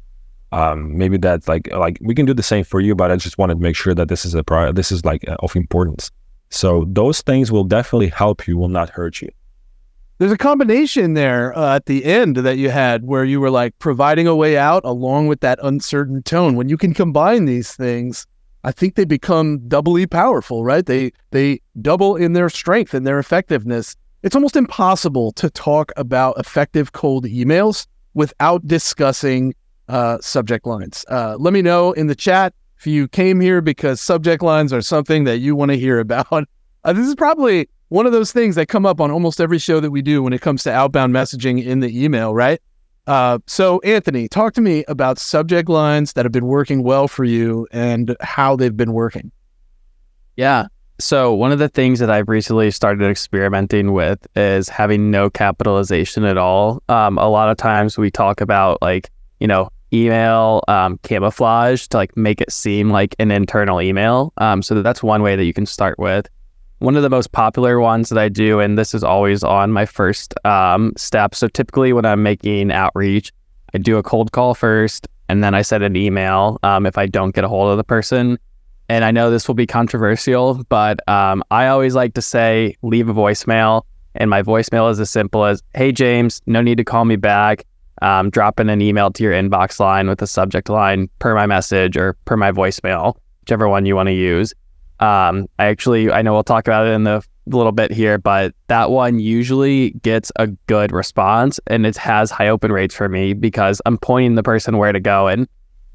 Um, 0.52 0.98
maybe 0.98 1.18
that's 1.18 1.48
like 1.48 1.70
like 1.72 1.98
we 2.02 2.16
can 2.16 2.26
do 2.26 2.34
the 2.34 2.44
same 2.44 2.64
for 2.64 2.80
you, 2.80 2.96
but 2.96 3.12
I 3.12 3.16
just 3.18 3.38
wanted 3.38 3.56
to 3.56 3.60
make 3.60 3.76
sure 3.76 3.94
that 3.96 4.08
this 4.08 4.24
is 4.24 4.36
a 4.36 4.44
prior, 4.44 4.72
this 4.72 4.92
is 4.92 5.04
like 5.04 5.28
uh, 5.28 5.36
of 5.40 5.56
importance. 5.56 6.12
So 6.50 6.86
those 6.88 7.22
things 7.22 7.52
will 7.52 7.64
definitely 7.64 8.08
help 8.08 8.48
you, 8.48 8.56
will 8.56 8.70
not 8.70 8.90
hurt 8.90 9.22
you. 9.22 9.30
There's 10.18 10.32
a 10.32 10.38
combination 10.38 11.14
there 11.14 11.58
uh, 11.58 11.76
at 11.76 11.88
the 11.88 12.06
end 12.06 12.38
that 12.38 12.58
you 12.58 12.70
had 12.70 13.04
where 13.04 13.26
you 13.26 13.42
were 13.42 13.50
like 13.50 13.78
providing 13.80 14.28
a 14.28 14.36
way 14.36 14.58
out 14.58 14.86
along 14.86 15.28
with 15.28 15.42
that 15.42 15.60
uncertain 15.62 16.24
tone. 16.24 16.56
When 16.56 16.70
you 16.70 16.78
can 16.78 16.94
combine 16.94 17.46
these 17.46 17.74
things, 17.74 18.26
I 18.66 18.72
think 18.72 18.96
they 18.96 19.06
become 19.06 19.60
doubly 19.68 20.08
powerful, 20.08 20.64
right? 20.64 20.84
They 20.84 21.12
they 21.30 21.62
double 21.84 22.16
in 22.16 22.34
their 22.34 22.50
strength 22.50 22.96
and 22.96 23.06
their 23.06 23.20
effectiveness. 23.20 23.96
It's 24.24 24.36
almost 24.36 24.56
impossible 24.56 25.32
to 25.34 25.52
talk 25.52 25.92
about 25.98 26.40
effective 26.40 26.92
cold 26.92 27.26
emails 27.26 27.86
without 28.16 28.66
discussing 28.66 29.54
uh, 29.88 30.18
subject 30.20 30.66
lines. 30.66 31.06
Uh, 31.10 31.36
let 31.40 31.54
me 31.54 31.62
know 31.62 31.92
in 31.92 32.08
the 32.08 32.16
chat 32.16 32.56
if 32.80 32.88
you 32.88 33.08
came 33.08 33.40
here 33.40 33.62
because 33.62 34.02
subject 34.02 34.42
lines 34.42 34.74
are 34.74 34.82
something 34.82 35.26
that 35.26 35.38
you 35.38 35.56
want 35.56 35.70
to 35.70 35.78
hear 35.78 36.00
about. 36.00 36.46
Uh, 36.84 36.94
this 36.94 37.08
is 37.08 37.16
probably 37.16 37.68
one 37.90 38.06
of 38.06 38.12
those 38.12 38.32
things 38.32 38.56
that 38.56 38.68
come 38.68 38.86
up 38.86 39.00
on 39.00 39.12
almost 39.12 39.40
every 39.40 39.60
show 39.60 39.80
that 39.80 39.92
we 39.92 40.02
do 40.02 40.24
when 40.24 40.34
it 40.34 40.42
comes 40.42 40.64
to 40.64 40.72
outbound 40.72 41.14
messaging 41.14 41.64
in 41.64 41.82
the 41.82 42.04
email, 42.04 42.34
right? 42.34 42.60
Uh, 43.08 43.40
so, 43.46 43.80
Anthony, 43.82 44.28
talk 44.28 44.54
to 44.54 44.62
me 44.62 44.84
about 44.88 45.20
subject 45.20 45.70
lines 45.70 46.14
that 46.14 46.26
have 46.26 46.32
been 46.32 46.48
working 46.48 46.84
well 46.84 47.08
for 47.08 47.24
you 47.24 47.68
and 47.72 48.16
how 48.20 48.56
they've 48.56 48.76
been 48.76 48.94
working. 48.94 49.32
Yeah. 50.38 50.68
So, 50.98 51.34
one 51.34 51.52
of 51.52 51.60
the 51.60 51.70
things 51.70 52.00
that 52.00 52.10
I've 52.10 52.30
recently 52.30 52.72
started 52.72 53.08
experimenting 53.10 53.94
with 53.94 54.26
is 54.36 54.70
having 54.70 55.12
no 55.12 55.30
capitalization 55.30 56.24
at 56.24 56.38
all. 56.38 56.82
Um, 56.90 57.18
a 57.18 57.30
lot 57.30 57.50
of 57.50 57.58
times 57.58 57.98
we 57.98 58.10
talk 58.10 58.42
about 58.42 58.82
like, 58.82 59.12
you 59.40 59.48
know, 59.48 59.70
email 59.94 60.64
um, 60.68 61.00
camouflage 61.04 61.88
to 61.88 61.98
like 61.98 62.16
make 62.18 62.42
it 62.42 62.52
seem 62.52 62.90
like 62.90 63.16
an 63.20 63.32
internal 63.32 63.82
email. 63.82 64.34
Um, 64.38 64.62
so 64.62 64.82
that's 64.82 65.04
one 65.04 65.22
way 65.22 65.36
that 65.36 65.46
you 65.46 65.54
can 65.54 65.66
start 65.66 66.00
with. 66.00 66.28
One 66.80 66.96
of 66.96 67.04
the 67.04 67.10
most 67.10 67.32
popular 67.32 67.80
ones 67.80 68.10
that 68.10 68.18
I 68.18 68.30
do, 68.30 68.60
and 68.60 68.78
this 68.78 68.94
is 68.94 69.04
always 69.04 69.44
on 69.44 69.72
my 69.72 69.86
first 69.86 70.34
um, 70.46 70.92
step. 70.98 71.34
So 71.34 71.48
typically, 71.48 71.94
when 71.94 72.06
I'm 72.06 72.22
making 72.22 72.72
outreach, 72.72 73.32
I 73.74 73.78
do 73.78 73.98
a 73.98 74.04
cold 74.04 74.32
call 74.32 74.54
first, 74.54 75.08
and 75.30 75.44
then 75.44 75.56
I 75.56 75.62
send 75.62 75.84
an 75.84 75.96
email 75.96 76.60
um, 76.64 76.86
if 76.86 76.98
I 76.98 77.06
don't 77.06 77.34
get 77.34 77.44
a 77.44 77.48
hold 77.48 77.72
of 77.72 77.78
the 77.78 77.84
person. 77.84 78.38
And 78.90 79.04
I 79.04 79.12
know 79.12 79.32
this 79.32 79.48
will 79.48 79.56
be 79.56 79.66
controversial, 79.66 80.64
but 80.70 81.08
um, 81.10 81.44
I 81.50 81.68
always 81.68 81.96
like 81.96 82.14
to 82.16 82.22
say 82.22 82.76
leave 82.84 83.10
a 83.10 83.14
voicemail. 83.14 83.84
And 84.14 84.30
my 84.30 84.44
voicemail 84.44 84.92
is 84.92 85.00
as 85.00 85.10
simple 85.10 85.46
as, 85.46 85.64
"Hey 85.74 85.92
James, 85.92 86.42
no 86.46 86.62
need 86.62 86.78
to 86.78 86.84
call 86.84 87.06
me 87.06 87.16
back 87.16 87.66
um, 88.02 88.32
in 88.58 88.70
an 88.70 88.82
email 88.82 89.12
to 89.12 89.24
your 89.24 89.34
inbox 89.34 89.80
line 89.80 90.08
with 90.08 90.22
a 90.22 90.28
subject 90.28 90.70
line 90.70 91.10
per 91.20 91.34
my 91.34 91.46
message 91.46 91.98
or 91.98 92.14
per 92.26 92.38
my 92.38 92.52
voicemail, 92.52 93.16
whichever 93.42 93.68
one 93.68 93.86
you 93.86 93.96
want 93.96 94.08
to 94.08 94.14
use. 94.14 94.54
Um, 95.00 95.48
I 95.60 95.66
actually, 95.66 96.12
I 96.12 96.22
know 96.22 96.34
we'll 96.34 96.44
talk 96.44 96.68
about 96.68 96.88
it 96.88 96.92
in 96.92 97.04
the 97.04 97.22
little 97.48 97.72
bit 97.72 97.92
here, 97.92 98.18
but 98.18 98.54
that 98.68 98.90
one 98.90 99.20
usually 99.20 99.92
gets 99.92 100.32
a 100.38 100.48
good 100.48 100.92
response 100.92 101.60
and 101.68 101.86
it 101.86 101.98
has 101.98 102.32
high 102.32 102.48
open 102.48 102.72
rates 102.72 102.96
for 102.96 103.10
me 103.10 103.34
because 103.34 103.82
I'm 103.86 103.98
pointing 103.98 104.36
the 104.36 104.44
person 104.44 104.78
where 104.78 104.92
to 104.92 105.00
go. 105.00 105.28
And 105.28 105.48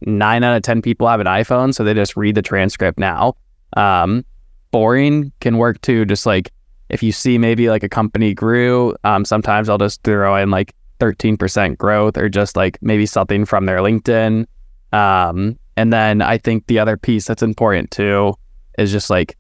nine 0.03 0.45
out 0.45 0.57
of 0.57 0.63
10 0.63 0.83
people 0.83 1.09
have 1.09 1.21
an 1.21 1.27
iPhone, 1.27 1.75
so 1.75 1.83
they 1.83 1.95
just 1.95 2.17
read 2.17 2.35
the 2.35 2.43
transcript 2.43 2.99
now. 2.99 3.35
Um, 3.77 4.25
boring 4.71 5.33
can 5.41 5.59
work 5.59 5.81
too. 5.81 6.05
Just 6.05 6.27
like 6.27 6.53
if 6.89 7.03
you 7.03 7.13
see 7.13 7.39
maybe 7.39 7.69
like 7.69 7.83
a 7.83 7.89
company 7.89 8.35
grew, 8.35 8.95
um, 9.05 9.25
sometimes 9.25 9.69
I'll 9.69 9.79
just 9.79 10.03
throw 10.03 10.37
in 10.37 10.51
like 10.51 10.75
13% 11.01 11.79
growth 11.79 12.17
or 12.17 12.29
just 12.29 12.57
like 12.57 12.79
maybe 12.83 13.07
something 13.07 13.45
from 13.45 13.67
their 13.67 13.79
LinkedIn. 13.79 14.47
Um, 14.93 15.59
and 15.77 15.93
then 15.93 16.21
I 16.21 16.37
think 16.37 16.67
the 16.67 16.79
other 16.79 16.97
piece 16.97 17.27
that's 17.27 17.43
important 17.43 17.91
too 17.91 18.35
is 18.81 18.91
just 18.91 19.11
like 19.11 19.37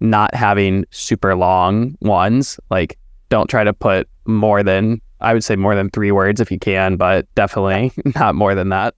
not 0.00 0.34
having 0.34 0.84
super 0.90 1.34
long 1.34 1.96
ones. 2.00 2.58
Like, 2.70 2.98
don't 3.28 3.48
try 3.48 3.64
to 3.64 3.72
put 3.72 4.08
more 4.26 4.62
than, 4.62 5.00
I 5.20 5.32
would 5.32 5.44
say 5.44 5.56
more 5.56 5.74
than 5.74 5.90
three 5.90 6.10
words 6.10 6.40
if 6.40 6.50
you 6.50 6.58
can, 6.58 6.96
but 6.96 7.32
definitely 7.34 7.92
not 8.14 8.34
more 8.34 8.54
than 8.54 8.70
that. 8.70 8.94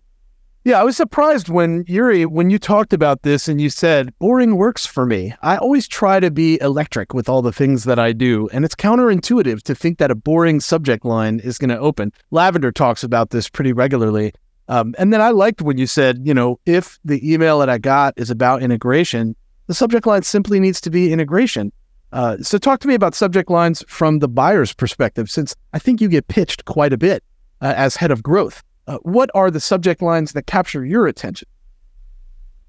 Yeah, 0.65 0.81
I 0.81 0.85
was 0.85 0.97
surprised 0.97 1.49
when 1.49 1.85
Yuri, 1.89 2.25
when 2.25 2.49
you 2.49 2.57
talked 2.57 2.93
about 2.93 3.23
this 3.23 3.49
and 3.49 3.61
you 3.61 3.69
said 3.69 4.17
boring 4.21 4.55
works 4.55 4.87
for 4.87 5.05
me. 5.05 5.35
I 5.43 5.57
always 5.57 5.89
try 5.89 6.21
to 6.21 6.31
be 6.31 6.61
electric 6.61 7.15
with 7.15 7.29
all 7.29 7.43
the 7.43 7.53
things 7.53 7.83
that 7.83 7.99
I 7.99 8.13
do, 8.13 8.49
and 8.53 8.65
it's 8.65 8.77
counterintuitive 8.77 9.63
to 9.63 9.75
think 9.75 9.99
that 9.99 10.13
a 10.13 10.15
boring 10.15 10.61
subject 10.61 11.05
line 11.05 11.41
is 11.41 11.59
going 11.59 11.71
to 11.71 11.79
open. 11.79 12.13
Lavender 12.31 12.71
talks 12.71 13.03
about 13.03 13.31
this 13.31 13.49
pretty 13.49 13.73
regularly. 13.73 14.33
Um, 14.69 14.95
and 14.99 15.13
then 15.13 15.21
I 15.21 15.31
liked 15.31 15.63
when 15.63 15.79
you 15.79 15.89
said, 15.89 16.21
you 16.23 16.33
know, 16.33 16.61
if 16.65 16.97
the 17.05 17.21
email 17.29 17.59
that 17.59 17.69
I 17.69 17.79
got 17.79 18.15
is 18.17 18.31
about 18.31 18.63
integration, 18.63 19.35
the 19.67 19.75
subject 19.75 20.07
line 20.07 20.23
simply 20.23 20.61
needs 20.61 20.81
to 20.83 20.91
be 20.91 21.13
integration. 21.13 21.73
Uh, 22.13 22.37
so 22.43 22.59
talk 22.59 22.81
to 22.81 22.89
me 22.89 22.95
about 22.95 23.15
subject 23.15 23.51
lines 23.51 23.83
from 23.89 24.19
the 24.19 24.29
buyer's 24.29 24.73
perspective, 24.73 25.31
since 25.31 25.55
I 25.73 25.79
think 25.79 26.01
you 26.01 26.09
get 26.09 26.29
pitched 26.29 26.65
quite 26.67 26.93
a 26.93 26.99
bit 26.99 27.25
uh, 27.61 27.73
as 27.77 27.97
head 27.97 28.11
of 28.11 28.23
growth. 28.23 28.63
Uh, 28.87 28.99
what 29.03 29.31
are 29.35 29.51
the 29.51 29.61
subject 29.61 30.03
lines 30.03 30.33
that 30.33 30.47
capture 30.47 30.85
your 30.85 31.07
attention? 31.07 31.49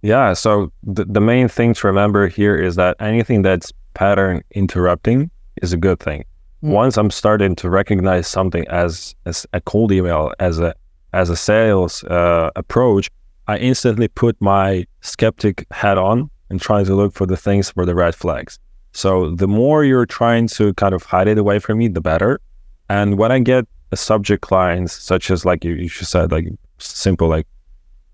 Yeah, 0.01 0.34
so 0.34 0.71
the, 0.84 1.06
the 1.06 1.21
main 1.21 1.47
thing 1.47 1.73
to 1.75 1.88
remember 1.88 2.27
here 2.27 2.56
is 2.56 2.75
that 2.75 2.95
anything 2.99 3.41
that's 3.41 3.71
pattern 3.93 4.43
interrupting 4.51 5.32
is 5.62 5.73
a 5.73 5.77
good 5.77 5.99
thing. 5.99 6.25
Mm. 6.63 6.69
Once 6.69 6.97
I'm 6.97 7.12
starting 7.12 7.56
to 7.58 7.69
recognize 7.69 8.27
something 8.27 8.65
as, 8.67 9.15
as 9.25 9.45
a 9.53 9.62
cold 9.62 9.91
email, 9.91 10.32
as 10.39 10.60
a 10.60 10.73
as 11.13 11.29
a 11.29 11.36
sales 11.36 12.03
uh, 12.06 12.49
approach, 12.56 13.08
I 13.47 13.58
instantly 13.58 14.08
put 14.08 14.36
my 14.41 14.86
skeptic 15.01 15.65
hat 15.69 15.97
on 15.97 16.29
and 16.49 16.62
trying 16.62 16.86
to 16.86 16.95
look 16.95 17.13
for 17.13 17.25
the 17.25 17.38
things 17.38 17.71
for 17.71 17.86
the 17.86 17.95
red 17.95 18.15
flags. 18.15 18.60
So 18.91 19.32
the 19.32 19.47
more 19.47 19.84
you're 19.84 20.06
trying 20.06 20.47
to 20.49 20.73
kind 20.75 20.93
of 20.93 21.03
hide 21.03 21.27
it 21.27 21.38
away 21.38 21.60
from 21.60 21.79
me, 21.79 21.88
the 21.88 22.01
better. 22.01 22.39
And 22.89 23.17
when 23.17 23.32
I 23.32 23.39
get 23.39 23.65
a 23.91 23.97
subject 23.97 24.51
lines 24.51 24.91
such 24.91 25.32
as 25.32 25.45
like 25.45 25.63
you, 25.63 25.73
you 25.73 25.89
said 25.89 26.32
like 26.32 26.47
simple 26.77 27.27
like 27.27 27.47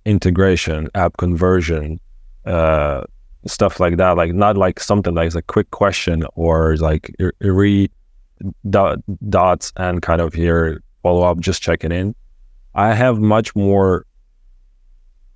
integration 0.06 0.90
app 0.96 1.18
conversion 1.18 2.00
uh, 2.46 3.04
stuff 3.46 3.80
like 3.80 3.98
that 3.98 4.18
like 4.18 4.34
not 4.34 4.58
like 4.58 4.80
something 4.80 5.16
like 5.16 5.34
a 5.36 5.42
quick 5.42 5.70
question 5.72 6.26
or 6.36 6.76
like 6.78 7.14
re 7.40 7.90
dot, 8.70 9.00
dots 9.30 9.72
and 9.78 10.02
kind 10.02 10.22
of 10.22 10.34
here 10.34 10.82
follow 11.04 11.24
up 11.24 11.40
just 11.40 11.62
checking 11.62 11.92
in 11.92 12.14
i 12.76 12.94
have 12.94 13.20
much 13.20 13.56
more 13.56 14.06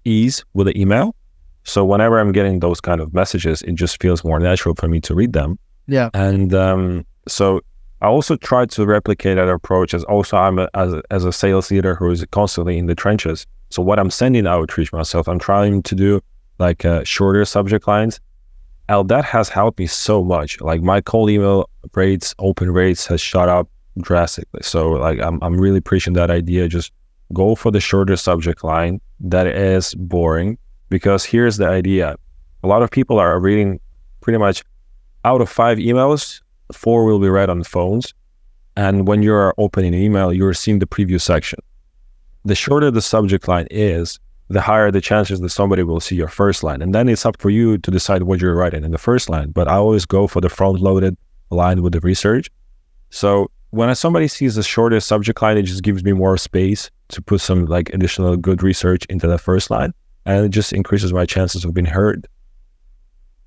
ease 0.04 0.44
with 0.54 0.68
the 0.68 0.80
email 0.80 1.16
so 1.64 1.84
whenever 1.86 2.20
i'm 2.20 2.32
getting 2.32 2.60
those 2.60 2.82
kind 2.82 3.02
of 3.02 3.14
messages 3.14 3.62
it 3.64 3.76
just 3.76 4.02
feels 4.02 4.24
more 4.24 4.40
natural 4.40 4.76
for 4.76 4.88
me 4.88 5.00
to 5.00 5.14
read 5.14 5.34
them 5.34 5.58
yeah 5.88 6.10
and 6.14 6.54
um, 6.54 7.06
so 7.28 7.62
I 8.04 8.08
also 8.08 8.36
try 8.36 8.66
to 8.66 8.86
replicate 8.86 9.38
that 9.38 9.48
approach 9.48 9.94
as 9.94 10.04
also 10.04 10.36
I'm 10.36 10.60
a, 10.60 10.68
as, 10.74 10.94
a, 10.94 11.02
as 11.10 11.24
a 11.24 11.32
sales 11.32 11.72
leader 11.72 11.96
who 11.96 12.12
is 12.12 12.26
constantly 12.32 12.78
in 12.78 12.88
the 12.88 12.96
trenches. 12.96 13.48
So 13.70 13.82
what 13.82 13.98
I'm 13.98 14.10
sending 14.10 14.46
outreach 14.46 14.92
myself, 14.92 15.30
I'm 15.30 15.40
trying 15.40 15.84
to 15.84 15.96
do 15.96 16.20
like 16.60 16.84
uh, 16.84 17.06
shorter 17.06 17.46
subject 17.46 17.88
lines. 17.88 18.20
And 18.90 19.08
that 19.08 19.24
has 19.24 19.48
helped 19.48 19.80
me 19.80 19.88
so 19.88 20.22
much. 20.22 20.60
Like 20.60 20.82
my 20.82 21.00
cold 21.00 21.30
email 21.30 21.70
rates, 21.94 22.36
open 22.40 22.72
rates 22.72 23.08
has 23.08 23.22
shot 23.22 23.48
up 23.48 23.70
drastically. 24.02 24.62
So 24.64 24.92
like 24.92 25.22
I'm 25.22 25.40
I'm 25.42 25.58
really 25.58 25.80
preaching 25.80 26.14
that 26.14 26.30
idea. 26.30 26.68
Just 26.68 26.92
go 27.32 27.56
for 27.56 27.72
the 27.72 27.80
shorter 27.80 28.18
subject 28.18 28.66
line 28.66 29.00
that 29.22 29.48
is 29.48 29.96
boring. 29.96 30.58
Because 30.94 31.26
here's 31.26 31.58
the 31.58 31.68
idea. 31.68 32.16
A 32.62 32.68
lot 32.68 32.84
of 32.84 32.92
people 32.92 33.18
are 33.18 33.40
reading 33.40 33.80
pretty 34.22 34.38
much 34.38 34.64
out 35.26 35.42
of 35.42 35.50
five 35.50 35.80
emails, 35.80 36.40
four 36.72 37.04
will 37.04 37.18
be 37.18 37.30
read 37.30 37.50
on 37.50 37.64
phones. 37.64 38.14
And 38.78 39.08
when 39.08 39.24
you're 39.24 39.56
opening 39.58 39.96
an 39.96 40.00
email, 40.00 40.32
you're 40.32 40.54
seeing 40.54 40.78
the 40.78 40.86
preview 40.86 41.20
section. 41.20 41.58
The 42.46 42.54
shorter 42.54 42.92
the 42.92 43.02
subject 43.02 43.48
line 43.48 43.66
is, 43.72 44.20
the 44.50 44.62
higher 44.62 44.92
the 44.92 45.02
chances 45.02 45.40
that 45.40 45.50
somebody 45.50 45.82
will 45.82 46.00
see 46.00 46.16
your 46.16 46.28
first 46.28 46.62
line. 46.62 46.80
And 46.84 46.94
then 46.94 47.10
it's 47.10 47.26
up 47.26 47.42
for 47.42 47.50
you 47.50 47.80
to 47.80 47.90
decide 47.90 48.22
what 48.22 48.40
you're 48.40 48.54
writing 48.54 48.84
in 48.84 48.92
the 48.92 49.00
first 49.00 49.32
line. 49.32 49.50
But 49.50 49.68
I 49.68 49.78
always 49.78 50.06
go 50.06 50.28
for 50.28 50.42
the 50.42 50.50
front 50.50 50.80
loaded 50.80 51.18
line 51.50 51.82
with 51.82 51.94
the 51.94 52.02
research. 52.02 52.52
So 53.10 53.50
when 53.72 53.96
somebody 53.96 54.28
sees 54.28 54.54
the 54.54 54.62
shorter 54.62 55.00
subject 55.00 55.42
line, 55.42 55.58
it 55.58 55.64
just 55.64 55.82
gives 55.82 56.04
me 56.04 56.14
more 56.14 56.38
space 56.38 56.92
to 57.08 57.20
put 57.20 57.42
some 57.42 57.66
like 57.66 57.90
additional 57.96 58.38
good 58.38 58.62
research 58.62 59.06
into 59.06 59.26
the 59.26 59.40
first 59.40 59.72
line. 59.72 59.92
And 60.26 60.46
it 60.46 60.50
just 60.50 60.74
increases 60.74 61.14
my 61.14 61.26
chances 61.26 61.66
of 61.66 61.74
being 61.74 61.86
heard. 61.86 62.28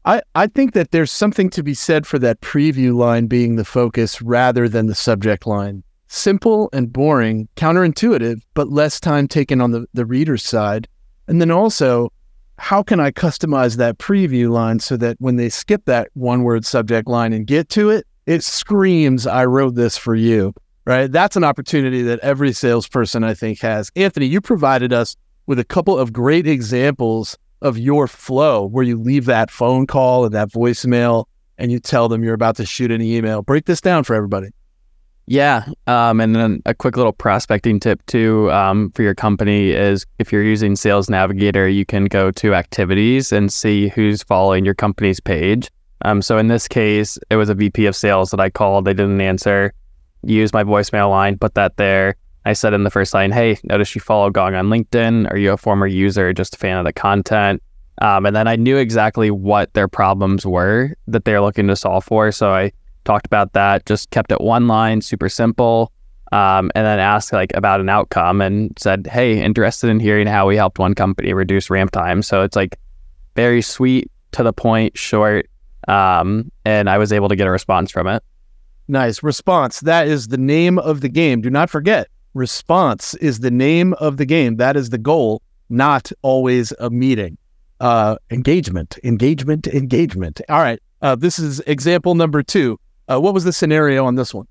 I, 0.04 0.22
I 0.34 0.46
think 0.46 0.74
that 0.74 0.92
there's 0.92 1.10
something 1.10 1.50
to 1.50 1.62
be 1.62 1.74
said 1.74 2.06
for 2.06 2.18
that 2.20 2.40
preview 2.40 2.94
line 2.94 3.26
being 3.26 3.56
the 3.56 3.64
focus 3.64 4.22
rather 4.22 4.68
than 4.68 4.86
the 4.86 4.94
subject 4.94 5.46
line. 5.46 5.82
Simple 6.06 6.70
and 6.72 6.92
boring, 6.92 7.48
counterintuitive, 7.56 8.40
but 8.54 8.68
less 8.68 9.00
time 9.00 9.26
taken 9.26 9.60
on 9.60 9.72
the, 9.72 9.86
the 9.94 10.06
reader's 10.06 10.44
side. 10.44 10.86
And 11.26 11.40
then 11.40 11.50
also, 11.50 12.12
how 12.58 12.84
can 12.84 13.00
I 13.00 13.10
customize 13.10 13.76
that 13.76 13.98
preview 13.98 14.48
line 14.48 14.78
so 14.78 14.96
that 14.96 15.16
when 15.18 15.36
they 15.36 15.48
skip 15.48 15.84
that 15.86 16.08
one 16.14 16.44
word 16.44 16.64
subject 16.64 17.08
line 17.08 17.32
and 17.32 17.44
get 17.46 17.68
to 17.70 17.90
it, 17.90 18.06
it 18.26 18.44
screams, 18.44 19.26
I 19.26 19.44
wrote 19.44 19.74
this 19.74 19.98
for 19.98 20.14
you, 20.14 20.54
right? 20.84 21.10
That's 21.10 21.36
an 21.36 21.44
opportunity 21.44 22.02
that 22.02 22.20
every 22.20 22.52
salesperson, 22.52 23.24
I 23.24 23.34
think, 23.34 23.60
has. 23.60 23.90
Anthony, 23.96 24.26
you 24.26 24.40
provided 24.40 24.92
us 24.92 25.16
with 25.46 25.58
a 25.58 25.64
couple 25.64 25.98
of 25.98 26.12
great 26.12 26.46
examples 26.46 27.38
of 27.62 27.78
your 27.78 28.06
flow 28.06 28.66
where 28.66 28.84
you 28.84 29.00
leave 29.00 29.24
that 29.26 29.50
phone 29.50 29.86
call 29.86 30.24
and 30.24 30.34
that 30.34 30.50
voicemail 30.50 31.26
and 31.58 31.72
you 31.72 31.80
tell 31.80 32.08
them 32.08 32.22
you're 32.22 32.34
about 32.34 32.56
to 32.56 32.66
shoot 32.66 32.90
an 32.90 33.00
email. 33.00 33.42
Break 33.42 33.64
this 33.64 33.80
down 33.80 34.04
for 34.04 34.14
everybody. 34.14 34.48
Yeah. 35.26 35.66
Um, 35.88 36.20
and 36.20 36.36
then 36.36 36.62
a 36.66 36.74
quick 36.74 36.96
little 36.96 37.12
prospecting 37.12 37.80
tip 37.80 38.04
too 38.06 38.50
um, 38.52 38.92
for 38.92 39.02
your 39.02 39.14
company 39.14 39.70
is 39.70 40.06
if 40.18 40.32
you're 40.32 40.44
using 40.44 40.76
Sales 40.76 41.10
Navigator, 41.10 41.66
you 41.66 41.84
can 41.84 42.04
go 42.04 42.30
to 42.30 42.54
activities 42.54 43.32
and 43.32 43.52
see 43.52 43.88
who's 43.88 44.22
following 44.22 44.64
your 44.64 44.74
company's 44.74 45.18
page. 45.18 45.68
Um, 46.02 46.22
so 46.22 46.38
in 46.38 46.46
this 46.46 46.68
case, 46.68 47.18
it 47.30 47.36
was 47.36 47.48
a 47.48 47.54
VP 47.54 47.86
of 47.86 47.96
sales 47.96 48.30
that 48.30 48.38
I 48.38 48.50
called. 48.50 48.84
They 48.84 48.94
didn't 48.94 49.20
answer. 49.20 49.72
Use 50.22 50.52
my 50.52 50.62
voicemail 50.62 51.10
line, 51.10 51.38
put 51.38 51.54
that 51.54 51.76
there. 51.76 52.16
I 52.46 52.52
said 52.52 52.72
in 52.74 52.84
the 52.84 52.90
first 52.90 53.12
line, 53.12 53.32
hey, 53.32 53.58
notice 53.64 53.92
you 53.96 54.00
follow 54.00 54.30
Gong 54.30 54.54
on 54.54 54.66
LinkedIn. 54.66 55.28
Are 55.32 55.36
you 55.36 55.50
a 55.50 55.56
former 55.56 55.88
user, 55.88 56.32
just 56.32 56.54
a 56.54 56.58
fan 56.58 56.78
of 56.78 56.84
the 56.84 56.92
content? 56.92 57.60
Um, 58.00 58.24
and 58.24 58.36
then 58.36 58.46
I 58.46 58.54
knew 58.54 58.76
exactly 58.76 59.32
what 59.32 59.74
their 59.74 59.88
problems 59.88 60.46
were 60.46 60.94
that 61.08 61.24
they're 61.24 61.40
looking 61.40 61.66
to 61.66 61.74
solve 61.74 62.04
for. 62.04 62.30
So 62.30 62.54
I 62.54 62.70
talked 63.04 63.26
about 63.26 63.52
that, 63.54 63.84
just 63.84 64.12
kept 64.12 64.30
it 64.30 64.40
one 64.40 64.68
line, 64.68 65.00
super 65.00 65.28
simple. 65.28 65.90
Um, 66.30 66.70
and 66.76 66.86
then 66.86 67.00
asked 67.00 67.32
like 67.32 67.50
about 67.54 67.80
an 67.80 67.88
outcome 67.88 68.40
and 68.40 68.72
said, 68.78 69.08
hey, 69.08 69.42
interested 69.42 69.90
in 69.90 69.98
hearing 69.98 70.28
how 70.28 70.46
we 70.46 70.54
helped 70.54 70.78
one 70.78 70.94
company 70.94 71.32
reduce 71.32 71.68
ramp 71.68 71.90
time. 71.90 72.22
So 72.22 72.42
it's 72.42 72.54
like 72.54 72.78
very 73.34 73.60
sweet, 73.60 74.08
to 74.32 74.44
the 74.44 74.52
point, 74.52 74.96
short. 74.96 75.48
Um, 75.88 76.52
and 76.64 76.88
I 76.88 76.98
was 76.98 77.12
able 77.12 77.28
to 77.28 77.36
get 77.36 77.48
a 77.48 77.50
response 77.50 77.90
from 77.90 78.06
it. 78.06 78.22
Nice 78.86 79.24
response. 79.24 79.80
That 79.80 80.06
is 80.06 80.28
the 80.28 80.38
name 80.38 80.78
of 80.78 81.00
the 81.00 81.08
game. 81.08 81.40
Do 81.40 81.50
not 81.50 81.70
forget 81.70 82.06
response 82.36 83.14
is 83.14 83.40
the 83.40 83.50
name 83.50 83.94
of 83.94 84.18
the 84.18 84.26
game. 84.26 84.56
That 84.56 84.76
is 84.76 84.90
the 84.90 84.98
goal, 84.98 85.42
not 85.68 86.12
always 86.22 86.72
a 86.78 86.90
meeting. 86.90 87.38
Uh, 87.80 88.16
engagement, 88.30 88.98
engagement, 89.04 89.66
engagement. 89.66 90.40
All 90.48 90.60
right. 90.60 90.80
Uh, 91.02 91.14
this 91.14 91.38
is 91.38 91.60
example 91.60 92.14
number 92.14 92.42
two. 92.42 92.78
Uh, 93.10 93.20
what 93.20 93.34
was 93.34 93.44
the 93.44 93.52
scenario 93.52 94.04
on 94.04 94.14
this 94.14 94.32
one? 94.32 94.46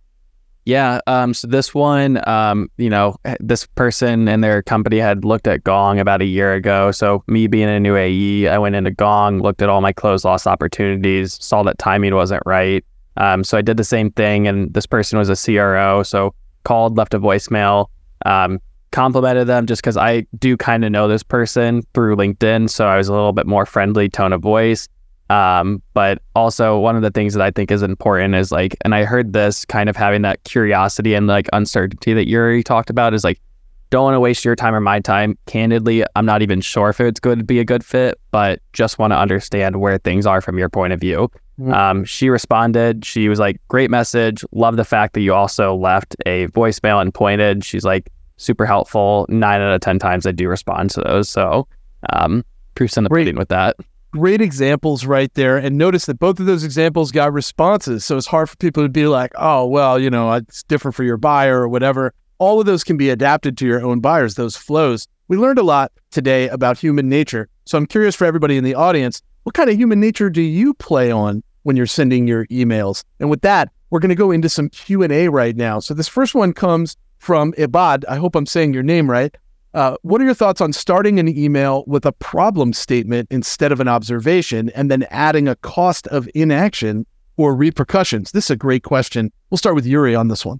Yeah. 0.66 1.00
Um, 1.06 1.34
so 1.36 1.48
this 1.48 1.76
one, 1.76 2.28
um, 2.28 2.70
you 2.78 2.90
know, 2.90 3.18
this 3.40 3.68
person 3.68 4.28
and 4.28 4.44
their 4.44 4.64
company 4.64 4.98
had 4.98 5.24
looked 5.24 5.48
at 5.48 5.64
Gong 5.64 6.00
about 6.00 6.22
a 6.22 6.26
year 6.26 6.54
ago. 6.54 6.92
So 6.92 7.24
me 7.28 7.46
being 7.46 7.70
a 7.70 7.80
new 7.80 7.96
AE, 7.96 8.48
I 8.48 8.58
went 8.58 8.76
into 8.76 8.90
Gong, 8.90 9.42
looked 9.42 9.62
at 9.62 9.70
all 9.70 9.82
my 9.82 9.94
closed 9.94 10.26
loss 10.26 10.48
opportunities, 10.48 11.38
saw 11.42 11.62
that 11.64 11.78
timing 11.78 12.16
wasn't 12.16 12.42
right. 12.48 12.84
Um, 13.18 13.44
so 13.44 13.58
I 13.58 13.62
did 13.62 13.78
the 13.78 13.84
same 13.84 14.12
thing, 14.12 14.48
and 14.48 14.74
this 14.74 14.86
person 14.86 15.18
was 15.18 15.30
a 15.30 15.36
CRO. 15.36 16.04
So 16.04 16.34
called, 16.66 16.98
left 16.98 17.14
a 17.14 17.20
voicemail, 17.20 17.88
um, 18.26 18.60
complimented 18.92 19.48
them 19.48 19.66
just 19.66 19.82
because 19.82 19.98
I 19.98 20.26
do 20.38 20.58
kind 20.58 20.84
of 20.84 20.92
know 20.92 21.08
this 21.08 21.24
person 21.24 21.82
through 21.94 22.18
LinkedIn. 22.18 22.70
So 22.70 22.88
I 22.88 22.98
was 22.98 23.08
a 23.08 23.14
little 23.14 23.34
bit 23.34 23.48
more 23.48 23.66
friendly 23.66 24.10
tone 24.10 24.34
of 24.34 24.42
voice. 24.42 24.90
Um, 25.30 25.82
but 25.94 26.22
also 26.36 26.78
one 26.78 26.96
of 26.96 27.02
the 27.02 27.10
things 27.10 27.34
that 27.34 27.42
I 27.42 27.50
think 27.50 27.72
is 27.72 27.82
important 27.82 28.36
is 28.36 28.52
like, 28.52 28.76
and 28.86 28.94
I 28.94 29.06
heard 29.06 29.34
this 29.34 29.66
kind 29.66 29.90
of 29.90 29.96
having 29.96 30.22
that 30.22 30.44
curiosity 30.44 31.16
and 31.16 31.26
like 31.26 31.50
uncertainty 31.52 32.14
that 32.14 32.28
Yurii 32.28 32.64
talked 32.64 32.90
about 32.90 33.14
is 33.14 33.24
like, 33.24 33.42
don't 33.90 34.04
want 34.04 34.16
to 34.16 34.20
waste 34.20 34.46
your 34.46 34.56
time 34.56 34.76
or 34.76 34.82
my 34.82 35.00
time. 35.00 35.38
Candidly, 35.46 36.04
I'm 36.16 36.26
not 36.26 36.42
even 36.42 36.62
sure 36.62 36.90
if 36.90 37.00
it's 37.00 37.20
going 37.20 37.40
to 37.40 37.46
be 37.46 37.60
a 37.60 37.66
good 37.66 37.84
fit, 37.84 38.20
but 38.32 38.60
just 38.74 39.00
want 39.00 39.12
to 39.12 39.18
understand 39.18 39.80
where 39.80 39.98
things 39.98 40.26
are 40.26 40.42
from 40.42 40.58
your 40.58 40.70
point 40.70 40.94
of 40.94 41.00
view. 41.00 41.30
Mm-hmm. 41.60 41.74
Um, 41.74 42.04
she 42.04 42.30
responded. 42.30 43.06
She 43.06 43.30
was 43.30 43.40
like, 43.40 43.62
"Great 43.70 43.90
message. 43.90 44.44
Love 44.52 44.76
the 44.76 44.84
fact 44.84 45.14
that 45.14 45.22
you 45.22 45.34
also 45.34 45.76
left 45.76 46.16
a 46.26 46.48
voicemail 46.48 47.02
and 47.02 47.14
pointed." 47.14 47.64
She's 47.64 47.86
like, 47.86 48.12
"Super 48.38 48.66
helpful. 48.66 49.26
Nine 49.30 49.62
out 49.62 49.74
of 49.74 49.82
ten 49.82 49.98
times 50.00 50.26
I 50.26 50.32
do 50.32 50.50
respond 50.50 50.90
to 50.92 51.02
those." 51.02 51.30
So, 51.30 51.68
um, 52.12 52.44
proofs 52.76 52.98
in 52.98 53.06
the 53.06 53.10
pudding 53.10 53.38
with 53.38 53.50
that. 53.50 53.78
Great 54.12 54.42
examples 54.42 55.06
right 55.06 55.34
there. 55.34 55.58
And 55.58 55.78
notice 55.78 56.06
that 56.06 56.20
both 56.20 56.40
of 56.40 56.46
those 56.46 56.64
examples 56.64 57.12
got 57.12 57.34
responses. 57.34 58.06
So 58.06 58.18
it's 58.18 58.28
hard 58.28 58.50
for 58.50 58.56
people 58.58 58.84
to 58.84 58.90
be 58.90 59.08
like, 59.08 59.32
"Oh, 59.36 59.66
well, 59.66 59.98
you 59.98 60.10
know, 60.10 60.34
it's 60.34 60.64
different 60.64 60.96
for 60.96 61.04
your 61.04 61.18
buyer 61.18 61.62
or 61.62 61.70
whatever." 61.70 62.14
All 62.38 62.60
of 62.60 62.66
those 62.66 62.84
can 62.84 62.98
be 62.98 63.10
adapted 63.10 63.58
to 63.58 63.66
your 63.66 63.82
own 63.82 64.02
buyers. 64.02 64.36
Those 64.36 64.58
flows. 64.58 65.08
We 65.30 65.38
learned 65.38 65.58
a 65.58 65.64
lot 65.64 65.94
today 66.12 66.50
about 66.50 66.78
human 66.78 67.08
nature. 67.08 67.48
So 67.66 67.78
I'm 67.78 67.86
curious 67.86 68.14
for 68.14 68.26
everybody 68.26 68.58
in 68.58 68.66
the 68.66 68.76
audience 68.76 69.22
what 69.46 69.54
kind 69.54 69.70
of 69.70 69.78
human 69.78 70.00
nature 70.00 70.32
do 70.32 70.42
you 70.42 70.74
play 70.74 71.12
on 71.12 71.44
when 71.64 71.76
you're 71.76 71.86
sending 71.86 72.28
your 72.28 72.48
emails? 72.48 73.04
And 73.20 73.30
with 73.30 73.42
that, 73.42 73.72
we're 73.92 74.00
going 74.00 74.10
to 74.10 74.16
go 74.16 74.32
into 74.32 74.50
some 74.50 74.70
Q&A 74.70 75.28
right 75.28 75.56
now. 75.56 75.80
So 75.80 75.94
this 75.94 76.08
first 76.08 76.34
one 76.34 76.52
comes 76.52 76.98
from 77.20 77.54
Ibad. 77.54 78.06
I 78.10 78.16
hope 78.16 78.36
I'm 78.36 78.48
saying 78.48 78.74
your 78.74 78.82
name 78.82 79.10
right. 79.10 79.38
Uh, 79.76 79.98
what 80.02 80.20
are 80.20 80.26
your 80.26 80.34
thoughts 80.34 80.62
on 80.62 80.74
starting 80.74 81.20
an 81.20 81.28
email 81.28 81.84
with 81.86 82.08
a 82.08 82.12
problem 82.12 82.74
statement 82.74 83.28
instead 83.30 83.72
of 83.72 83.80
an 83.80 83.88
observation 83.88 84.70
and 84.70 84.90
then 84.90 85.06
adding 85.12 85.48
a 85.48 85.56
cost 85.58 86.08
of 86.08 86.28
inaction 86.34 87.06
or 87.38 87.56
repercussions? 87.56 88.32
This 88.32 88.46
is 88.46 88.52
a 88.52 88.56
great 88.56 88.82
question. 88.82 89.32
We'll 89.52 89.60
start 89.60 89.76
with 89.76 89.86
Yurii 89.86 90.20
on 90.20 90.28
this 90.28 90.44
one. 90.44 90.60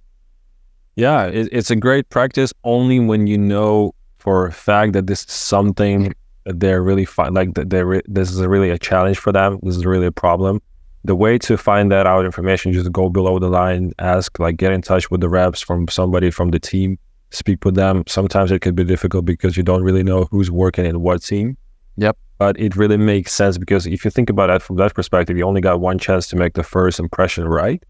Yeah, 0.94 1.24
it, 1.24 1.48
it's 1.50 1.72
a 1.72 1.76
great 1.76 2.08
practice 2.08 2.52
only 2.62 3.00
when 3.00 3.26
you 3.26 3.36
know 3.36 3.96
for 4.18 4.46
a 4.46 4.52
fact 4.52 4.92
that 4.92 5.08
this 5.08 5.24
is 5.24 5.32
something 5.32 6.14
they're 6.46 6.82
really 6.82 7.04
fine. 7.04 7.34
Like 7.34 7.50
they're 7.54 7.86
re- 7.86 8.02
this 8.06 8.30
is 8.30 8.38
a 8.38 8.48
really 8.48 8.70
a 8.70 8.78
challenge 8.78 9.18
for 9.18 9.32
them. 9.32 9.58
This 9.62 9.76
is 9.76 9.84
really 9.84 10.06
a 10.06 10.12
problem. 10.12 10.60
The 11.04 11.16
way 11.16 11.38
to 11.38 11.56
find 11.56 11.90
that 11.92 12.06
out 12.06 12.24
information, 12.24 12.72
just 12.72 12.90
go 12.92 13.08
below 13.08 13.38
the 13.38 13.48
line, 13.48 13.92
ask, 13.98 14.38
like 14.38 14.56
get 14.56 14.72
in 14.72 14.82
touch 14.82 15.10
with 15.10 15.20
the 15.20 15.28
reps 15.28 15.60
from 15.60 15.86
somebody 15.88 16.30
from 16.30 16.50
the 16.50 16.58
team, 16.58 16.98
speak 17.30 17.64
with 17.64 17.74
them. 17.74 18.02
Sometimes 18.08 18.50
it 18.50 18.60
can 18.60 18.74
be 18.74 18.84
difficult 18.84 19.24
because 19.24 19.56
you 19.56 19.62
don't 19.62 19.82
really 19.82 20.02
know 20.02 20.24
who's 20.30 20.50
working 20.50 20.84
in 20.84 21.00
what 21.00 21.22
team. 21.22 21.56
Yep. 21.96 22.16
But 22.38 22.58
it 22.60 22.76
really 22.76 22.96
makes 22.96 23.32
sense 23.32 23.56
because 23.56 23.86
if 23.86 24.04
you 24.04 24.10
think 24.10 24.30
about 24.30 24.50
it 24.50 24.62
from 24.62 24.76
that 24.76 24.94
perspective, 24.94 25.36
you 25.36 25.44
only 25.44 25.60
got 25.60 25.80
one 25.80 25.98
chance 25.98 26.26
to 26.28 26.36
make 26.36 26.54
the 26.54 26.62
first 26.62 26.98
impression 26.98 27.48
right. 27.48 27.82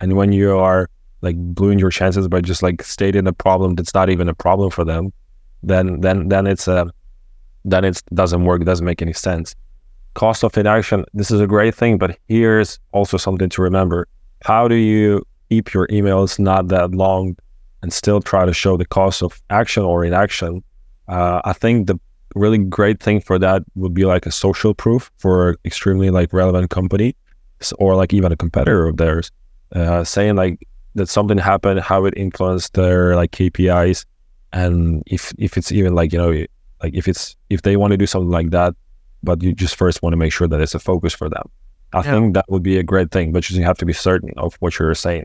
And 0.00 0.16
when 0.16 0.32
you 0.32 0.58
are 0.58 0.90
like 1.22 1.36
blowing 1.36 1.78
your 1.78 1.90
chances 1.90 2.28
by 2.28 2.40
just 2.40 2.62
like 2.62 2.82
stating 2.82 3.26
a 3.26 3.32
problem 3.32 3.76
that's 3.76 3.94
not 3.94 4.10
even 4.10 4.28
a 4.28 4.34
problem 4.34 4.70
for 4.70 4.84
them, 4.84 5.12
then 5.62 6.00
then 6.00 6.28
then 6.28 6.46
it's 6.46 6.68
a 6.68 6.90
then 7.64 7.84
it 7.84 8.02
doesn't 8.12 8.44
work, 8.44 8.64
doesn't 8.64 8.84
make 8.84 9.02
any 9.02 9.12
sense. 9.12 9.54
Cost 10.14 10.44
of 10.44 10.56
inaction, 10.56 11.04
this 11.14 11.30
is 11.30 11.40
a 11.40 11.46
great 11.46 11.74
thing, 11.74 11.98
but 11.98 12.18
here's 12.28 12.78
also 12.92 13.16
something 13.16 13.48
to 13.48 13.62
remember. 13.62 14.06
How 14.42 14.68
do 14.68 14.76
you 14.76 15.26
keep 15.48 15.72
your 15.72 15.86
emails 15.88 16.38
not 16.38 16.68
that 16.68 16.92
long 16.92 17.36
and 17.82 17.92
still 17.92 18.20
try 18.20 18.44
to 18.44 18.52
show 18.52 18.76
the 18.76 18.84
cost 18.84 19.22
of 19.22 19.42
action 19.50 19.82
or 19.82 20.04
inaction? 20.04 20.62
Uh, 21.08 21.40
I 21.44 21.52
think 21.52 21.86
the 21.86 21.98
really 22.34 22.58
great 22.58 23.00
thing 23.00 23.20
for 23.20 23.38
that 23.38 23.62
would 23.74 23.94
be 23.94 24.04
like 24.04 24.26
a 24.26 24.30
social 24.30 24.74
proof 24.74 25.10
for 25.18 25.56
extremely 25.64 26.10
like 26.10 26.32
relevant 26.32 26.70
company 26.70 27.16
or 27.78 27.94
like 27.94 28.12
even 28.12 28.32
a 28.32 28.36
competitor 28.36 28.86
of 28.86 28.96
theirs, 28.96 29.30
uh, 29.74 30.04
saying 30.04 30.36
like 30.36 30.66
that 30.94 31.08
something 31.08 31.38
happened, 31.38 31.80
how 31.80 32.04
it 32.04 32.14
influenced 32.16 32.74
their 32.74 33.16
like 33.16 33.30
KPIs, 33.32 34.04
and 34.52 35.02
if 35.06 35.32
if 35.38 35.56
it's 35.56 35.72
even 35.72 35.94
like 35.94 36.12
you 36.12 36.18
know 36.18 36.44
like 36.84 36.94
if 36.94 37.08
it's 37.08 37.36
if 37.50 37.62
they 37.62 37.76
want 37.76 37.92
to 37.92 37.96
do 37.96 38.06
something 38.06 38.30
like 38.30 38.50
that, 38.50 38.74
but 39.22 39.42
you 39.42 39.52
just 39.54 39.74
first 39.76 40.02
want 40.02 40.12
to 40.12 40.16
make 40.18 40.32
sure 40.32 40.46
that 40.48 40.60
it's 40.60 40.74
a 40.74 40.78
focus 40.78 41.14
for 41.14 41.28
them. 41.30 41.46
I 41.92 41.98
Yeah. 41.98 42.12
think 42.12 42.34
that 42.34 42.44
would 42.48 42.62
be 42.62 42.76
a 42.78 42.82
great 42.82 43.10
thing, 43.10 43.32
but 43.32 43.48
you 43.48 43.62
have 43.62 43.78
to 43.78 43.86
be 43.86 43.92
certain 43.92 44.30
of 44.36 44.54
what 44.60 44.78
you're 44.78 44.94
saying. 44.94 45.24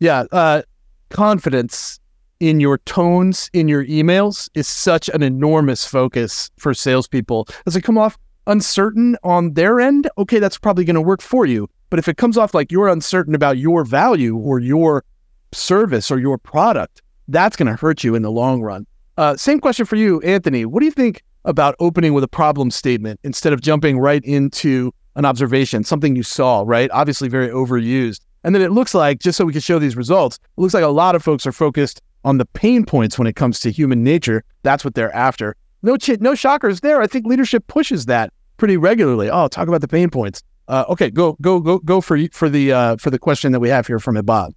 Yeah, 0.00 0.24
uh, 0.32 0.62
confidence 1.08 1.98
in 2.40 2.60
your 2.60 2.78
tones 2.78 3.50
in 3.52 3.68
your 3.68 3.84
emails 3.86 4.48
is 4.54 4.66
such 4.66 5.08
an 5.10 5.22
enormous 5.22 5.84
focus 5.86 6.50
for 6.58 6.72
salespeople. 6.74 7.46
Does 7.64 7.76
it 7.76 7.82
come 7.82 7.98
off 7.98 8.18
uncertain 8.46 9.16
on 9.22 9.54
their 9.54 9.80
end? 9.80 10.08
Okay, 10.18 10.38
that's 10.38 10.58
probably 10.58 10.84
going 10.84 10.94
to 10.94 11.00
work 11.02 11.22
for 11.22 11.44
you. 11.46 11.68
But 11.90 11.98
if 11.98 12.08
it 12.08 12.16
comes 12.16 12.36
off 12.38 12.54
like 12.54 12.70
you're 12.72 12.88
uncertain 12.88 13.34
about 13.34 13.58
your 13.58 13.84
value 13.84 14.36
or 14.36 14.58
your 14.58 15.04
service 15.52 16.10
or 16.10 16.18
your 16.18 16.38
product, 16.38 17.02
that's 17.28 17.56
going 17.56 17.66
to 17.70 17.76
hurt 17.76 18.02
you 18.04 18.14
in 18.14 18.22
the 18.22 18.30
long 18.30 18.62
run. 18.62 18.86
Uh, 19.20 19.36
same 19.36 19.60
question 19.60 19.84
for 19.84 19.96
you, 19.96 20.18
Anthony. 20.22 20.64
What 20.64 20.80
do 20.80 20.86
you 20.86 20.92
think 20.92 21.22
about 21.44 21.74
opening 21.78 22.14
with 22.14 22.24
a 22.24 22.28
problem 22.28 22.70
statement 22.70 23.20
instead 23.22 23.52
of 23.52 23.60
jumping 23.60 23.98
right 23.98 24.24
into 24.24 24.94
an 25.14 25.26
observation, 25.26 25.84
something 25.84 26.16
you 26.16 26.22
saw, 26.22 26.64
right? 26.66 26.90
Obviously, 26.90 27.28
very 27.28 27.48
overused. 27.48 28.22
And 28.44 28.54
then 28.54 28.62
it 28.62 28.70
looks 28.70 28.94
like, 28.94 29.18
just 29.18 29.36
so 29.36 29.44
we 29.44 29.52
can 29.52 29.60
show 29.60 29.78
these 29.78 29.94
results, 29.94 30.36
it 30.36 30.58
looks 30.58 30.72
like 30.72 30.84
a 30.84 30.88
lot 30.88 31.14
of 31.14 31.22
folks 31.22 31.46
are 31.46 31.52
focused 31.52 32.00
on 32.24 32.38
the 32.38 32.46
pain 32.46 32.82
points 32.82 33.18
when 33.18 33.26
it 33.26 33.36
comes 33.36 33.60
to 33.60 33.70
human 33.70 34.02
nature. 34.02 34.42
That's 34.62 34.86
what 34.86 34.94
they're 34.94 35.14
after. 35.14 35.54
No, 35.82 35.98
ch- 35.98 36.18
no 36.20 36.34
shockers 36.34 36.80
there. 36.80 37.02
I 37.02 37.06
think 37.06 37.26
leadership 37.26 37.66
pushes 37.66 38.06
that 38.06 38.32
pretty 38.56 38.78
regularly. 38.78 39.28
Oh, 39.28 39.48
talk 39.48 39.68
about 39.68 39.82
the 39.82 39.88
pain 39.88 40.08
points. 40.08 40.42
Uh, 40.66 40.86
okay, 40.88 41.10
go, 41.10 41.36
go, 41.42 41.60
go, 41.60 41.78
go 41.80 42.00
for 42.00 42.18
for 42.32 42.48
the 42.48 42.72
uh, 42.72 42.96
for 42.96 43.10
the 43.10 43.18
question 43.18 43.52
that 43.52 43.60
we 43.60 43.68
have 43.68 43.86
here 43.86 43.98
from 43.98 44.14
Ibad. 44.14 44.52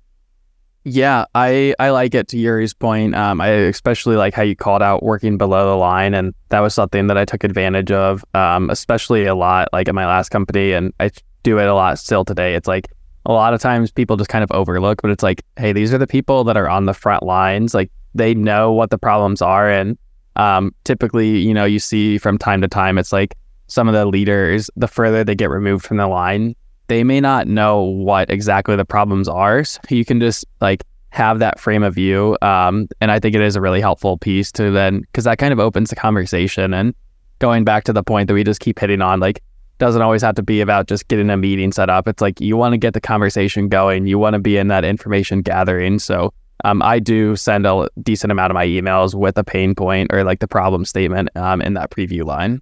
Yeah, 0.86 1.26
I 1.34 1.74
I 1.80 1.92
like 1.92 2.14
it 2.14 2.28
to 2.30 2.38
Yurii's 2.38 2.74
point. 2.74 3.16
Um, 3.16 3.40
I 3.40 3.48
especially 3.48 4.18
like 4.18 4.34
how 4.34 4.44
you 4.44 4.56
called 4.56 4.82
out 4.82 5.02
working 5.02 5.38
below 5.38 5.70
the 5.70 5.78
line, 5.78 6.14
and 6.14 6.34
that 6.50 6.60
was 6.60 6.74
something 6.74 7.08
that 7.08 7.18
I 7.18 7.24
took 7.24 7.46
advantage 7.46 7.92
of, 7.92 8.26
um, 8.34 8.70
especially 8.70 9.26
a 9.26 9.36
lot 9.36 9.70
like 9.72 9.88
at 9.88 9.96
my 9.96 10.06
last 10.06 10.30
company, 10.30 10.74
and 10.74 10.94
I 11.00 11.12
do 11.44 11.58
it 11.60 11.68
a 11.68 11.74
lot 11.74 12.00
still 12.00 12.26
today. 12.26 12.54
It's 12.56 12.68
like 12.68 12.90
a 13.26 13.32
lot 13.32 13.54
of 13.54 13.62
times 13.62 13.92
people 13.92 14.18
just 14.18 14.30
kind 14.30 14.44
of 14.44 14.52
overlook, 14.52 15.02
but 15.02 15.10
it's 15.12 15.24
like, 15.24 15.42
hey, 15.58 15.72
these 15.72 15.94
are 15.94 15.98
the 15.98 16.08
people 16.08 16.44
that 16.44 16.58
are 16.58 16.68
on 16.68 16.86
the 16.86 16.94
front 16.94 17.24
lines. 17.24 17.74
Like 17.74 17.90
they 18.14 18.34
know 18.34 18.74
what 18.74 18.90
the 18.90 18.98
problems 18.98 19.42
are, 19.42 19.70
and 19.70 19.98
um, 20.36 20.76
typically, 20.84 21.38
you 21.38 21.54
know, 21.54 21.64
you 21.64 21.80
see 21.80 22.18
from 22.18 22.38
time 22.38 22.60
to 22.62 22.68
time, 22.68 22.98
it's 22.98 23.14
like 23.14 23.36
some 23.68 23.88
of 23.88 23.94
the 23.94 24.06
leaders, 24.06 24.70
the 24.76 24.90
further 24.90 25.24
they 25.24 25.36
get 25.36 25.50
removed 25.50 25.86
from 25.86 25.96
the 25.96 26.08
line, 26.08 26.58
they 26.94 27.04
may 27.04 27.20
not 27.20 27.48
know 27.48 27.82
what 27.82 28.30
exactly 28.30 28.76
the 28.76 28.86
problems 28.86 29.28
are. 29.28 29.64
So 29.64 29.80
you 29.90 30.06
can 30.06 30.20
just 30.20 30.46
like 30.62 30.84
have 31.10 31.40
that 31.40 31.60
frame 31.60 31.82
of 31.82 31.96
view. 31.96 32.38
Um, 32.44 32.88
and 33.02 33.10
I 33.10 33.20
think 33.20 33.34
it 33.34 33.42
is 33.42 33.56
a 33.56 33.62
really 33.62 33.82
helpful 33.82 34.20
piece 34.20 34.52
to 34.52 34.70
then, 34.70 35.02
because 35.02 35.24
that 35.24 35.40
kind 35.40 35.52
of 35.52 35.60
opens 35.60 35.90
the 35.90 35.96
conversation. 35.96 36.72
And 36.72 36.94
going 37.40 37.64
back 37.64 37.84
to 37.86 37.94
the 37.94 38.04
point 38.04 38.28
that 38.28 38.36
we 38.36 38.44
just 38.44 38.60
keep 38.60 38.78
hitting 38.78 39.02
on, 39.02 39.20
like, 39.20 39.42
doesn't 39.80 40.04
always 40.04 40.22
have 40.22 40.36
to 40.36 40.44
be 40.44 40.62
about 40.62 40.88
just 40.88 41.08
getting 41.08 41.32
a 41.32 41.36
meeting 41.36 41.72
set 41.72 41.90
up. 41.90 42.08
It's 42.08 42.22
like 42.22 42.40
you 42.40 42.56
want 42.58 42.74
to 42.74 42.78
get 42.78 42.94
the 42.94 43.02
conversation 43.02 43.70
going, 43.70 44.06
you 44.06 44.20
want 44.20 44.36
to 44.36 44.40
be 44.40 44.58
in 44.58 44.68
that 44.68 44.86
information 44.86 45.42
gathering. 45.42 45.98
So 45.98 46.32
um, 46.64 46.84
I 46.84 47.00
do 47.00 47.36
send 47.36 47.66
a 47.66 47.90
decent 48.04 48.32
amount 48.32 48.52
of 48.52 48.56
my 48.56 48.68
emails 48.68 49.16
with 49.16 49.36
a 49.40 49.44
pain 49.44 49.74
point 49.74 50.14
or 50.14 50.24
like 50.24 50.42
the 50.42 50.48
problem 50.48 50.86
statement 50.86 51.30
um, 51.36 51.60
in 51.60 51.74
that 51.74 51.90
preview 51.90 52.24
line. 52.24 52.62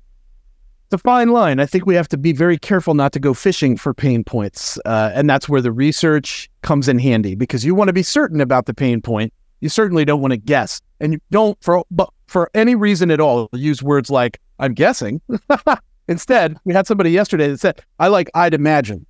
It's 0.91 0.99
a 0.99 1.03
fine 1.03 1.29
line. 1.29 1.61
I 1.61 1.65
think 1.65 1.85
we 1.85 1.95
have 1.95 2.09
to 2.09 2.17
be 2.17 2.33
very 2.33 2.57
careful 2.57 2.93
not 2.95 3.13
to 3.13 3.19
go 3.19 3.33
fishing 3.33 3.77
for 3.77 3.93
pain 3.93 4.25
points. 4.25 4.77
Uh, 4.83 5.09
and 5.13 5.29
that's 5.29 5.47
where 5.47 5.61
the 5.61 5.71
research 5.71 6.49
comes 6.63 6.89
in 6.89 6.99
handy 6.99 7.33
because 7.33 7.63
you 7.63 7.73
want 7.73 7.87
to 7.87 7.93
be 7.93 8.03
certain 8.03 8.41
about 8.41 8.65
the 8.65 8.73
pain 8.73 9.01
point. 9.01 9.31
You 9.61 9.69
certainly 9.69 10.03
don't 10.03 10.19
want 10.19 10.31
to 10.31 10.37
guess. 10.37 10.81
And 10.99 11.13
you 11.13 11.21
don't, 11.31 11.57
for, 11.63 11.85
but 11.91 12.09
for 12.27 12.51
any 12.53 12.75
reason 12.75 13.09
at 13.09 13.21
all, 13.21 13.47
use 13.53 13.81
words 13.81 14.11
like, 14.11 14.41
I'm 14.59 14.73
guessing. 14.73 15.21
Instead, 16.09 16.57
we 16.65 16.73
had 16.73 16.87
somebody 16.87 17.11
yesterday 17.11 17.47
that 17.47 17.61
said, 17.61 17.81
I 17.99 18.09
like, 18.09 18.29
I'd 18.35 18.53
imagine. 18.53 19.05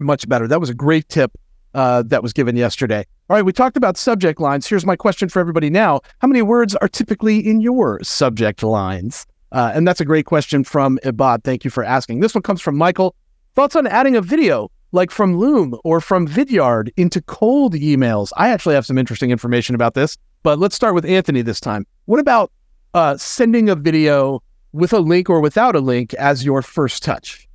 Much 0.00 0.28
better. 0.28 0.48
That 0.48 0.58
was 0.58 0.68
a 0.68 0.74
great 0.74 1.08
tip 1.08 1.30
uh, 1.74 2.02
that 2.08 2.24
was 2.24 2.32
given 2.32 2.56
yesterday. 2.56 3.06
All 3.30 3.36
right, 3.36 3.44
we 3.44 3.52
talked 3.52 3.76
about 3.76 3.96
subject 3.96 4.40
lines. 4.40 4.66
Here's 4.66 4.84
my 4.84 4.96
question 4.96 5.28
for 5.28 5.38
everybody 5.38 5.70
now 5.70 6.00
How 6.18 6.26
many 6.26 6.42
words 6.42 6.74
are 6.74 6.88
typically 6.88 7.38
in 7.38 7.60
your 7.60 8.02
subject 8.02 8.64
lines? 8.64 9.28
Uh, 9.52 9.72
and 9.74 9.86
that's 9.86 10.00
a 10.00 10.04
great 10.04 10.26
question 10.26 10.64
from 10.64 10.98
Ibad. 11.04 11.44
Thank 11.44 11.64
you 11.64 11.70
for 11.70 11.84
asking. 11.84 12.20
This 12.20 12.34
one 12.34 12.42
comes 12.42 12.60
from 12.60 12.76
Michael. 12.76 13.14
Thoughts 13.54 13.76
on 13.76 13.86
adding 13.86 14.16
a 14.16 14.20
video 14.20 14.70
like 14.92 15.10
from 15.10 15.36
Loom 15.36 15.76
or 15.84 16.00
from 16.00 16.26
Vidyard 16.26 16.90
into 16.96 17.20
cold 17.22 17.74
emails? 17.74 18.30
I 18.36 18.50
actually 18.50 18.74
have 18.74 18.86
some 18.86 18.98
interesting 18.98 19.30
information 19.30 19.74
about 19.74 19.94
this, 19.94 20.16
but 20.42 20.58
let's 20.58 20.74
start 20.74 20.94
with 20.94 21.04
Anthony 21.04 21.42
this 21.42 21.60
time. 21.60 21.86
What 22.06 22.20
about 22.20 22.52
uh, 22.94 23.16
sending 23.16 23.68
a 23.68 23.74
video 23.74 24.42
with 24.72 24.92
a 24.92 25.00
link 25.00 25.28
or 25.28 25.40
without 25.40 25.76
a 25.76 25.80
link 25.80 26.14
as 26.14 26.44
your 26.44 26.62
first 26.62 27.02
touch? 27.02 27.48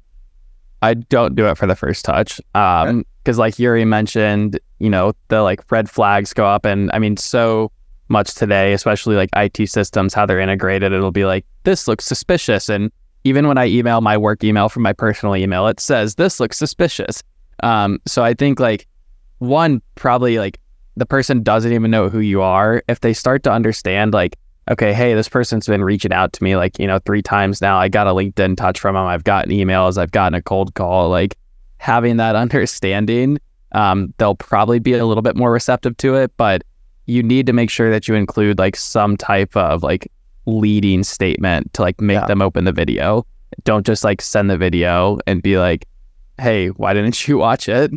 I 0.81 0.95
don't 0.95 1.35
do 1.35 1.47
it 1.47 1.57
for 1.57 1.65
the 1.65 1.75
first 1.75 2.03
touch. 2.03 2.41
Um, 2.55 3.05
because 3.23 3.37
like 3.37 3.55
Yurii 3.55 3.87
mentioned, 3.87 4.59
you 4.79 4.89
know, 4.89 5.13
the 5.29 5.41
like 5.41 5.71
red 5.71 5.89
flags 5.89 6.33
go 6.33 6.45
up, 6.45 6.65
and 6.65 6.91
I 6.93 6.99
mean, 6.99 7.15
so 7.15 7.71
much 8.13 8.33
today, 8.33 8.71
especially 8.71 9.15
like 9.17 9.29
IT 9.35 9.67
systems, 9.69 10.13
how 10.13 10.25
they're 10.25 10.39
integrated, 10.39 10.93
it'll 10.93 11.11
be 11.11 11.25
like 11.25 11.45
this 11.63 11.87
looks 11.87 12.05
suspicious, 12.05 12.69
and 12.69 12.89
even 13.25 13.47
when 13.47 13.57
I 13.57 13.67
email 13.67 13.99
my 13.99 14.17
work 14.17 14.43
email 14.43 14.69
from 14.69 14.83
my 14.83 14.93
personal 14.93 15.35
email, 15.35 15.67
it 15.67 15.81
says 15.81 16.15
this 16.15 16.39
looks 16.39 16.57
suspicious. 16.57 17.21
Um, 17.61 17.99
so 18.05 18.23
I 18.23 18.33
think 18.33 18.59
like 18.61 18.87
one 19.39 19.81
probably 19.95 20.37
like 20.39 20.59
the 20.95 21.05
person 21.05 21.43
doesn't 21.43 21.73
even 21.73 21.91
know 21.91 22.07
who 22.07 22.19
you 22.19 22.41
are. 22.41 22.83
If 22.87 23.01
they 23.01 23.13
start 23.13 23.43
to 23.43 23.51
understand 23.51 24.13
like 24.13 24.37
okay, 24.71 24.93
hey, 24.93 25.13
this 25.13 25.29
person's 25.29 25.67
been 25.67 25.83
reaching 25.83 26.13
out 26.13 26.33
to 26.33 26.43
me 26.43 26.55
like, 26.55 26.79
you 26.79 26.87
know, 26.87 26.99
three 26.99 27.21
times 27.21 27.61
now. 27.61 27.77
I 27.77 27.89
got 27.89 28.07
a 28.07 28.11
LinkedIn 28.11 28.57
touch 28.57 28.79
from 28.79 28.95
them. 28.95 29.05
I've 29.05 29.23
gotten 29.23 29.51
emails. 29.51 29.97
I've 29.97 30.11
gotten 30.11 30.35
a 30.35 30.41
cold 30.41 30.73
call. 30.73 31.09
Like 31.09 31.37
having 31.77 32.17
that 32.17 32.35
understanding, 32.43 33.39
um, 33.73 34.13
they'll 34.17 34.35
probably 34.35 34.79
be 34.79 34.93
a 34.93 35.05
little 35.05 35.21
bit 35.21 35.35
more 35.35 35.51
receptive 35.51 35.97
to 35.97 36.15
it. 36.15 36.31
But 36.37 36.63
you 37.05 37.21
need 37.23 37.45
to 37.47 37.53
make 37.53 37.69
sure 37.69 37.89
that 37.91 38.07
you 38.07 38.15
include 38.15 38.57
like 38.59 38.75
some 38.75 39.17
type 39.17 39.55
of 39.57 39.83
like 39.83 40.11
leading 40.45 41.03
statement 41.03 41.73
to 41.73 41.81
like 41.81 41.99
make 42.01 42.15
Yeah. 42.15 42.25
them 42.27 42.41
open 42.41 42.65
the 42.65 42.71
video. 42.71 43.25
Don't 43.63 43.85
just 43.85 44.03
like 44.03 44.21
send 44.21 44.49
the 44.49 44.57
video 44.57 45.19
and 45.27 45.41
be 45.41 45.57
like, 45.59 45.85
hey, 46.39 46.69
why 46.69 46.93
didn't 46.93 47.27
you 47.27 47.37
watch 47.37 47.69
it? 47.69 47.91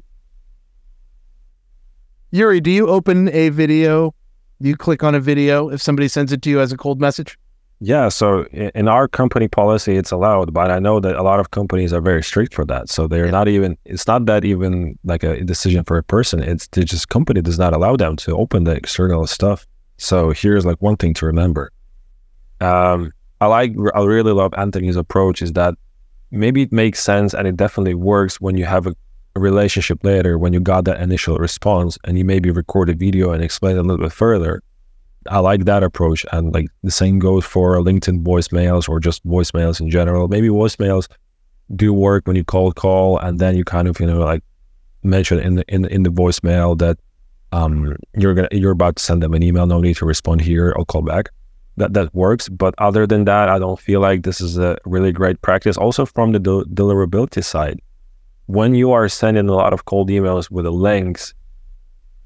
Yurii, 2.33 2.63
do 2.63 2.71
you 2.71 2.89
open 2.89 3.29
a 3.33 3.49
video? 3.51 4.15
You 4.61 4.77
click 4.77 5.05
on 5.05 5.15
a 5.15 5.21
video 5.21 5.69
if 5.71 5.81
somebody 5.83 6.09
sends 6.09 6.33
it 6.33 6.43
to 6.43 6.51
you 6.51 6.61
as 6.61 6.73
a 6.73 6.77
cold 6.77 7.01
message? 7.01 7.39
Yeah, 7.81 8.09
so 8.09 8.45
in 8.47 8.89
our 8.89 9.07
company 9.07 9.49
policy, 9.49 9.97
it's 9.97 10.11
allowed, 10.11 10.55
but 10.55 10.71
I 10.71 10.79
know 10.79 10.99
that 10.99 11.15
a 11.15 11.23
lot 11.23 11.41
of 11.41 11.51
companies 11.51 11.93
are 11.93 12.01
very 12.01 12.23
strict 12.23 12.55
for 12.55 12.65
that. 12.65 12.89
So 12.89 13.07
they're 13.07 13.27
Yeah. 13.27 13.33
not 13.33 13.49
even. 13.49 13.77
It's 13.85 14.07
not 14.07 14.25
that 14.27 14.45
even 14.47 14.99
like 15.05 15.23
a 15.23 15.45
decision 15.45 15.85
for 15.85 15.99
a 15.99 16.03
person. 16.03 16.43
It's 16.43 16.69
just 16.69 17.11
company 17.11 17.43
does 17.43 17.59
not 17.59 17.75
allow 17.75 17.95
them 17.97 18.17
to 18.17 18.35
open 18.35 18.65
the 18.65 18.73
external 18.73 19.27
stuff. 19.27 19.67
So 19.99 20.31
here's 20.31 20.65
like 20.65 20.81
one 20.81 20.97
thing 20.97 21.13
to 21.15 21.27
remember. 21.27 21.71
Um, 22.63 23.13
I 23.43 23.47
like. 23.47 23.73
I 23.95 24.03
really 24.05 24.33
love 24.33 24.55
Anthony's 24.57 24.97
approach. 24.97 25.43
Is 25.43 25.53
that 25.53 25.75
maybe 26.31 26.63
it 26.63 26.73
makes 26.73 27.01
sense 27.03 27.35
and 27.35 27.47
it 27.47 27.57
definitely 27.59 27.95
works 27.95 28.41
when 28.41 28.57
you 28.57 28.65
have 28.65 28.87
a, 28.87 28.95
a 29.37 29.41
relationship 29.41 30.03
later 30.03 30.39
when 30.39 30.55
you 30.55 30.61
got 30.61 30.87
that 30.87 30.99
initial 31.01 31.37
response 31.37 31.99
and 32.05 32.17
you 32.17 32.25
maybe 32.25 32.51
record 32.51 32.89
a 32.89 32.95
video 32.95 33.33
and 33.33 33.45
explain 33.45 33.77
it 33.77 33.81
a 33.81 33.83
little 33.83 33.99
bit 34.07 34.13
further. 34.13 34.63
I 35.31 35.39
like 35.39 35.65
that 35.65 35.83
approach. 35.83 36.25
And 36.33 36.53
like 36.55 36.67
the 36.83 36.91
same 36.91 37.19
goes 37.19 37.45
for 37.45 37.77
LinkedIn 37.77 38.23
voicemails 38.23 38.89
or 38.89 39.01
just 39.01 39.27
voicemails 39.27 39.81
in 39.81 39.91
general. 39.91 40.29
Maybe 40.29 40.49
voicemails 40.49 41.09
do 41.75 41.93
work 41.93 42.27
when 42.27 42.37
you 42.37 42.45
cold 42.45 42.77
call 42.77 43.19
and 43.19 43.39
then 43.39 43.57
you 43.57 43.65
kind 43.65 43.89
of, 43.89 43.99
you 44.01 44.07
know, 44.07 44.19
like 44.19 44.43
mention 45.03 45.39
in 45.39 45.57
the 45.57 45.65
in 45.69 45.85
in 45.87 46.03
the 46.03 46.11
voicemail 46.11 46.77
that 46.79 46.99
um 47.53 47.95
you're 48.17 48.35
gonna 48.35 48.49
you're 48.51 48.73
about 48.73 48.97
to 48.97 49.03
send 49.03 49.23
them 49.23 49.35
an 49.35 49.43
email, 49.43 49.67
no 49.67 49.81
need 49.81 49.97
to 49.97 50.07
respond 50.07 50.41
here, 50.41 50.75
I'll 50.77 50.85
call 50.85 51.03
back. 51.03 51.31
That 51.77 51.93
that 51.95 52.15
works. 52.15 52.49
But 52.49 52.75
other 52.79 53.07
than 53.07 53.25
that, 53.25 53.49
I 53.49 53.59
don't 53.59 53.79
feel 53.79 54.01
like 54.01 54.23
this 54.23 54.41
is 54.41 54.59
a 54.59 54.79
really 54.85 55.13
great 55.13 55.41
practice. 55.43 55.77
Also 55.77 56.07
from 56.07 56.33
the 56.33 56.39
del- 56.39 56.65
deliverability 56.65 57.45
side. 57.45 57.81
When 58.47 58.75
you 58.75 58.93
are 58.93 59.09
sending 59.09 59.49
a 59.49 59.53
lot 59.53 59.73
of 59.73 59.87
cold 59.87 60.09
emails 60.09 60.51
with 60.51 60.65
the 60.65 60.73
links 60.73 61.35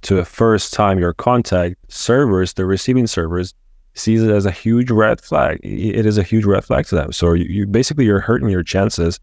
to 0.02 0.18
a 0.18 0.24
first 0.24 0.72
time 0.72 0.98
your 0.98 1.14
contact 1.14 1.76
servers, 1.88 2.54
the 2.54 2.64
receiving 2.64 3.06
servers, 3.06 3.54
sees 3.94 4.22
it 4.22 4.30
as 4.30 4.46
a 4.46 4.50
huge 4.50 4.90
red 4.90 5.20
flag. 5.20 5.60
It 5.62 6.06
is 6.06 6.18
a 6.18 6.22
huge 6.22 6.44
red 6.44 6.64
flag 6.64 6.86
to 6.86 6.94
them. 6.94 7.12
So 7.12 7.32
you, 7.32 7.44
you 7.44 7.66
basically 7.66 8.04
you're 8.04 8.20
hurting 8.20 8.48
your 8.48 8.62
chances 8.62 9.20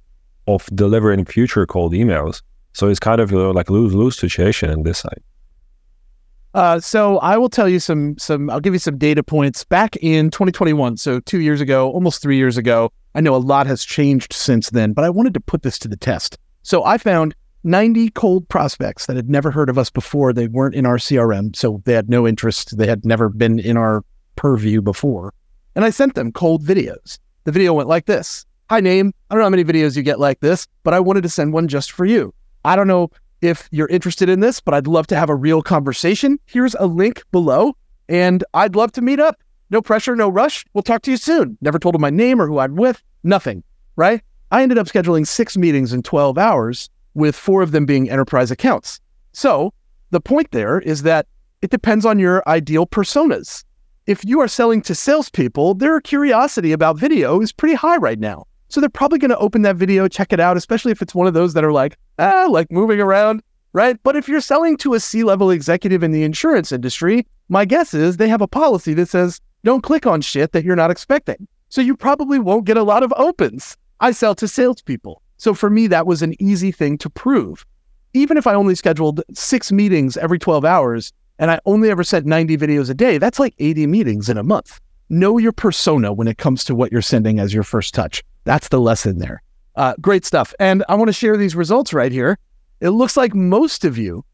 of 0.47 0.65
delivering 0.73 1.25
future 1.25 1.65
cold 1.65 1.93
emails. 1.93 2.41
So 2.73 2.87
it's 2.87 2.99
kind 2.99 3.19
of 3.19 3.31
you 3.31 3.37
know, 3.37 3.51
like 3.51 3.69
lose 3.69 3.93
lose 3.93 4.17
situation 4.17 4.69
in 4.69 4.83
this 4.83 4.99
side. 4.99 5.21
Uh, 6.53 6.79
so 6.79 7.19
I 7.19 7.37
will 7.37 7.49
tell 7.49 7.67
you 7.67 7.79
some 7.79 8.17
some. 8.17 8.49
I'll 8.49 8.59
give 8.59 8.73
you 8.73 8.79
some 8.79 8.97
data 8.97 9.23
points. 9.23 9.63
Back 9.63 9.95
in 9.97 10.31
2021, 10.31 10.97
so 10.97 11.19
two 11.19 11.41
years 11.41 11.61
ago, 11.61 11.91
almost 11.91 12.21
three 12.21 12.37
years 12.37 12.57
ago. 12.57 12.91
I 13.15 13.21
know 13.21 13.35
a 13.35 13.37
lot 13.37 13.65
has 13.65 13.83
changed 13.83 14.33
since 14.33 14.69
then, 14.69 14.93
but 14.93 15.03
I 15.03 15.09
wanted 15.09 15.33
to 15.33 15.39
put 15.39 15.63
this 15.63 15.79
to 15.79 15.87
the 15.87 15.97
test. 15.97 16.37
So 16.61 16.83
I 16.83 16.97
found 16.99 17.35
90 17.67 18.09
cold 18.11 18.47
prospects 18.49 19.05
that 19.05 19.15
had 19.15 19.29
never 19.29 19.51
heard 19.51 19.69
of 19.69 19.77
us 19.77 19.89
before. 19.89 20.33
They 20.33 20.47
weren't 20.47 20.73
in 20.73 20.85
our 20.85 20.97
CRM, 20.97 21.55
so 21.55 21.81
they 21.85 21.93
had 21.93 22.09
no 22.09 22.27
interest. 22.27 22.77
They 22.77 22.87
had 22.87 23.05
never 23.05 23.29
been 23.29 23.59
in 23.59 23.77
our 23.77 24.03
purview 24.37 24.81
before. 24.81 25.33
And 25.75 25.83
I 25.85 25.89
sent 25.89 26.15
them 26.15 26.31
cold 26.31 26.65
videos. 26.65 27.19
The 27.43 27.51
video 27.51 27.73
went 27.73 27.89
like 27.89 28.05
this 28.05 28.45
Hi, 28.69 28.79
name. 28.79 29.13
I 29.29 29.35
don't 29.35 29.39
know 29.39 29.45
how 29.45 29.49
many 29.49 29.63
videos 29.63 29.95
you 29.95 30.03
get 30.03 30.19
like 30.19 30.39
this, 30.39 30.67
but 30.83 30.93
I 30.93 30.99
wanted 30.99 31.23
to 31.23 31.29
send 31.29 31.53
one 31.53 31.67
just 31.67 31.91
for 31.91 32.05
you. 32.05 32.33
I 32.65 32.75
don't 32.75 32.87
know 32.87 33.11
if 33.41 33.69
you're 33.71 33.87
interested 33.87 34.29
in 34.29 34.39
this, 34.39 34.59
but 34.59 34.73
I'd 34.73 34.87
love 34.87 35.07
to 35.07 35.15
have 35.15 35.29
a 35.29 35.35
real 35.35 35.61
conversation. 35.61 36.39
Here's 36.45 36.75
a 36.75 36.85
link 36.85 37.23
below, 37.31 37.75
and 38.09 38.43
I'd 38.53 38.75
love 38.75 38.91
to 38.93 39.01
meet 39.01 39.19
up. 39.19 39.37
No 39.69 39.81
pressure, 39.81 40.15
no 40.15 40.29
rush. 40.29 40.65
We'll 40.73 40.81
talk 40.83 41.01
to 41.03 41.11
you 41.11 41.17
soon. 41.17 41.57
Never 41.61 41.79
told 41.79 41.95
him 41.95 42.01
my 42.01 42.09
name 42.09 42.41
or 42.41 42.47
who 42.47 42.59
I'm 42.59 42.75
with. 42.75 43.01
Nothing, 43.23 43.63
right? 43.95 44.21
I 44.51 44.63
ended 44.63 44.77
up 44.77 44.87
scheduling 44.87 45.27
six 45.27 45.57
meetings 45.57 45.91
in 45.91 46.03
12 46.03 46.37
hours, 46.37 46.89
with 47.17 47.35
four 47.35 47.63
of 47.63 47.71
them 47.71 47.85
being 47.85 48.09
enterprise 48.09 48.51
accounts. 48.51 48.99
So 49.33 49.73
the 50.11 50.21
point 50.21 50.51
there 50.51 50.79
is 50.79 51.01
that 51.01 51.25
it 51.61 51.71
depends 51.71 52.05
on 52.05 52.19
your 52.19 52.47
ideal 52.47 52.85
personas. 52.85 53.63
If 54.05 54.23
you 54.23 54.39
are 54.39 54.47
selling 54.47 54.81
to 54.83 54.93
salespeople, 54.93 55.73
their 55.73 55.99
curiosity 55.99 56.71
about 56.71 56.97
video 56.97 57.41
is 57.41 57.51
pretty 57.51 57.73
high 57.73 57.97
right 57.97 58.19
now. 58.19 58.45
So 58.69 58.79
they're 58.79 58.89
probably 58.89 59.17
going 59.17 59.31
to 59.31 59.37
open 59.37 59.63
that 59.63 59.75
video, 59.75 60.07
check 60.07 60.31
it 60.31 60.39
out, 60.39 60.57
especially 60.57 60.91
if 60.91 61.01
it's 61.01 61.15
one 61.15 61.25
of 61.25 61.33
those 61.33 61.55
that 61.55 61.63
are 61.63 61.71
like, 61.71 61.97
ah, 62.19 62.47
like 62.49 62.71
moving 62.71 63.01
around, 63.01 63.41
right? 63.73 63.97
But 64.03 64.15
if 64.15 64.29
you're 64.29 64.39
selling 64.39 64.77
to 64.77 64.93
a 64.93 64.99
C 64.99 65.23
level 65.23 65.49
executive 65.49 66.03
in 66.03 66.11
the 66.11 66.23
insurance 66.23 66.71
industry, 66.71 67.25
my 67.49 67.65
guess 67.65 67.95
is 67.95 68.17
they 68.17 68.29
have 68.29 68.41
a 68.41 68.47
policy 68.47 68.93
that 68.93 69.09
says, 69.09 69.41
don't 69.63 69.81
click 69.81 70.05
on 70.05 70.21
shit 70.21 70.51
that 70.51 70.63
you're 70.63 70.75
not 70.75 70.91
expecting. 70.91 71.47
So 71.69 71.81
you 71.81 71.97
probably 71.97 72.37
won't 72.37 72.65
get 72.65 72.77
a 72.77 72.83
lot 72.83 73.03
of 73.03 73.11
opens. 73.17 73.75
I 73.99 74.11
sell 74.11 74.35
to 74.35 74.47
salespeople. 74.47 75.23
So 75.37 75.53
for 75.53 75.69
me, 75.69 75.87
that 75.87 76.07
was 76.07 76.21
an 76.21 76.33
easy 76.41 76.71
thing 76.71 76.97
to 76.99 77.09
prove. 77.09 77.65
Even 78.13 78.37
if 78.37 78.47
I 78.47 78.53
only 78.53 78.75
scheduled 78.75 79.21
six 79.33 79.71
meetings 79.71 80.17
every 80.17 80.39
12 80.39 80.65
hours 80.65 81.13
and 81.39 81.51
I 81.51 81.59
only 81.65 81.89
ever 81.89 82.03
sent 82.03 82.25
90 82.25 82.57
videos 82.57 82.89
a 82.89 82.93
day, 82.93 83.17
that's 83.17 83.39
like 83.39 83.53
80 83.59 83.87
meetings 83.87 84.29
in 84.29 84.37
a 84.37 84.43
month. 84.43 84.79
Know 85.09 85.37
your 85.37 85.51
persona 85.51 86.11
when 86.11 86.27
it 86.27 86.37
comes 86.37 86.63
to 86.65 86.75
what 86.75 86.91
you're 86.91 87.01
sending 87.01 87.39
as 87.39 87.53
your 87.53 87.63
first 87.63 87.93
touch. 87.93 88.23
That's 88.43 88.69
the 88.69 88.79
lesson 88.79 89.19
there. 89.19 89.41
Uh, 89.75 89.93
great 90.01 90.25
stuff. 90.25 90.53
And 90.59 90.83
I 90.89 90.95
want 90.95 91.09
to 91.09 91.13
share 91.13 91.37
these 91.37 91.55
results 91.55 91.93
right 91.93 92.11
here. 92.11 92.39
It 92.81 92.89
looks 92.89 93.15
like 93.15 93.35
most 93.35 93.85
of 93.85 93.97
you 93.97 94.25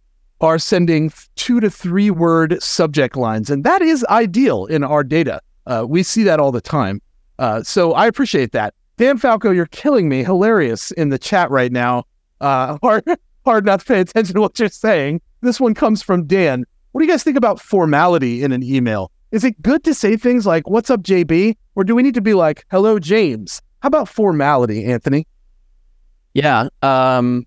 are 0.42 0.58
sending 0.58 1.12
two 1.36 1.60
to 1.60 1.70
three 1.70 2.12
word 2.12 2.62
subject 2.62 3.16
lines, 3.16 3.50
and 3.50 3.64
that 3.64 3.82
is 3.82 4.06
ideal 4.06 4.66
in 4.66 4.84
our 4.84 5.04
data. 5.04 5.42
Uh, 5.66 5.86
we 5.88 6.04
see 6.04 6.24
that 6.24 6.40
all 6.40 6.52
the 6.52 6.62
time. 6.62 7.02
Uh, 7.40 7.64
so 7.64 7.94
I 7.94 8.08
appreciate 8.08 8.52
that. 8.52 8.74
Dan 9.04 9.18
Falco, 9.18 9.52
you're 9.52 9.66
killing 9.66 10.08
me. 10.08 10.24
Hilarious 10.24 10.92
in 10.92 11.10
the 11.10 11.20
chat 11.20 11.52
right 11.52 11.74
now. 11.74 12.06
Uh, 12.40 12.78
hard, 12.82 13.04
hard 13.44 13.66
not 13.66 13.82
to 13.82 13.86
pay 13.86 14.00
attention 14.00 14.34
to 14.36 14.40
what 14.40 14.58
you're 14.58 14.70
saying. 14.70 15.20
This 15.42 15.60
one 15.60 15.74
comes 15.74 16.02
from 16.02 16.26
Dan. 16.26 16.64
What 16.94 17.02
do 17.02 17.06
you 17.06 17.12
guys 17.12 17.22
think 17.22 17.36
about 17.36 17.60
formality 17.60 18.44
in 18.44 18.54
an 18.54 18.64
email? 18.64 19.12
Is 19.32 19.44
it 19.44 19.62
good 19.62 19.84
to 19.84 19.94
say 19.94 20.16
things 20.16 20.46
like, 20.46 20.70
What's 20.70 20.90
up, 20.90 21.02
JB? 21.02 21.58
Or 21.76 21.84
do 21.84 21.96
we 21.96 22.02
need 22.02 22.14
to 22.14 22.22
be 22.22 22.34
like, 22.34 22.66
Hello, 22.72 22.98
James? 22.98 23.62
How 23.82 23.88
about 23.88 24.08
formality, 24.08 24.86
Anthony? 24.86 25.28
Yeah. 26.34 26.70
Um, 26.82 27.46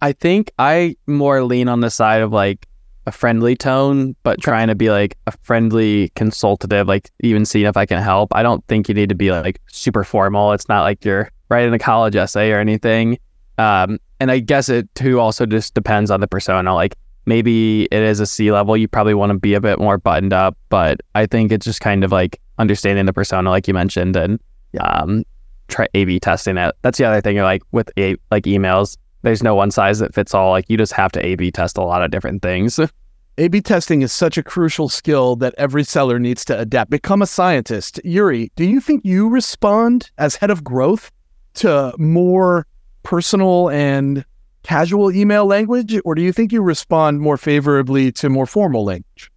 I 0.00 0.12
think 0.12 0.52
I 0.58 0.96
more 1.06 1.44
lean 1.44 1.68
on 1.68 1.80
the 1.80 1.90
side 1.90 2.22
of 2.22 2.32
like 2.32 2.66
a 3.06 3.12
friendly 3.12 3.54
tone, 3.54 4.16
but 4.22 4.40
trying 4.40 4.68
to 4.68 4.74
be 4.74 4.90
like 4.90 5.16
a 5.26 5.32
friendly 5.42 6.10
consultative, 6.16 6.88
like 6.88 7.10
even 7.20 7.44
seeing 7.44 7.66
if 7.66 7.76
I 7.76 7.86
can 7.86 8.02
help. 8.02 8.34
I 8.34 8.42
don't 8.42 8.64
think 8.66 8.88
you 8.88 8.94
need 8.94 9.08
to 9.10 9.14
be 9.14 9.30
like 9.30 9.60
super 9.66 10.04
formal. 10.04 10.52
It's 10.52 10.68
not 10.68 10.82
like 10.82 11.04
you're 11.04 11.30
writing 11.48 11.74
a 11.74 11.78
college 11.78 12.16
essay 12.16 12.50
or 12.50 12.58
anything. 12.58 13.18
Um, 13.58 13.98
and 14.20 14.30
I 14.30 14.38
guess 14.38 14.68
it 14.68 14.92
too 14.94 15.20
also 15.20 15.46
just 15.46 15.74
depends 15.74 16.10
on 16.10 16.20
the 16.20 16.28
persona. 16.28 16.74
Like 16.74 16.96
maybe 17.26 17.84
it 17.84 18.02
is 18.02 18.20
a 18.20 18.26
C 18.26 18.50
level, 18.50 18.76
you 18.76 18.88
probably 18.88 19.14
want 19.14 19.30
to 19.30 19.38
be 19.38 19.54
a 19.54 19.60
bit 19.60 19.78
more 19.78 19.98
buttoned 19.98 20.32
up, 20.32 20.56
but 20.68 21.00
I 21.14 21.26
think 21.26 21.52
it's 21.52 21.64
just 21.66 21.80
kind 21.80 22.04
of 22.04 22.12
like 22.12 22.40
understanding 22.58 23.06
the 23.06 23.12
persona, 23.12 23.50
like 23.50 23.68
you 23.68 23.74
mentioned, 23.74 24.16
and 24.16 24.40
um, 24.80 25.24
try 25.68 25.86
A/B 25.94 26.20
testing 26.20 26.56
it. 26.56 26.74
That's 26.82 26.98
the 26.98 27.04
other 27.04 27.20
thing. 27.20 27.36
Like 27.38 27.62
with 27.72 27.90
a 27.98 28.16
like 28.30 28.44
emails, 28.44 28.96
there's 29.24 29.42
no 29.42 29.54
one 29.54 29.70
size 29.70 29.98
that 29.98 30.14
fits 30.14 30.34
all. 30.34 30.50
Like 30.50 30.66
you 30.68 30.76
just 30.76 30.92
have 30.92 31.10
to 31.12 31.24
A/B 31.24 31.50
test 31.50 31.78
a 31.78 31.82
lot 31.82 32.02
of 32.02 32.10
different 32.10 32.42
things. 32.42 32.78
A/B 33.38 33.62
testing 33.62 34.02
is 34.02 34.12
such 34.12 34.38
a 34.38 34.42
crucial 34.42 34.88
skill 34.88 35.34
that 35.36 35.54
every 35.58 35.82
seller 35.82 36.20
needs 36.20 36.44
to 36.44 36.58
adapt. 36.58 36.90
Become 36.90 37.22
a 37.22 37.26
scientist. 37.26 38.00
Yurii, 38.04 38.50
do 38.54 38.64
you 38.64 38.80
think 38.80 39.04
you 39.04 39.28
respond 39.28 40.10
as 40.18 40.36
head 40.36 40.50
of 40.50 40.62
growth 40.62 41.10
to 41.54 41.92
more 41.98 42.66
personal 43.02 43.70
and 43.70 44.24
casual 44.62 45.10
email 45.10 45.46
language, 45.46 45.98
or 46.04 46.14
do 46.14 46.22
you 46.22 46.32
think 46.32 46.52
you 46.52 46.62
respond 46.62 47.20
more 47.20 47.36
favorably 47.36 48.12
to 48.12 48.28
more 48.28 48.46
formal 48.46 48.84
language? 48.84 49.30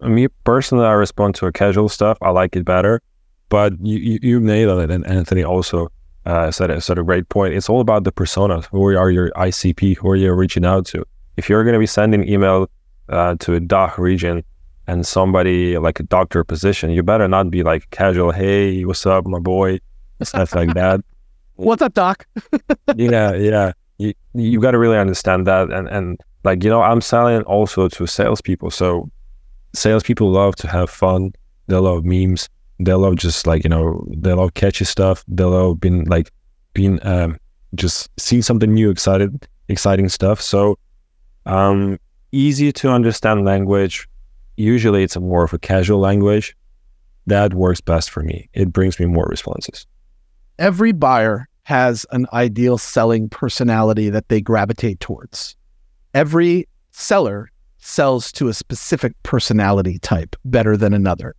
Me 0.00 0.28
personally, 0.44 0.84
I 0.84 0.92
respond 0.92 1.34
to 1.36 1.46
a 1.46 1.52
casual 1.52 1.88
stuff. 1.88 2.18
I 2.20 2.30
like 2.30 2.56
it 2.56 2.64
better. 2.64 3.00
But 3.48 3.74
you, 3.80 3.98
you, 3.98 4.18
you 4.22 4.40
nailed 4.40 4.82
it, 4.82 4.90
and 4.90 5.06
Anthony 5.06 5.44
also 5.44 5.88
uh, 6.26 6.50
said, 6.50 6.82
said 6.82 6.98
a 6.98 7.02
great 7.02 7.28
point. 7.28 7.54
It's 7.54 7.68
all 7.68 7.80
about 7.80 8.04
the 8.04 8.12
personas. 8.12 8.66
Who 8.66 8.84
are 8.96 9.10
your 9.10 9.30
ICP? 9.30 9.96
Who 9.98 10.10
are 10.10 10.16
you 10.16 10.32
reaching 10.32 10.64
out 10.64 10.86
to? 10.86 11.04
If 11.36 11.48
you're 11.48 11.64
going 11.64 11.74
to 11.74 11.78
be 11.78 11.86
sending 11.86 12.26
email 12.28 12.68
uh, 13.08 13.36
to 13.40 13.54
a 13.54 13.60
DACH 13.60 13.98
region 13.98 14.44
and 14.86 15.06
somebody 15.06 15.78
like 15.78 16.00
a 16.00 16.04
doctor 16.04 16.44
position, 16.44 16.90
you 16.90 17.02
better 17.02 17.28
not 17.28 17.50
be 17.50 17.62
like 17.62 17.90
casual, 17.90 18.30
hey, 18.30 18.84
what's 18.84 19.04
up, 19.06 19.26
my 19.26 19.38
boy? 19.38 19.80
Stuff 20.22 20.54
like 20.54 20.74
that. 20.74 21.00
What's 21.56 21.82
up, 21.82 21.94
doc? 21.94 22.26
yeah, 22.96 23.32
yeah. 23.34 23.72
You 23.98 24.12
you 24.34 24.60
got 24.60 24.72
to 24.72 24.78
really 24.78 24.98
understand 24.98 25.46
that, 25.46 25.70
and 25.70 25.86
and 25.88 26.18
like 26.42 26.64
you 26.64 26.70
know, 26.70 26.82
I'm 26.82 27.00
selling 27.00 27.42
also 27.42 27.88
to 27.88 28.06
salespeople. 28.06 28.70
So 28.70 29.08
salespeople 29.72 30.30
love 30.30 30.56
to 30.56 30.68
have 30.68 30.90
fun. 30.90 31.32
They 31.68 31.76
love 31.76 32.04
memes. 32.04 32.48
They 32.80 32.94
love 32.94 33.16
just 33.16 33.46
like 33.46 33.64
you 33.64 33.70
know, 33.70 34.04
they 34.10 34.32
love 34.32 34.54
catchy 34.54 34.84
stuff. 34.84 35.24
They 35.28 35.44
love 35.44 35.80
being 35.80 36.04
like 36.04 36.32
being 36.72 37.04
um 37.06 37.38
just 37.74 38.08
seeing 38.18 38.42
something 38.42 38.72
new, 38.72 38.90
excited, 38.90 39.46
exciting 39.68 40.08
stuff. 40.08 40.40
So 40.40 40.78
um, 41.46 41.98
easy 42.32 42.72
to 42.72 42.90
understand 42.90 43.44
language. 43.44 44.08
Usually, 44.56 45.02
it's 45.02 45.16
more 45.16 45.44
of 45.44 45.52
a 45.52 45.58
casual 45.58 45.98
language. 45.98 46.56
That 47.26 47.54
works 47.54 47.80
best 47.80 48.10
for 48.10 48.22
me. 48.22 48.48
It 48.52 48.72
brings 48.72 49.00
me 49.00 49.06
more 49.06 49.26
responses 49.28 49.86
every 50.58 50.92
buyer 50.92 51.48
has 51.64 52.06
an 52.12 52.26
ideal 52.32 52.78
selling 52.78 53.28
personality 53.28 54.10
that 54.10 54.28
they 54.28 54.40
gravitate 54.40 55.00
towards. 55.00 55.56
Every 56.12 56.68
seller 56.92 57.50
sells 57.78 58.30
to 58.32 58.48
a 58.48 58.54
specific 58.54 59.14
personality 59.22 59.98
type 59.98 60.36
better 60.44 60.76
than 60.76 60.94
another. 60.94 61.34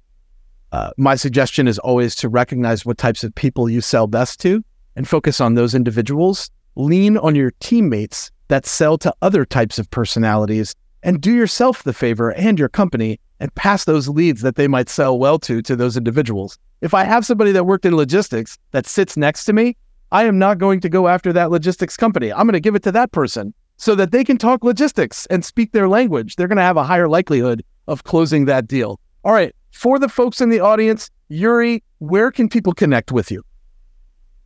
Uh, 0.71 0.91
my 0.97 1.15
suggestion 1.15 1.67
is 1.67 1.79
always 1.79 2.15
to 2.15 2.29
recognize 2.29 2.85
what 2.85 2.97
types 2.97 3.23
of 3.23 3.33
people 3.35 3.69
you 3.69 3.81
sell 3.81 4.07
best 4.07 4.39
to 4.41 4.63
and 4.95 5.07
focus 5.07 5.39
on 5.39 5.55
those 5.55 5.75
individuals. 5.75 6.49
Lean 6.75 7.17
on 7.17 7.35
your 7.35 7.51
teammates 7.59 8.31
that 8.47 8.65
sell 8.65 8.97
to 8.97 9.13
other 9.21 9.45
types 9.45 9.79
of 9.79 9.89
personalities 9.89 10.75
and 11.03 11.21
do 11.21 11.33
yourself 11.33 11.83
the 11.83 11.93
favor 11.93 12.31
and 12.31 12.59
your 12.59 12.69
company 12.69 13.19
and 13.39 13.53
pass 13.55 13.85
those 13.85 14.09
leads 14.09 14.41
that 14.41 14.55
they 14.55 14.67
might 14.67 14.89
sell 14.89 15.17
well 15.17 15.39
to 15.39 15.61
to 15.61 15.75
those 15.75 15.97
individuals. 15.97 16.57
If 16.81 16.93
I 16.93 17.03
have 17.03 17.25
somebody 17.25 17.51
that 17.51 17.65
worked 17.65 17.85
in 17.85 17.95
logistics 17.95 18.57
that 18.71 18.85
sits 18.85 19.17
next 19.17 19.45
to 19.45 19.53
me, 19.53 19.77
I 20.11 20.25
am 20.25 20.37
not 20.37 20.57
going 20.57 20.79
to 20.81 20.89
go 20.89 21.07
after 21.07 21.33
that 21.33 21.51
logistics 21.51 21.97
company. 21.97 22.31
I'm 22.31 22.45
going 22.45 22.53
to 22.53 22.59
give 22.59 22.75
it 22.75 22.83
to 22.83 22.91
that 22.93 23.11
person 23.11 23.53
so 23.77 23.95
that 23.95 24.11
they 24.11 24.23
can 24.23 24.37
talk 24.37 24.63
logistics 24.63 25.25
and 25.27 25.43
speak 25.43 25.71
their 25.71 25.89
language. 25.89 26.35
They're 26.35 26.47
going 26.47 26.57
to 26.57 26.63
have 26.63 26.77
a 26.77 26.83
higher 26.83 27.09
likelihood 27.09 27.63
of 27.87 28.03
closing 28.03 28.45
that 28.45 28.67
deal. 28.67 28.99
All 29.23 29.33
right. 29.33 29.53
For 29.75 29.99
the 29.99 30.07
folks 30.07 30.39
in 30.39 30.47
the 30.47 30.61
audience, 30.61 31.11
Yurii, 31.29 31.83
where 31.99 32.31
can 32.31 32.47
people 32.47 32.71
connect 32.71 33.11
with 33.11 33.29
you? 33.29 33.43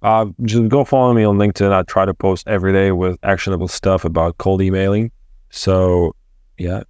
Uh, 0.01 0.25
just 0.41 0.67
go 0.69 0.83
follow 0.83 1.13
me 1.13 1.23
on 1.23 1.37
LinkedIn. 1.37 1.71
I 1.71 1.83
try 1.83 2.03
to 2.03 2.15
post 2.15 2.47
every 2.47 2.73
day 2.73 2.91
with 2.91 3.15
actionable 3.21 3.67
stuff 3.67 4.03
about 4.03 4.39
cold 4.39 4.59
emailing. 4.59 5.11
So, 5.51 6.15
yeah, 6.57 6.81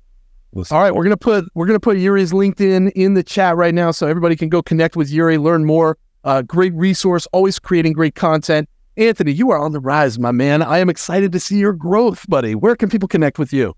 all 0.72 0.82
right, 0.82 0.96
we're 0.96 1.04
gonna 1.04 1.18
put 1.18 1.50
we're 1.54 1.66
gonna 1.66 1.82
put 1.82 1.98
Yurii's 1.98 2.32
LinkedIn 2.32 2.94
in 2.94 3.14
the 3.14 3.24
chat 3.24 3.58
right 3.58 3.74
now, 3.74 3.92
so 3.92 4.08
everybody 4.08 4.38
can 4.38 4.48
go 4.48 4.62
connect 4.62 4.96
with 4.96 5.12
Yurii, 5.12 5.40
learn 5.40 5.66
more. 5.66 5.98
Uh, 6.24 6.42
great 6.42 6.74
resource, 6.74 7.28
always 7.34 7.60
creating 7.60 7.92
great 7.92 8.16
content. 8.16 8.70
Anthony, 8.96 9.34
you 9.34 9.52
are 9.52 9.60
on 9.60 9.74
the 9.74 9.82
rise, 9.82 10.18
my 10.18 10.32
man. 10.32 10.62
I 10.62 10.78
am 10.78 10.90
excited 10.90 11.34
to 11.34 11.42
see 11.42 11.58
your 11.58 11.74
growth, 11.74 12.26
buddy. 12.30 12.56
Where 12.56 12.78
can 12.78 12.90
people 12.90 13.10
connect 13.10 13.38
with 13.38 13.52
you? 13.52 13.76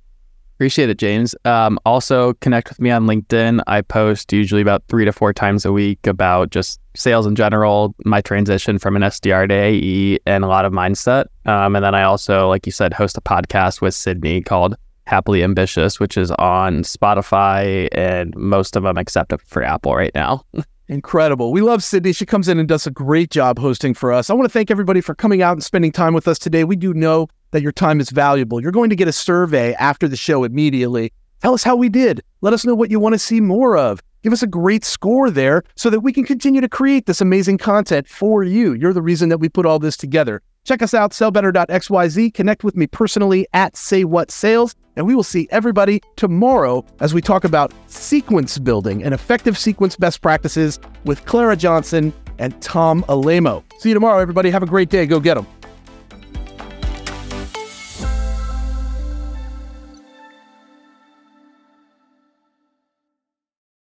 Appreciate 0.62 0.92
it, 0.92 1.00
James. 1.00 1.34
Um, 1.44 1.80
also, 1.88 2.36
connect 2.36 2.70
with 2.70 2.80
me 2.80 2.92
on 2.92 3.08
LinkedIn. 3.08 3.64
I 3.66 3.82
post 3.82 4.32
usually 4.32 4.62
about 4.62 4.84
three 4.90 5.06
to 5.06 5.12
four 5.12 5.34
times 5.34 5.66
a 5.66 5.72
week 5.72 6.06
about 6.06 6.52
just 6.52 6.80
sales 6.96 7.26
in 7.26 7.34
general, 7.34 7.96
my 8.06 8.22
transition 8.22 8.78
from 8.78 8.96
an 8.96 9.02
SDR 9.02 9.48
to 9.48 9.56
AE, 9.56 10.20
and 10.28 10.44
a 10.44 10.48
lot 10.48 10.66
of 10.66 10.72
mindset. 10.72 11.26
Um, 11.48 11.76
and 11.76 11.84
then 11.84 11.96
I 11.96 12.04
also, 12.04 12.48
like 12.48 12.68
you 12.68 12.72
said, 12.72 12.94
host 12.94 13.18
a 13.18 13.22
podcast 13.22 13.82
with 13.82 13.96
Sydney 13.96 14.44
called 14.44 14.76
Happily 15.08 15.44
Ambitious, 15.44 16.00
which 16.00 16.16
is 16.16 16.30
on 16.34 16.84
Spotify 16.84 17.90
and 17.94 18.32
most 18.36 18.76
of 18.76 18.84
them 18.84 19.00
except 19.00 19.34
for 19.42 19.64
Apple 19.64 19.96
right 19.96 20.14
now. 20.14 20.46
Incredible. 20.88 21.52
We 21.52 21.62
love 21.62 21.84
Sydney. 21.84 22.14
She 22.14 22.28
comes 22.28 22.48
in 22.48 22.60
and 22.60 22.70
does 22.70 22.86
a 22.86 22.92
great 22.92 23.32
job 23.32 23.58
hosting 23.58 23.96
for 23.96 24.12
us. 24.12 24.30
I 24.30 24.36
want 24.36 24.46
to 24.46 24.54
thank 24.54 24.70
everybody 24.70 25.02
for 25.02 25.16
coming 25.16 25.42
out 25.42 25.54
and 25.54 25.64
spending 25.64 25.92
time 25.92 26.14
with 26.14 26.28
us 26.28 26.38
today. 26.38 26.66
We 26.66 26.76
do 26.76 26.94
know 26.94 27.30
that 27.52 27.62
your 27.62 27.72
time 27.72 28.00
is 28.00 28.10
valuable. 28.10 28.62
You're 28.62 28.72
going 28.72 28.90
to 28.90 28.96
get 28.96 29.08
a 29.08 29.14
survey 29.14 29.74
after 29.76 30.08
the 30.08 30.16
show 30.16 30.44
immediately. 30.44 31.14
Tell 31.42 31.54
us 31.54 31.64
how 31.64 31.76
we 31.76 31.90
did. 31.90 32.22
Let 32.42 32.54
us 32.54 32.66
know 32.66 32.76
what 32.76 32.92
you 32.92 33.00
want 33.00 33.14
to 33.14 33.20
see 33.20 33.42
more 33.42 33.78
of. 33.78 34.02
Give 34.24 34.34
us 34.34 34.44
a 34.44 34.48
great 34.48 34.86
score 34.86 35.32
there 35.32 35.64
so 35.76 35.90
that 35.90 36.02
we 36.02 36.14
can 36.14 36.24
continue 36.24 36.62
to 36.62 36.70
create 36.70 37.08
this 37.08 37.22
amazing 37.22 37.58
content 37.58 38.08
for 38.08 38.44
you. 38.44 38.74
You're 38.74 38.94
the 38.94 39.02
reason 39.02 39.30
that 39.30 39.40
we 39.40 39.50
put 39.50 39.66
all 39.66 39.80
this 39.80 39.98
together. 39.98 40.44
Check 40.64 40.84
us 40.84 40.94
out, 40.94 41.12
sellbetter.xyz. 41.12 42.34
Connect 42.36 42.64
with 42.64 42.76
me 42.76 42.86
personally 42.86 43.48
at 43.54 43.76
Say 43.76 44.04
What 44.04 44.30
Sales, 44.30 44.76
and 44.96 45.08
we 45.08 45.16
will 45.16 45.24
see 45.24 45.48
everybody 45.50 46.02
tomorrow 46.18 46.86
as 47.00 47.16
we 47.16 47.22
talk 47.22 47.44
about 47.44 47.74
sequence 47.88 48.60
building 48.60 49.04
and 49.04 49.14
effective 49.14 49.58
sequence 49.58 49.96
best 49.96 50.22
practices 50.22 50.80
with 51.04 51.26
Clara 51.26 51.56
Johnson 51.56 52.14
and 52.38 52.60
Tom 52.62 53.04
Alaimo. 53.04 53.64
See 53.80 53.90
you 53.90 53.96
tomorrow, 53.96 54.20
everybody. 54.20 54.52
Have 54.52 54.64
a 54.64 54.68
great 54.68 54.90
day. 54.90 55.08
Go 55.08 55.20
get 55.20 55.34
them. 55.34 55.48